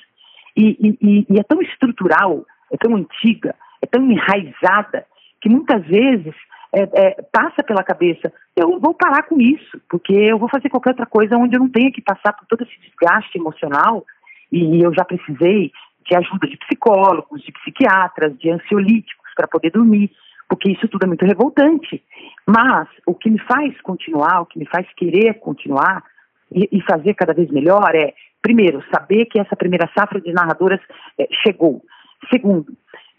e, 0.57 0.97
e, 1.01 1.27
e 1.29 1.39
é 1.39 1.43
tão 1.43 1.61
estrutural, 1.63 2.45
é 2.73 2.77
tão 2.77 2.97
antiga, 2.97 3.55
é 3.81 3.87
tão 3.87 4.11
enraizada, 4.11 5.07
que 5.41 5.49
muitas 5.49 5.85
vezes 5.87 6.35
é, 6.75 6.83
é, 6.83 7.23
passa 7.31 7.63
pela 7.63 7.85
cabeça, 7.85 8.33
eu 8.57 8.81
vou 8.81 8.95
parar 8.95 9.25
com 9.25 9.39
isso, 9.39 9.81
porque 9.91 10.13
eu 10.15 10.39
vou 10.39 10.49
fazer 10.49 10.71
qualquer 10.71 10.91
outra 10.91 11.07
coisa 11.07 11.37
onde 11.37 11.55
eu 11.55 11.61
não 11.61 11.69
tenha 11.69 11.93
que 11.93 12.01
passar 12.01 12.33
por 12.33 12.47
todo 12.47 12.63
esse 12.63 12.81
desgaste 12.81 13.39
emocional, 13.39 14.05
e 14.51 14.83
eu 14.83 14.93
já 14.95 15.05
precisei 15.05 15.71
de 16.09 16.17
ajuda 16.17 16.47
de 16.47 16.57
psicólogos, 16.59 17.43
de 17.43 17.53
psiquiatras, 17.53 18.37
de 18.39 18.51
ansiolíticos 18.51 19.31
para 19.37 19.47
poder 19.47 19.71
dormir, 19.71 20.11
porque 20.49 20.71
isso 20.71 20.89
tudo 20.89 21.05
é 21.05 21.07
muito 21.07 21.25
revoltante. 21.25 22.03
Mas 22.47 22.89
o 23.07 23.15
que 23.15 23.31
me 23.31 23.39
faz 23.41 23.79
continuar, 23.83 24.41
o 24.41 24.47
que 24.47 24.59
me 24.59 24.67
faz 24.67 24.87
querer 24.95 25.35
continuar 25.35 26.03
e, 26.51 26.69
e 26.73 26.83
fazer 26.83 27.15
cada 27.15 27.33
vez 27.33 27.51
melhor 27.51 27.95
é, 27.95 28.13
primeiro, 28.43 28.83
saber 28.93 29.27
que 29.27 29.39
essa 29.39 29.57
primeira 29.57 29.91
safra 29.97 30.21
de 30.21 30.33
narradoras 30.33 30.81
é, 31.19 31.29
chegou. 31.43 31.83
Segundo, 32.31 32.73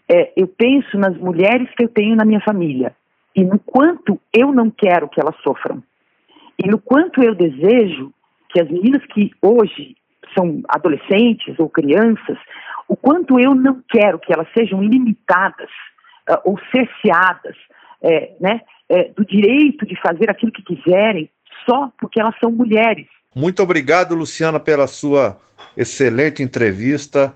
é, 0.08 0.32
eu 0.36 0.46
penso 0.46 0.98
nas 0.98 1.16
mulheres 1.16 1.68
que 1.76 1.84
eu 1.84 1.88
tenho 1.88 2.14
na 2.14 2.24
minha 2.24 2.40
família 2.40 2.94
e 3.34 3.44
no 3.44 3.58
quanto 3.58 4.20
eu 4.32 4.52
não 4.52 4.70
quero 4.70 5.08
que 5.08 5.20
elas 5.20 5.36
sofram. 5.42 5.82
E 6.62 6.68
no 6.68 6.78
quanto 6.78 7.22
eu 7.22 7.34
desejo 7.34 8.12
que 8.50 8.60
as 8.60 8.70
meninas 8.70 9.04
que 9.06 9.32
hoje 9.42 9.96
são 10.36 10.62
adolescentes 10.68 11.58
ou 11.58 11.68
crianças 11.68 12.38
o 12.88 12.96
quanto 12.96 13.40
eu 13.40 13.54
não 13.54 13.82
quero 13.88 14.18
que 14.18 14.32
elas 14.32 14.46
sejam 14.56 14.82
limitadas 14.82 15.70
uh, 16.28 16.38
ou 16.44 16.58
cerceadas 16.70 17.56
é, 18.02 18.32
né, 18.40 18.60
é, 18.88 19.04
do 19.16 19.24
direito 19.24 19.86
de 19.86 19.98
fazer 20.00 20.30
aquilo 20.30 20.52
que 20.52 20.62
quiserem 20.62 21.30
só 21.66 21.90
porque 21.98 22.20
elas 22.20 22.34
são 22.38 22.50
mulheres. 22.50 23.06
Muito 23.34 23.62
obrigado, 23.62 24.14
Luciana, 24.14 24.60
pela 24.60 24.86
sua 24.86 25.40
excelente 25.76 26.42
entrevista 26.42 27.34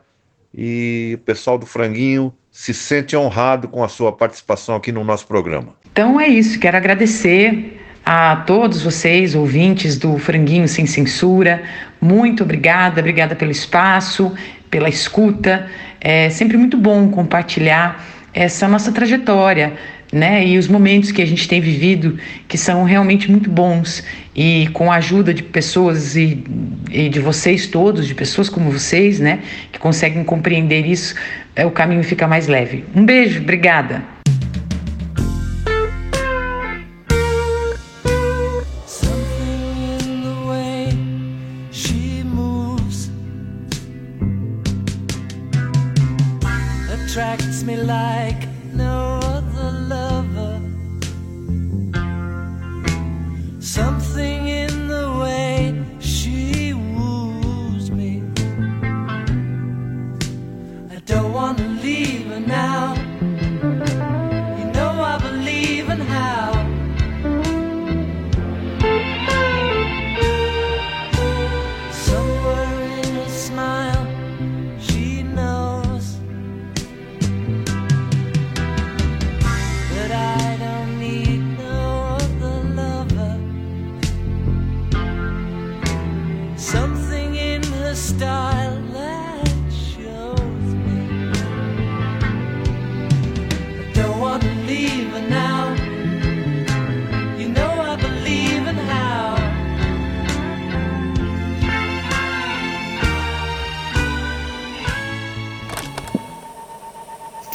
e 0.60 1.12
o 1.14 1.18
pessoal 1.18 1.56
do 1.56 1.64
Franguinho 1.64 2.34
se 2.50 2.74
sente 2.74 3.16
honrado 3.16 3.68
com 3.68 3.84
a 3.84 3.88
sua 3.88 4.10
participação 4.10 4.74
aqui 4.74 4.90
no 4.90 5.04
nosso 5.04 5.24
programa. 5.28 5.68
Então 5.92 6.20
é 6.20 6.26
isso, 6.26 6.58
quero 6.58 6.76
agradecer 6.76 7.80
a 8.04 8.36
todos 8.36 8.82
vocês, 8.82 9.36
ouvintes 9.36 9.96
do 9.96 10.18
Franguinho 10.18 10.66
Sem 10.66 10.84
Censura. 10.84 11.62
Muito 12.00 12.42
obrigada, 12.42 13.00
obrigada 13.00 13.36
pelo 13.36 13.52
espaço 13.52 14.34
pela 14.70 14.88
escuta. 14.88 15.68
É 16.00 16.30
sempre 16.30 16.56
muito 16.56 16.76
bom 16.76 17.08
compartilhar 17.10 18.04
essa 18.32 18.68
nossa 18.68 18.92
trajetória, 18.92 19.74
né? 20.12 20.46
E 20.46 20.58
os 20.58 20.68
momentos 20.68 21.12
que 21.12 21.20
a 21.20 21.26
gente 21.26 21.48
tem 21.48 21.60
vivido 21.60 22.18
que 22.46 22.56
são 22.56 22.84
realmente 22.84 23.30
muito 23.30 23.50
bons 23.50 24.02
e 24.34 24.68
com 24.72 24.90
a 24.90 24.96
ajuda 24.96 25.34
de 25.34 25.42
pessoas 25.42 26.16
e, 26.16 26.42
e 26.90 27.08
de 27.08 27.20
vocês 27.20 27.66
todos, 27.66 28.06
de 28.06 28.14
pessoas 28.14 28.48
como 28.48 28.70
vocês, 28.70 29.20
né? 29.20 29.40
Que 29.72 29.78
conseguem 29.78 30.24
compreender 30.24 30.86
isso, 30.86 31.14
é, 31.54 31.66
o 31.66 31.70
caminho 31.70 32.02
fica 32.02 32.26
mais 32.26 32.46
leve. 32.46 32.84
Um 32.94 33.04
beijo, 33.04 33.40
obrigada. 33.40 34.02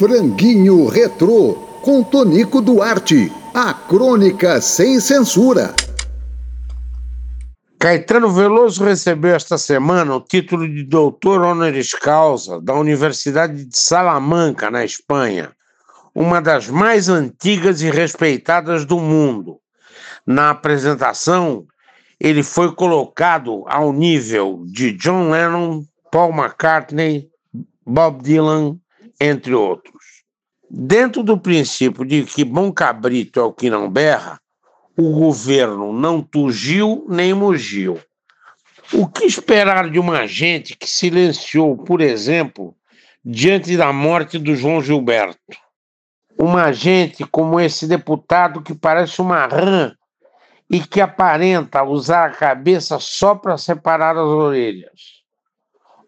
Franguinho 0.05 0.85
Retrô, 0.89 1.53
com 1.81 2.03
Tonico 2.03 2.59
Duarte. 2.59 3.31
A 3.53 3.73
crônica 3.73 4.59
sem 4.59 4.99
censura. 4.99 5.73
Caetano 7.79 8.29
Veloso 8.29 8.83
recebeu 8.83 9.33
esta 9.33 9.57
semana 9.57 10.13
o 10.13 10.19
título 10.19 10.67
de 10.67 10.83
doutor 10.83 11.39
honoris 11.39 11.93
causa 11.93 12.59
da 12.59 12.73
Universidade 12.73 13.63
de 13.63 13.77
Salamanca, 13.77 14.69
na 14.69 14.83
Espanha, 14.83 15.53
uma 16.13 16.41
das 16.41 16.67
mais 16.67 17.07
antigas 17.07 17.81
e 17.81 17.89
respeitadas 17.89 18.83
do 18.83 18.99
mundo. 18.99 19.59
Na 20.27 20.49
apresentação, 20.49 21.65
ele 22.19 22.43
foi 22.43 22.75
colocado 22.75 23.63
ao 23.67 23.93
nível 23.93 24.65
de 24.65 24.91
John 24.91 25.31
Lennon, 25.31 25.85
Paul 26.11 26.33
McCartney, 26.33 27.29
Bob 27.85 28.21
Dylan, 28.21 28.77
entre 29.23 29.53
outros. 29.53 29.92
Dentro 30.75 31.21
do 31.21 31.37
princípio 31.37 32.03
de 32.03 32.23
que 32.23 32.43
bom 32.43 32.71
cabrito 32.71 33.39
é 33.39 33.43
o 33.43 33.53
que 33.53 33.69
não 33.69 33.87
berra, 33.87 34.41
o 34.97 35.11
governo 35.11 35.93
não 35.93 36.19
tugiu 36.19 37.05
nem 37.07 37.31
mugiu. 37.31 38.01
O 38.91 39.07
que 39.07 39.23
esperar 39.23 39.87
de 39.91 39.99
uma 39.99 40.25
gente 40.25 40.75
que 40.75 40.89
silenciou, 40.89 41.77
por 41.77 42.01
exemplo, 42.01 42.75
diante 43.23 43.77
da 43.77 43.93
morte 43.93 44.39
do 44.39 44.55
João 44.55 44.81
Gilberto? 44.81 45.37
Uma 46.39 46.71
gente 46.71 47.23
como 47.23 47.59
esse 47.59 47.85
deputado 47.85 48.59
que 48.59 48.73
parece 48.73 49.21
uma 49.21 49.45
rã 49.45 49.95
e 50.67 50.79
que 50.79 50.99
aparenta 50.99 51.83
usar 51.83 52.31
a 52.31 52.33
cabeça 52.33 52.97
só 52.97 53.35
para 53.35 53.59
separar 53.59 54.17
as 54.17 54.25
orelhas. 54.25 55.21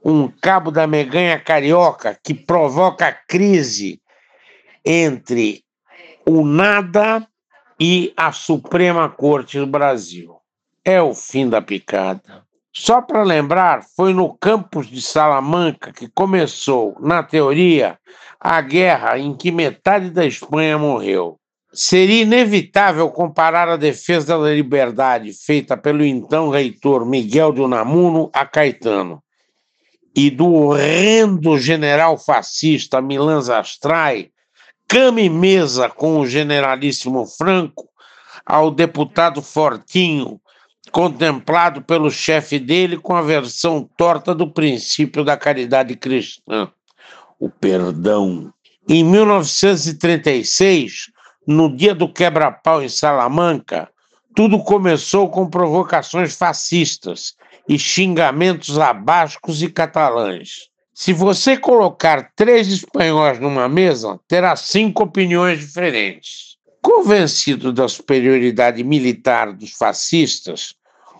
Um 0.03 0.27
cabo 0.27 0.71
da 0.71 0.87
meganha 0.87 1.39
carioca 1.39 2.17
que 2.23 2.33
provoca 2.33 3.15
crise 3.27 4.01
entre 4.85 5.63
o 6.25 6.45
nada 6.45 7.27
e 7.79 8.13
a 8.15 8.31
Suprema 8.31 9.09
Corte 9.09 9.59
do 9.59 9.67
Brasil. 9.67 10.35
É 10.83 11.01
o 11.01 11.13
fim 11.13 11.49
da 11.49 11.61
picada. 11.61 12.45
Só 12.73 13.01
para 13.01 13.23
lembrar, 13.23 13.85
foi 13.95 14.13
no 14.13 14.35
campus 14.37 14.87
de 14.87 15.01
Salamanca 15.01 15.93
que 15.93 16.09
começou, 16.09 16.95
na 16.99 17.23
teoria, 17.23 17.97
a 18.39 18.59
guerra 18.61 19.17
em 19.17 19.33
que 19.35 19.51
metade 19.51 20.09
da 20.09 20.25
Espanha 20.25 20.77
morreu. 20.77 21.39
Seria 21.73 22.21
inevitável 22.21 23.09
comparar 23.09 23.67
a 23.67 23.77
defesa 23.77 24.37
da 24.37 24.49
liberdade 24.49 25.33
feita 25.33 25.75
pelo 25.75 26.05
então 26.05 26.49
reitor 26.49 27.05
Miguel 27.05 27.51
de 27.51 27.61
Unamuno 27.61 28.29
a 28.33 28.45
Caetano 28.45 29.21
e 30.15 30.29
do 30.29 30.53
horrendo 30.53 31.57
general 31.57 32.17
fascista 32.17 33.01
Milan 33.01 33.41
Zastrai, 33.41 34.31
cama 34.87 35.21
e 35.21 35.29
mesa 35.29 35.89
com 35.89 36.19
o 36.19 36.27
generalíssimo 36.27 37.25
Franco, 37.25 37.89
ao 38.45 38.69
deputado 38.69 39.41
Fortinho, 39.41 40.39
contemplado 40.91 41.81
pelo 41.81 42.11
chefe 42.11 42.59
dele 42.59 42.97
com 42.97 43.15
a 43.15 43.21
versão 43.21 43.89
torta 43.97 44.35
do 44.35 44.51
princípio 44.51 45.23
da 45.23 45.35
caridade 45.35 45.95
cristã, 45.95 46.69
o 47.39 47.49
perdão. 47.49 48.53
Em 48.87 49.03
1936, 49.03 51.09
no 51.47 51.75
dia 51.75 51.95
do 51.95 52.07
quebra-pau 52.07 52.83
em 52.83 52.89
Salamanca, 52.89 53.89
tudo 54.35 54.59
começou 54.59 55.29
com 55.29 55.49
provocações 55.49 56.35
fascistas 56.35 57.33
e 57.67 57.79
xingamentos 57.79 58.77
abascos 58.77 59.63
e 59.63 59.69
catalães. 59.69 60.69
Se 60.97 61.11
você 61.11 61.57
colocar 61.57 62.31
três 62.37 62.69
espanhóis 62.69 63.37
numa 63.37 63.67
mesa, 63.67 64.17
terá 64.29 64.55
cinco 64.55 65.03
opiniões 65.03 65.59
diferentes. 65.59 66.55
Convencido 66.81 67.73
da 67.73 67.85
superioridade 67.89 68.81
militar 68.81 69.51
dos 69.51 69.71
fascistas, 69.71 70.73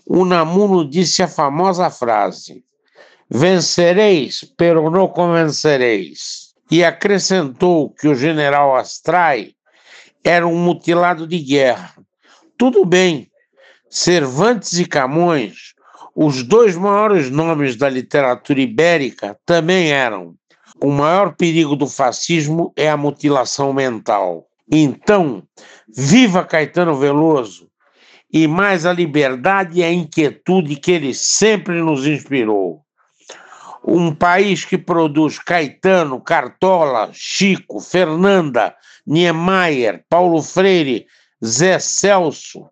Unamuno 0.08 0.88
disse 0.88 1.22
a 1.22 1.28
famosa 1.28 1.90
frase: 1.90 2.64
Vencereis, 3.28 4.50
pero 4.56 4.90
não 4.90 5.06
convencereis. 5.08 6.54
E 6.70 6.82
acrescentou 6.82 7.90
que 7.90 8.08
o 8.08 8.14
general 8.14 8.74
Astrai 8.76 9.52
era 10.24 10.46
um 10.46 10.56
mutilado 10.56 11.26
de 11.26 11.38
guerra. 11.38 11.92
Tudo 12.56 12.82
bem, 12.82 13.30
Cervantes 13.90 14.72
e 14.78 14.86
Camões, 14.86 15.74
os 16.18 16.42
dois 16.42 16.74
maiores 16.74 17.28
nomes 17.30 17.76
da 17.76 17.90
literatura 17.90 18.58
ibérica, 18.58 19.38
também 19.44 19.92
eram. 19.92 20.34
O 20.82 20.90
maior 20.90 21.36
perigo 21.36 21.76
do 21.76 21.86
fascismo 21.86 22.72
é 22.74 22.88
a 22.88 22.96
mutilação 22.96 23.70
mental. 23.70 24.46
Então, 24.72 25.42
viva 25.94 26.42
Caetano 26.42 26.96
Veloso 26.96 27.68
e 28.32 28.46
mais 28.46 28.86
a 28.86 28.94
liberdade 28.94 29.80
e 29.80 29.84
a 29.84 29.92
inquietude 29.92 30.76
que 30.76 30.90
ele 30.90 31.12
sempre 31.12 31.82
nos 31.82 32.06
inspirou. 32.06 32.80
Um 33.84 34.14
país 34.14 34.64
que 34.64 34.78
produz 34.78 35.38
Caetano, 35.38 36.18
Cartola, 36.18 37.10
Chico, 37.12 37.78
Fernanda, 37.78 38.74
Niemeyer, 39.06 40.02
Paulo 40.08 40.42
Freire, 40.42 41.06
Zé 41.44 41.78
Celso, 41.78 42.70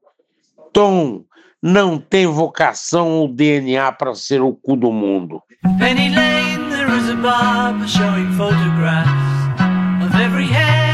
Tom, 0.73 1.25
não 1.65 1.97
tem 1.97 2.27
vocação 2.27 3.13
ou 3.13 3.27
DNA 3.27 3.91
para 3.93 4.15
ser 4.15 4.43
o 4.43 4.53
cu 4.53 4.77
do 4.77 4.93
mundo. 4.93 5.41
Penny 5.79 6.15
Lane, 6.15 6.69
there 6.69 6.95
is 6.95 7.09
a 7.09 7.17
barber 7.17 7.89
showing 7.89 8.31
photographs 8.33 9.09
of 10.05 10.15
every 10.21 10.45
head 10.45 10.94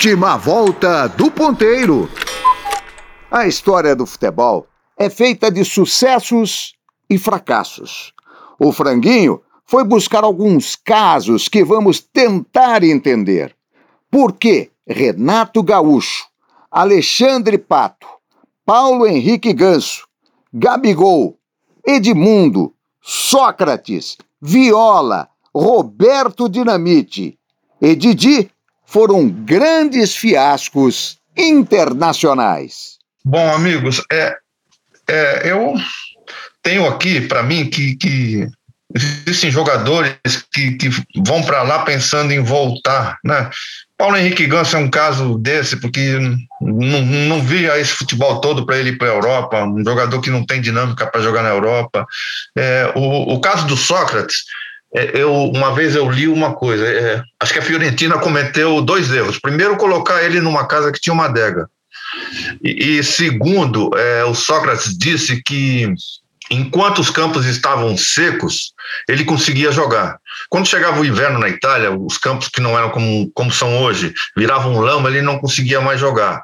última 0.00 0.38
volta 0.38 1.08
do 1.08 1.30
ponteiro. 1.30 2.08
A 3.30 3.46
história 3.46 3.94
do 3.94 4.06
futebol 4.06 4.66
é 4.96 5.10
feita 5.10 5.50
de 5.50 5.62
sucessos 5.62 6.74
e 7.10 7.18
fracassos. 7.18 8.14
O 8.58 8.72
Franguinho 8.72 9.42
foi 9.66 9.84
buscar 9.84 10.24
alguns 10.24 10.74
casos 10.74 11.48
que 11.48 11.62
vamos 11.62 12.00
tentar 12.00 12.82
entender. 12.82 13.54
Por 14.10 14.32
que 14.32 14.70
Renato 14.88 15.62
Gaúcho, 15.62 16.24
Alexandre 16.70 17.58
Pato, 17.58 18.06
Paulo 18.64 19.06
Henrique 19.06 19.52
Ganso, 19.52 20.06
Gabigol, 20.50 21.36
Edmundo, 21.86 22.72
Sócrates, 23.02 24.16
Viola, 24.40 25.28
Roberto 25.54 26.48
Dinamite 26.48 27.38
e 27.82 27.94
Didi 27.94 28.50
foram 28.90 29.28
grandes 29.28 30.16
fiascos 30.16 31.16
internacionais. 31.36 32.98
Bom, 33.24 33.54
amigos, 33.54 34.02
é, 34.12 34.36
é, 35.08 35.52
eu 35.52 35.74
tenho 36.60 36.86
aqui 36.88 37.20
para 37.20 37.42
mim 37.42 37.70
que, 37.70 37.94
que 37.94 38.48
existem 38.92 39.50
jogadores 39.50 40.16
que, 40.52 40.72
que 40.72 40.90
vão 41.24 41.40
para 41.42 41.62
lá 41.62 41.84
pensando 41.84 42.32
em 42.32 42.42
voltar, 42.42 43.16
né? 43.24 43.48
Paulo 43.96 44.16
Henrique 44.16 44.46
Ganso 44.46 44.76
é 44.76 44.80
um 44.80 44.90
caso 44.90 45.38
desse, 45.38 45.76
porque 45.76 46.18
não, 46.60 47.42
via 47.42 47.78
esse 47.78 47.92
futebol 47.92 48.40
todo 48.40 48.66
para 48.66 48.78
ele 48.78 48.90
ir 48.90 48.98
para 48.98 49.08
a 49.08 49.14
Europa, 49.14 49.62
um 49.62 49.84
jogador 49.84 50.20
que 50.20 50.30
não 50.30 50.44
tem 50.44 50.60
dinâmica 50.60 51.06
para 51.06 51.20
jogar 51.20 51.42
na 51.42 51.50
Europa. 51.50 52.06
É, 52.56 52.90
o, 52.96 53.34
o 53.34 53.40
caso 53.40 53.66
do 53.66 53.76
Sócrates, 53.76 54.38
eu, 54.92 55.32
uma 55.54 55.72
vez 55.74 55.94
eu 55.94 56.10
li 56.10 56.26
uma 56.26 56.54
coisa, 56.54 56.86
é, 56.86 57.22
acho 57.40 57.52
que 57.52 57.58
a 57.58 57.62
Fiorentina 57.62 58.18
cometeu 58.18 58.82
dois 58.82 59.12
erros. 59.12 59.38
Primeiro, 59.38 59.76
colocar 59.76 60.22
ele 60.22 60.40
numa 60.40 60.66
casa 60.66 60.90
que 60.90 61.00
tinha 61.00 61.14
uma 61.14 61.26
adega. 61.26 61.68
E, 62.62 62.98
e 62.98 63.04
segundo, 63.04 63.90
é, 63.96 64.24
o 64.24 64.34
Sócrates 64.34 64.96
disse 64.98 65.42
que 65.42 65.92
enquanto 66.50 66.98
os 66.98 67.10
campos 67.10 67.46
estavam 67.46 67.96
secos, 67.96 68.72
ele 69.08 69.24
conseguia 69.24 69.70
jogar. 69.70 70.18
Quando 70.48 70.66
chegava 70.66 71.00
o 71.00 71.04
inverno 71.04 71.38
na 71.38 71.48
Itália, 71.48 71.92
os 71.92 72.18
campos 72.18 72.48
que 72.48 72.60
não 72.60 72.76
eram 72.76 72.90
como, 72.90 73.30
como 73.32 73.52
são 73.52 73.80
hoje, 73.80 74.12
viravam 74.36 74.80
lama, 74.80 75.08
ele 75.08 75.22
não 75.22 75.38
conseguia 75.38 75.80
mais 75.80 76.00
jogar. 76.00 76.42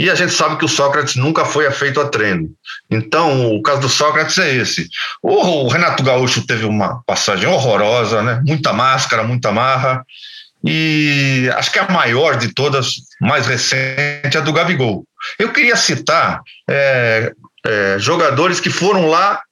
E 0.00 0.08
a 0.08 0.14
gente 0.14 0.32
sabe 0.32 0.56
que 0.56 0.64
o 0.64 0.68
Sócrates 0.68 1.16
nunca 1.16 1.44
foi 1.44 1.66
afeito 1.66 2.00
a 2.00 2.08
treino. 2.08 2.48
Então, 2.88 3.52
o 3.52 3.60
caso 3.60 3.80
do 3.80 3.88
Sócrates 3.88 4.38
é 4.38 4.54
esse. 4.54 4.88
O 5.20 5.66
Renato 5.66 6.04
Gaúcho 6.04 6.46
teve 6.46 6.64
uma 6.64 7.02
passagem 7.04 7.48
horrorosa, 7.48 8.22
né? 8.22 8.40
Muita 8.46 8.72
máscara, 8.72 9.24
muita 9.24 9.50
marra. 9.50 10.04
E 10.64 11.50
acho 11.56 11.72
que 11.72 11.80
a 11.80 11.88
maior 11.88 12.36
de 12.36 12.54
todas, 12.54 12.92
mais 13.20 13.48
recente, 13.48 14.36
é 14.36 14.38
a 14.38 14.40
do 14.40 14.52
Gabigol. 14.52 15.04
Eu 15.36 15.52
queria 15.52 15.74
citar 15.74 16.42
é, 16.70 17.32
é, 17.66 17.96
jogadores 17.98 18.60
que 18.60 18.70
foram 18.70 19.08
lá 19.08 19.42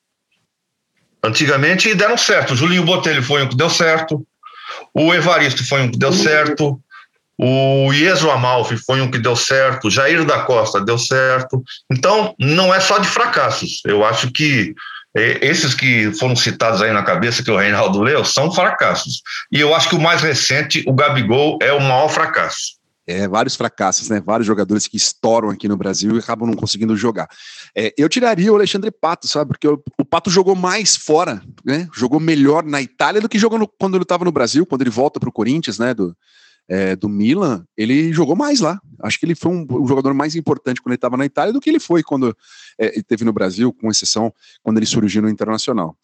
antigamente 1.24 1.88
e 1.88 1.94
deram 1.96 2.16
certo. 2.16 2.52
O 2.52 2.56
Julinho 2.56 2.84
Botelho 2.84 3.22
foi 3.22 3.42
um 3.42 3.48
que 3.48 3.56
deu 3.56 3.68
certo. 3.68 4.24
O 4.94 5.12
Evaristo 5.12 5.66
foi 5.66 5.82
um 5.82 5.90
que 5.90 5.98
deu 5.98 6.12
certo. 6.12 6.80
O 7.38 7.92
Ieso 7.92 8.30
Amalfi 8.30 8.76
foi 8.78 9.00
um 9.00 9.10
que 9.10 9.18
deu 9.18 9.36
certo, 9.36 9.90
Jair 9.90 10.24
da 10.24 10.40
Costa 10.40 10.80
deu 10.80 10.98
certo. 10.98 11.62
Então, 11.92 12.34
não 12.38 12.74
é 12.74 12.80
só 12.80 12.98
de 12.98 13.06
fracassos. 13.06 13.82
Eu 13.84 14.04
acho 14.04 14.30
que 14.30 14.74
é, 15.16 15.46
esses 15.46 15.74
que 15.74 16.12
foram 16.12 16.36
citados 16.36 16.82
aí 16.82 16.92
na 16.92 17.02
cabeça, 17.02 17.42
que 17.42 17.50
o 17.50 17.56
Reinaldo 17.56 18.02
leu, 18.02 18.24
são 18.24 18.52
fracassos. 18.52 19.22
E 19.50 19.60
eu 19.60 19.74
acho 19.74 19.88
que 19.88 19.94
o 19.94 20.00
mais 20.00 20.22
recente, 20.22 20.84
o 20.86 20.92
Gabigol, 20.92 21.58
é 21.62 21.72
o 21.72 21.80
maior 21.80 22.08
fracasso. 22.08 22.76
É, 23.06 23.28
vários 23.28 23.54
fracassos, 23.54 24.08
né? 24.08 24.20
Vários 24.20 24.46
jogadores 24.46 24.88
que 24.88 24.96
estouram 24.96 25.48
aqui 25.48 25.68
no 25.68 25.76
Brasil 25.76 26.16
e 26.16 26.18
acabam 26.18 26.48
não 26.48 26.56
conseguindo 26.56 26.96
jogar. 26.96 27.28
É, 27.74 27.94
eu 27.96 28.08
tiraria 28.08 28.52
o 28.52 28.56
Alexandre 28.56 28.90
Pato, 28.90 29.28
sabe? 29.28 29.52
Porque 29.52 29.68
o, 29.68 29.80
o, 29.98 30.04
Pato 30.04 30.28
jogou 30.28 30.56
mais 30.56 30.96
fora, 30.96 31.40
né? 31.64 31.88
Jogou 31.94 32.18
melhor 32.18 32.64
na 32.64 32.82
Itália 32.82 33.20
do 33.20 33.28
que 33.28 33.38
jogou 33.38 33.60
no, 33.60 33.68
quando 33.68 33.94
ele 33.94 34.02
estava 34.02 34.24
no 34.24 34.32
Brasil, 34.32 34.66
quando 34.66 34.82
ele 34.82 34.90
volta 34.90 35.20
para 35.20 35.28
o 35.28 35.32
Corinthians, 35.32 35.78
né? 35.78 35.94
Do, 35.94 36.16
é, 36.68 36.96
do 36.96 37.08
Milan, 37.08 37.64
ele 37.76 38.12
jogou 38.12 38.34
mais 38.34 38.60
lá. 38.60 38.80
Acho 39.00 39.18
que 39.18 39.26
ele 39.26 39.34
foi 39.34 39.52
um, 39.52 39.66
um 39.70 39.86
jogador 39.86 40.12
mais 40.14 40.34
importante 40.34 40.80
quando 40.80 40.92
ele 40.92 40.96
estava 40.96 41.16
na 41.16 41.24
Itália 41.24 41.52
do 41.52 41.60
que 41.60 41.70
ele 41.70 41.78
foi 41.78 42.02
quando 42.02 42.36
é, 42.78 42.94
ele 42.94 43.02
teve 43.02 43.24
no 43.24 43.32
Brasil, 43.32 43.72
com 43.72 43.90
exceção 43.90 44.32
quando 44.62 44.78
ele 44.78 44.86
surgiu 44.86 45.22
no 45.22 45.28
Internacional. 45.28 45.96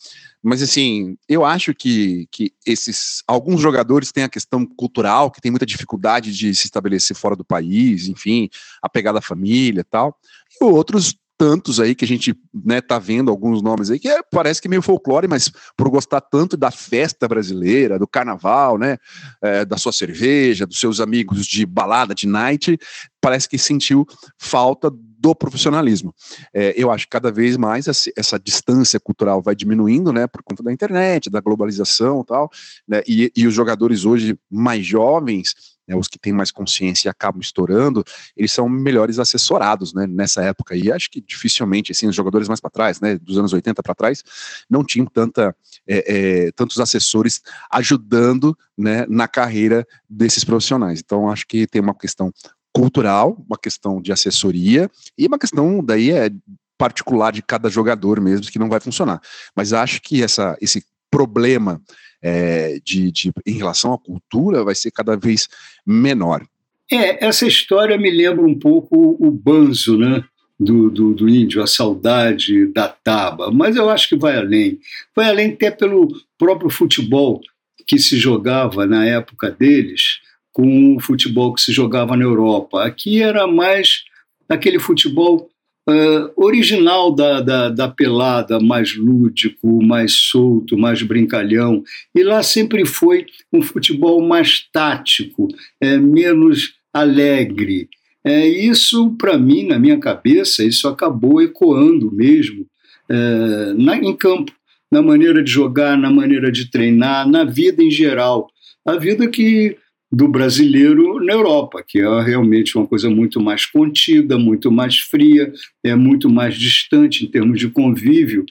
Mas 0.43 0.63
assim, 0.63 1.17
eu 1.29 1.45
acho 1.45 1.75
que, 1.75 2.29
que 2.31 2.53
esses 2.67 3.23
alguns 3.27 3.61
jogadores 3.61 4.13
têm 4.13 4.25
a 4.25 4.29
questão 4.29 4.65
cultural, 4.67 5.31
que 5.31 5.41
tem 5.41 5.51
muita 5.51 5.67
dificuldade 5.67 6.33
de 6.33 6.55
se 6.55 6.67
estabelecer 6.67 7.17
fora 7.17 7.35
do 7.35 7.45
país, 7.45 8.09
enfim, 8.09 8.49
a 8.81 8.89
pegada 8.89 9.17
da 9.17 9.23
família 9.23 9.85
tal. 9.85 10.17
E 10.61 10.65
outros 10.65 11.17
tantos 11.43 11.81
aí 11.81 11.93
que 11.93 12.05
a 12.05 12.09
gente 12.09 12.37
né, 12.55 12.81
tá 12.81 13.01
vendo 13.01 13.29
alguns 13.29 13.61
nomes 13.61 13.91
aí 13.91 13.99
que 13.99 14.07
é, 14.07 14.23
parece 14.31 14.63
que 14.63 14.69
é 14.69 14.71
meio 14.71 14.81
folclore, 14.81 15.27
mas 15.27 15.51
por 15.77 15.91
gostar 15.91 16.21
tanto 16.21 16.57
da 16.57 16.71
festa 16.71 17.27
brasileira, 17.27 17.99
do 17.99 18.07
carnaval, 18.07 18.79
né, 18.79 18.97
é, 19.43 19.65
da 19.65 19.77
sua 19.77 19.91
cerveja, 19.91 20.69
dos 20.69 20.79
seus 20.79 21.01
amigos 21.01 21.45
de 21.45 21.67
balada, 21.67 22.15
de 22.15 22.29
night, 22.29 22.79
parece 23.21 23.49
que 23.49 23.59
sentiu 23.59 24.07
falta 24.39 24.89
do 24.89 25.35
profissionalismo. 25.35 26.15
É, 26.55 26.75
eu 26.77 26.93
acho 26.93 27.07
que 27.07 27.11
cada 27.11 27.33
vez 27.33 27.57
mais 27.57 27.89
essa, 27.89 28.39
distância 28.39 29.01
cultural 29.01 29.43
vai 29.43 29.57
diminuindo, 29.57 30.13
né, 30.13 30.29
por 30.29 30.45
conta 30.45 30.63
da 30.63 30.73
internet, 30.73 31.29
da 31.29 31.41
globalização 31.41 32.23
tal, 32.23 32.49
né, 32.87 33.03
e, 33.05 33.33
e 33.37 33.49
os 33.49 33.55
jogadores 33.55 34.05
hoje 34.05 34.39
mais 34.49 34.87
jovens 34.87 35.55
né, 35.87 35.97
os 35.97 36.09
que 36.09 36.19
têm 36.19 36.33
mais 36.33 36.51
consciência 36.51 37.09
e 37.09 37.11
acabam 37.11 37.41
estourando, 37.41 38.05
eles 38.37 38.53
são 38.53 38.69
melhores 38.69 39.19
assessorados, 39.19 39.93
né, 39.93 40.07
nessa 40.07 40.43
época. 40.43 40.77
E 40.77 40.91
acho 40.91 41.11
que 41.11 41.21
dificilmente, 41.21 41.93
assim, 41.93 42.07
os 42.07 42.15
jogadores 42.15 42.49
mais 42.49 42.61
para 42.61 42.71
trás, 42.71 43.01
né, 43.01 43.19
dos 43.19 43.39
anos 43.39 43.53
80 43.53 43.83
para 43.83 43.95
trás, 43.95 44.23
não 44.69 44.85
tinham 44.85 45.07
tanta, 45.07 45.55
é, 45.87 46.47
é, 46.47 46.53
tantos 46.53 46.79
assessores 46.79 47.43
ajudando, 47.71 48.57
né, 48.77 49.07
na 49.09 49.29
carreira 49.29 49.87
desses 50.09 50.45
profissionais. 50.45 51.01
Então, 51.05 51.31
acho 51.31 51.47
que 51.47 51.67
tem 51.67 51.81
uma 51.81 51.95
questão 51.95 52.33
cultural, 52.73 53.37
uma 53.47 53.59
questão 53.59 54.01
de 54.01 54.13
assessoria 54.13 54.91
e 55.17 55.27
uma 55.27 55.39
questão 55.39 55.85
daí 55.85 56.11
é 56.11 56.31
particular 56.79 57.31
de 57.31 57.43
cada 57.43 57.69
jogador 57.69 58.21
mesmo 58.21 58.51
que 58.51 58.59
não 58.59 58.69
vai 58.69 58.81
funcionar. 58.81 59.21
Mas 59.55 59.73
acho 59.73 60.01
que 60.01 60.23
essa, 60.23 60.57
esse 60.61 60.85
problema 61.13 61.79
é, 62.23 62.81
de, 62.83 63.13
de, 63.13 63.33
em 63.47 63.53
relação 63.53 63.93
à 63.93 63.99
cultura 63.99 64.65
vai 64.65 64.75
ser 64.75 64.91
cada 64.91 65.15
vez 65.17 65.49
menor. 65.87 66.43
É, 66.91 67.25
essa 67.27 67.47
história 67.47 67.99
me 67.99 68.11
lembra 68.11 68.45
um 68.45 68.59
pouco 68.59 69.17
o 69.21 69.31
banzo, 69.31 69.99
né? 69.99 70.25
Do, 70.61 70.91
do, 70.91 71.13
do, 71.13 71.29
índio, 71.29 71.61
a 71.61 71.67
saudade 71.67 72.67
da 72.67 72.87
taba, 72.87 73.51
mas 73.51 73.75
eu 73.75 73.91
acho 73.91 74.09
que 74.09 74.15
vai 74.15 74.37
além. 74.37 74.79
Vai 75.17 75.29
além 75.29 75.51
até 75.51 75.73
pelo 75.73 76.07
próprio 76.39 76.71
futebol 76.71 77.41
que 77.85 77.99
se 77.99 78.17
jogava 78.17 78.87
na 78.87 79.05
época 79.05 79.51
deles, 79.51 80.21
com 80.53 80.95
o 80.95 81.01
futebol 81.01 81.53
que 81.53 81.61
se 81.61 81.73
jogava 81.73 82.17
na 82.17 82.23
Europa. 82.23 82.85
Aqui 82.85 83.21
era 83.21 83.45
mais 83.45 84.05
aquele 84.49 84.79
futebol 84.79 85.51
uh, 85.89 86.33
original 86.37 87.15
da, 87.15 87.41
da, 87.41 87.69
da, 87.69 87.89
pelada, 87.89 88.61
mais 88.61 88.97
lúdico, 88.97 89.83
mais 89.83 90.13
solto, 90.13 90.77
mais 90.77 91.03
brincalhão. 91.03 91.83
E 92.15 92.23
lá 92.23 92.43
sempre 92.43 92.85
foi 92.85 93.27
um 93.53 93.63
futebol 93.63 94.21
mais 94.23 94.69
tático, 94.73 95.49
é, 95.81 95.97
menos 95.97 96.75
alegre. 96.93 97.89
É, 98.25 98.47
isso, 98.47 99.11
para 99.19 99.37
mim, 99.37 99.67
na 99.67 99.79
minha 99.79 99.99
cabeça, 99.99 100.65
isso 100.65 100.87
acabou 100.87 101.43
ecoando 101.43 102.13
mesmo 102.13 102.67
é, 103.09 103.75
na, 103.77 103.97
em 103.97 104.17
campo, 104.17 104.53
na 104.91 105.03
maneira 105.03 105.43
de 105.43 105.51
jogar, 105.51 105.99
na 105.99 106.11
maneira 106.11 106.53
de 106.53 106.71
treinar, 106.71 107.29
na 107.29 107.45
vida 107.45 107.83
em 107.83 107.91
geral. 107.91 108.49
A 108.87 108.97
vida 108.97 109.27
que 109.27 109.77
do 110.13 110.29
brasileiro 110.29 111.25
na 111.25 111.33
Europa, 111.33 111.83
que 111.87 111.99
é 111.99 112.23
realmente 112.23 112.77
uma 112.77 112.87
coisa 112.87 113.09
muito 113.09 113.41
mais 113.41 113.65
contida, 113.65 114.37
muito 114.37 114.71
mais 114.71 114.99
fria, 114.99 115.51
é 115.83 115.95
muito 115.95 116.29
mais 116.29 116.55
distante 116.55 117.25
em 117.25 117.29
termos 117.29 117.59
de 117.59 117.71
convívio. 117.71 118.45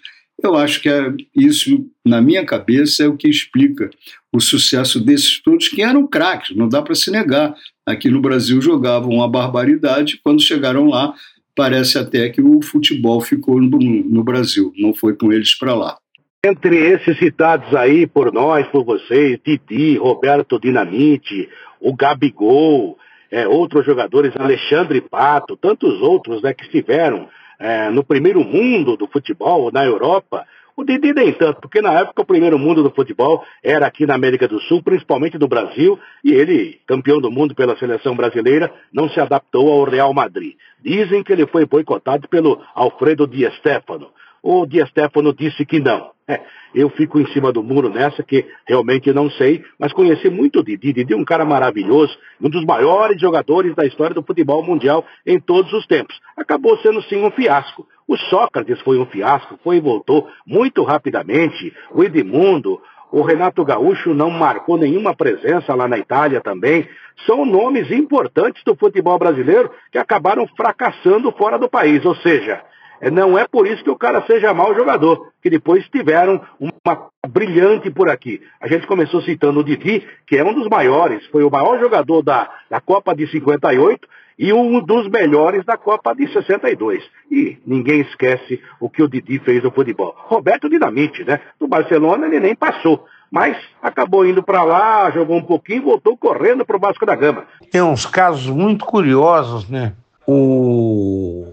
Eu 0.44 0.56
acho 0.56 0.82
que 0.82 0.90
é 0.90 1.14
isso, 1.36 1.86
na 2.04 2.20
minha 2.20 2.44
cabeça, 2.44 3.04
é 3.04 3.08
o 3.08 3.16
que 3.16 3.30
explica 3.30 3.92
o 4.34 4.40
sucesso 4.40 5.00
desses 5.00 5.40
todos 5.40 5.70
que 5.70 5.84
eram 5.84 6.08
craques, 6.08 6.56
não 6.56 6.68
dá 6.68 6.82
para 6.82 6.96
se 6.96 7.12
negar. 7.12 7.54
Aqui 7.86 8.10
no 8.10 8.22
Brasil 8.22 8.60
jogavam 8.60 9.12
uma 9.12 9.30
barbaridade, 9.30 10.20
quando 10.24 10.42
chegaram 10.42 10.88
lá, 10.88 11.14
parece 11.56 12.00
até 12.00 12.28
que 12.30 12.42
o 12.42 12.60
futebol 12.64 13.22
ficou 13.22 13.62
no, 13.62 13.78
no 13.78 14.24
Brasil, 14.24 14.74
não 14.78 14.96
foi 14.96 15.16
com 15.16 15.32
eles 15.32 15.54
para 15.54 15.76
lá. 15.76 15.98
Entre 16.44 16.76
esses 16.76 17.20
citados 17.20 17.72
aí 17.76 18.08
por 18.08 18.34
nós, 18.34 18.68
por 18.70 18.84
vocês, 18.84 19.40
Didi, 19.46 19.96
Roberto 19.96 20.60
Dinamite, 20.60 21.48
o 21.80 21.96
Gabigol, 21.96 22.98
é, 23.30 23.48
outros 23.48 23.86
jogadores, 23.86 24.36
Alexandre 24.36 25.02
Pato, 25.02 25.56
tantos 25.56 26.02
outros 26.02 26.42
né, 26.42 26.52
que 26.52 26.64
estiveram 26.64 27.30
é, 27.60 27.92
no 27.92 28.04
primeiro 28.04 28.44
mundo 28.44 28.98
do 28.98 29.06
futebol, 29.06 29.72
na 29.72 29.86
Europa. 29.86 30.48
O 30.76 30.84
Didi 30.84 31.14
nem 31.14 31.32
tanto, 31.32 31.62
porque 31.62 31.80
na 31.80 31.94
época 31.94 32.24
o 32.24 32.26
primeiro 32.26 32.58
mundo 32.58 32.82
do 32.82 32.90
futebol 32.90 33.46
era 33.64 33.86
aqui 33.86 34.08
na 34.08 34.16
América 34.16 34.48
do 34.48 34.60
Sul, 34.62 34.82
principalmente 34.82 35.38
no 35.38 35.48
Brasil, 35.48 36.00
e 36.24 36.34
ele, 36.34 36.80
campeão 36.88 37.22
do 37.22 37.30
mundo 37.30 37.54
pela 37.54 37.78
seleção 37.78 38.16
brasileira, 38.16 38.74
não 38.92 39.08
se 39.10 39.20
adaptou 39.20 39.72
ao 39.72 39.84
Real 39.84 40.12
Madrid. 40.12 40.56
Dizem 40.84 41.22
que 41.22 41.32
ele 41.32 41.46
foi 41.46 41.68
boicotado 41.68 42.28
pelo 42.28 42.60
Alfredo 42.74 43.28
Di 43.28 43.48
Stefano. 43.58 44.08
O 44.44 44.66
Di 44.66 44.86
Stefano 44.88 45.34
disse 45.34 45.66
que 45.66 45.80
não. 45.80 46.12
É, 46.28 46.40
eu 46.74 46.90
fico 46.90 47.20
em 47.20 47.28
cima 47.28 47.52
do 47.52 47.62
muro 47.62 47.90
nessa, 47.90 48.24
que 48.24 48.46
realmente 48.66 49.12
não 49.12 49.30
sei, 49.32 49.64
mas 49.78 49.92
conheci 49.92 50.30
muito 50.30 50.60
o 50.60 50.64
Didi. 50.64 50.94
Didi 50.94 51.14
é 51.14 51.18
um 51.18 51.26
cara 51.26 51.44
maravilhoso, 51.44 52.18
um 52.40 52.50
dos 52.50 52.64
maiores 52.66 53.20
jogadores 53.20 53.76
da 53.76 53.86
história 53.86 54.16
do 54.16 54.24
futebol 54.24 54.64
mundial 54.64 55.06
em 55.26 55.40
todos 55.40 55.72
os 55.74 55.86
tempos. 55.86 56.20
Acabou 56.38 56.78
sendo 56.78 57.02
sim 57.04 57.24
um 57.24 57.32
fiasco. 57.32 57.86
O 58.08 58.18
Sócrates 58.18 58.80
foi 58.82 58.98
um 58.98 59.06
fiasco, 59.06 59.60
foi 59.64 59.78
e 59.78 59.82
voltou 59.82 60.28
muito 60.46 60.84
rapidamente. 60.84 61.74
O 61.92 62.04
Edmundo, 62.04 62.82
o 63.12 63.22
Renato 63.22 63.64
Gaúcho 63.66 64.14
não 64.14 64.30
marcou 64.30 64.78
nenhuma 64.78 65.14
presença 65.14 65.76
lá 65.76 65.88
na 65.88 65.98
Itália 65.98 66.40
também. 66.40 66.88
São 67.26 67.46
nomes 67.46 67.92
importantes 67.92 68.64
do 68.64 68.76
futebol 68.76 69.20
brasileiro 69.20 69.70
que 69.92 69.98
acabaram 69.98 70.48
fracassando 70.56 71.32
fora 71.34 71.60
do 71.60 71.70
país. 71.70 72.06
Ou 72.06 72.16
seja, 72.16 72.64
não 73.10 73.38
é 73.38 73.48
por 73.48 73.66
isso 73.66 73.84
que 73.84 73.90
o 73.90 73.98
cara 73.98 74.24
seja 74.28 74.54
mau 74.54 74.76
jogador, 74.76 75.32
que 75.42 75.50
depois 75.50 75.88
tiveram 75.90 76.42
uma 76.60 77.10
brilhante 77.28 77.90
por 77.90 78.10
aqui. 78.10 78.42
A 78.62 78.68
gente 78.68 78.86
começou 78.86 79.22
citando 79.22 79.62
o 79.62 79.64
Didi, 79.64 80.06
que 80.28 80.38
é 80.38 80.44
um 80.44 80.54
dos 80.54 80.68
maiores, 80.68 81.26
foi 81.28 81.44
o 81.44 81.50
maior 81.50 81.80
jogador 81.80 82.22
da, 82.22 82.50
da 82.70 82.80
Copa 82.80 83.16
de 83.16 83.26
58 83.28 84.08
e 84.38 84.52
um 84.54 84.84
dos 84.84 85.08
melhores 85.08 85.64
da 85.66 85.78
Copa 85.78 86.14
de 86.14 86.32
62. 86.32 87.04
E 87.30 87.58
ninguém 87.66 88.02
esquece 88.02 88.62
o 88.80 88.90
que 88.90 89.02
o 89.02 89.08
Didi 89.08 89.40
fez 89.40 89.64
no 89.64 89.72
futebol. 89.72 90.16
Roberto 90.18 90.70
Dinamite, 90.70 91.24
né? 91.24 91.40
Do 91.60 91.68
Barcelona 91.68 92.28
ele 92.28 92.40
nem 92.40 92.56
passou. 92.56 93.06
Mas 93.32 93.58
acabou 93.82 94.26
indo 94.26 94.44
para 94.44 94.64
lá, 94.64 95.10
jogou 95.12 95.38
um 95.38 95.44
pouquinho 95.44 95.84
voltou 95.84 96.18
correndo 96.18 96.66
para 96.66 96.76
o 96.76 96.80
Vasco 96.80 97.06
da 97.06 97.16
Gama. 97.16 97.46
Tem 97.72 97.82
uns 97.82 98.06
casos 98.06 98.48
muito 98.48 98.84
curiosos, 98.84 99.70
né? 99.70 99.94
O 100.28 101.51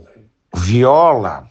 Viola 0.54 1.48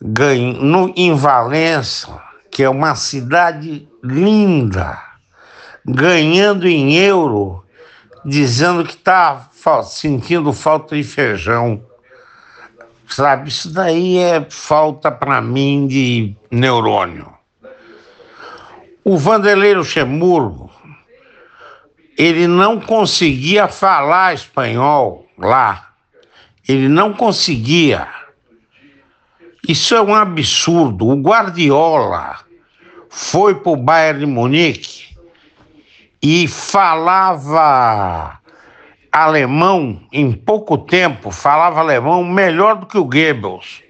ganhou 0.00 0.62
no, 0.62 0.92
em 0.96 1.14
Valença, 1.14 2.20
que 2.50 2.62
é 2.62 2.68
uma 2.68 2.94
cidade 2.94 3.88
linda, 4.02 5.00
ganhando 5.84 6.66
em 6.66 6.94
euro, 6.94 7.64
dizendo 8.24 8.84
que 8.84 8.94
está 8.94 9.48
sentindo 9.84 10.52
falta 10.52 10.96
de 10.96 11.04
feijão. 11.04 11.82
sabe? 13.08 13.48
Isso 13.48 13.72
daí 13.72 14.18
é 14.18 14.46
falta 14.48 15.10
para 15.10 15.40
mim 15.40 15.86
de 15.86 16.36
neurônio. 16.50 17.32
O 19.04 19.16
Vanderlei 19.16 19.74
Luxemburgo, 19.74 20.70
ele 22.16 22.46
não 22.46 22.80
conseguia 22.80 23.68
falar 23.68 24.34
espanhol 24.34 25.26
lá. 25.38 25.87
Ele 26.68 26.86
não 26.86 27.14
conseguia. 27.14 28.06
Isso 29.66 29.94
é 29.94 30.02
um 30.02 30.14
absurdo. 30.14 31.08
O 31.08 31.16
Guardiola 31.20 32.40
foi 33.08 33.54
para 33.54 33.72
o 33.72 33.76
Bayern 33.76 34.20
de 34.20 34.26
Munique 34.26 35.16
e 36.22 36.46
falava 36.46 38.38
alemão 39.10 40.00
em 40.12 40.32
pouco 40.32 40.76
tempo, 40.76 41.30
falava 41.30 41.80
alemão 41.80 42.22
melhor 42.22 42.76
do 42.76 42.86
que 42.86 42.98
o 42.98 43.04
Goebbels. 43.04 43.82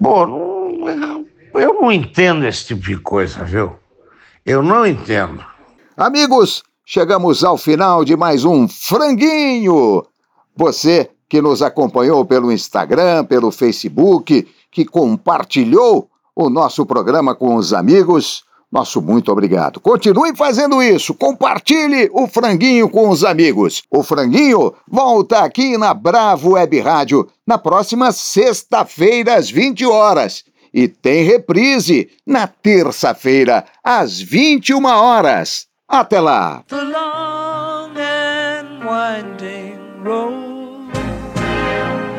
Não, 0.00 1.26
eu 1.54 1.74
não 1.74 1.90
entendo 1.90 2.46
esse 2.46 2.68
tipo 2.68 2.82
de 2.82 2.96
coisa, 2.98 3.44
viu? 3.44 3.76
Eu 4.46 4.62
não 4.62 4.86
entendo. 4.86 5.44
Amigos, 5.96 6.62
chegamos 6.84 7.42
ao 7.42 7.58
final 7.58 8.04
de 8.04 8.16
mais 8.16 8.44
um 8.44 8.68
Franguinho. 8.68 10.06
Você 10.56 11.10
que 11.28 11.42
nos 11.42 11.62
acompanhou 11.62 12.24
pelo 12.24 12.50
Instagram, 12.50 13.24
pelo 13.24 13.50
Facebook, 13.50 14.46
que 14.70 14.84
compartilhou 14.84 16.08
o 16.34 16.48
nosso 16.48 16.86
programa 16.86 17.34
com 17.34 17.56
os 17.56 17.72
amigos, 17.72 18.44
nosso 18.70 19.00
muito 19.00 19.32
obrigado. 19.32 19.80
Continue 19.80 20.36
fazendo 20.36 20.82
isso, 20.82 21.14
compartilhe 21.14 22.10
o 22.12 22.26
Franguinho 22.26 22.88
com 22.88 23.08
os 23.08 23.24
amigos. 23.24 23.82
O 23.90 24.02
Franguinho 24.02 24.72
volta 24.86 25.40
aqui 25.40 25.76
na 25.76 25.92
Bravo 25.94 26.50
Web 26.50 26.78
Rádio 26.80 27.26
na 27.46 27.58
próxima 27.58 28.12
sexta-feira 28.12 29.34
às 29.34 29.50
20 29.50 29.86
horas. 29.86 30.44
E 30.72 30.86
tem 30.86 31.24
reprise 31.24 32.10
na 32.26 32.46
terça-feira, 32.46 33.64
às 33.82 34.20
21 34.20 34.84
horas. 34.84 35.66
Até 35.88 36.20
lá! 36.20 36.62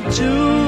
me 0.00 0.10
to 0.14 0.67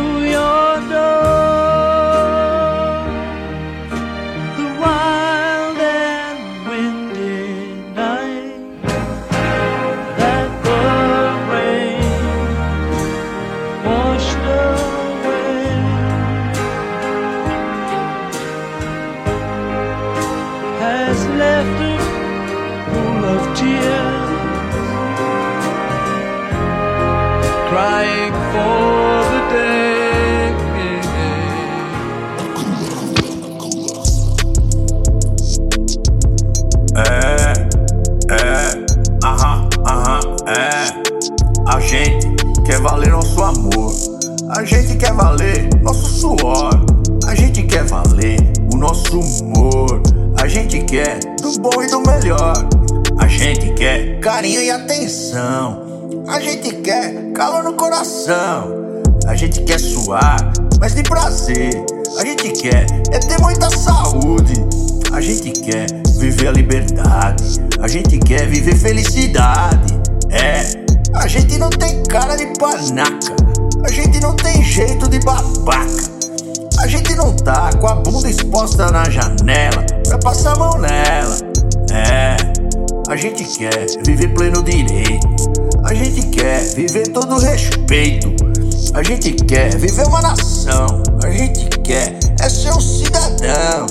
A 89.01 89.03
gente 89.03 89.33
quer 89.33 89.75
viver 89.79 90.07
uma 90.09 90.21
nação. 90.21 91.03
A 91.25 91.31
gente 91.31 91.67
quer 91.81 92.19
é 92.39 92.49
ser 92.51 92.71
um 92.71 92.81
cidadão. 92.83 93.87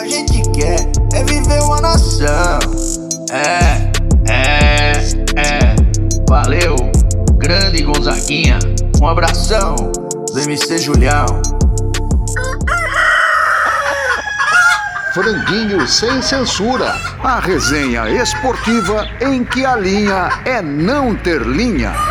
A 0.00 0.08
gente 0.08 0.40
quer 0.52 0.80
é 1.12 1.22
viver 1.24 1.60
uma 1.60 1.78
nação. 1.82 2.58
É, 3.30 3.92
é, 4.32 4.92
é. 5.36 5.76
Valeu, 6.26 6.74
grande 7.34 7.82
Gonzaguinha. 7.82 8.58
Um 8.98 9.06
abração 9.06 9.74
do 10.32 10.40
MC 10.40 10.78
Julião. 10.78 11.26
Franguinho 15.12 15.86
sem 15.86 16.22
censura. 16.22 16.94
A 17.22 17.40
resenha 17.40 18.08
esportiva 18.08 19.06
em 19.20 19.44
que 19.44 19.66
a 19.66 19.76
linha 19.76 20.30
é 20.46 20.62
não 20.62 21.14
ter 21.14 21.42
linha. 21.42 22.05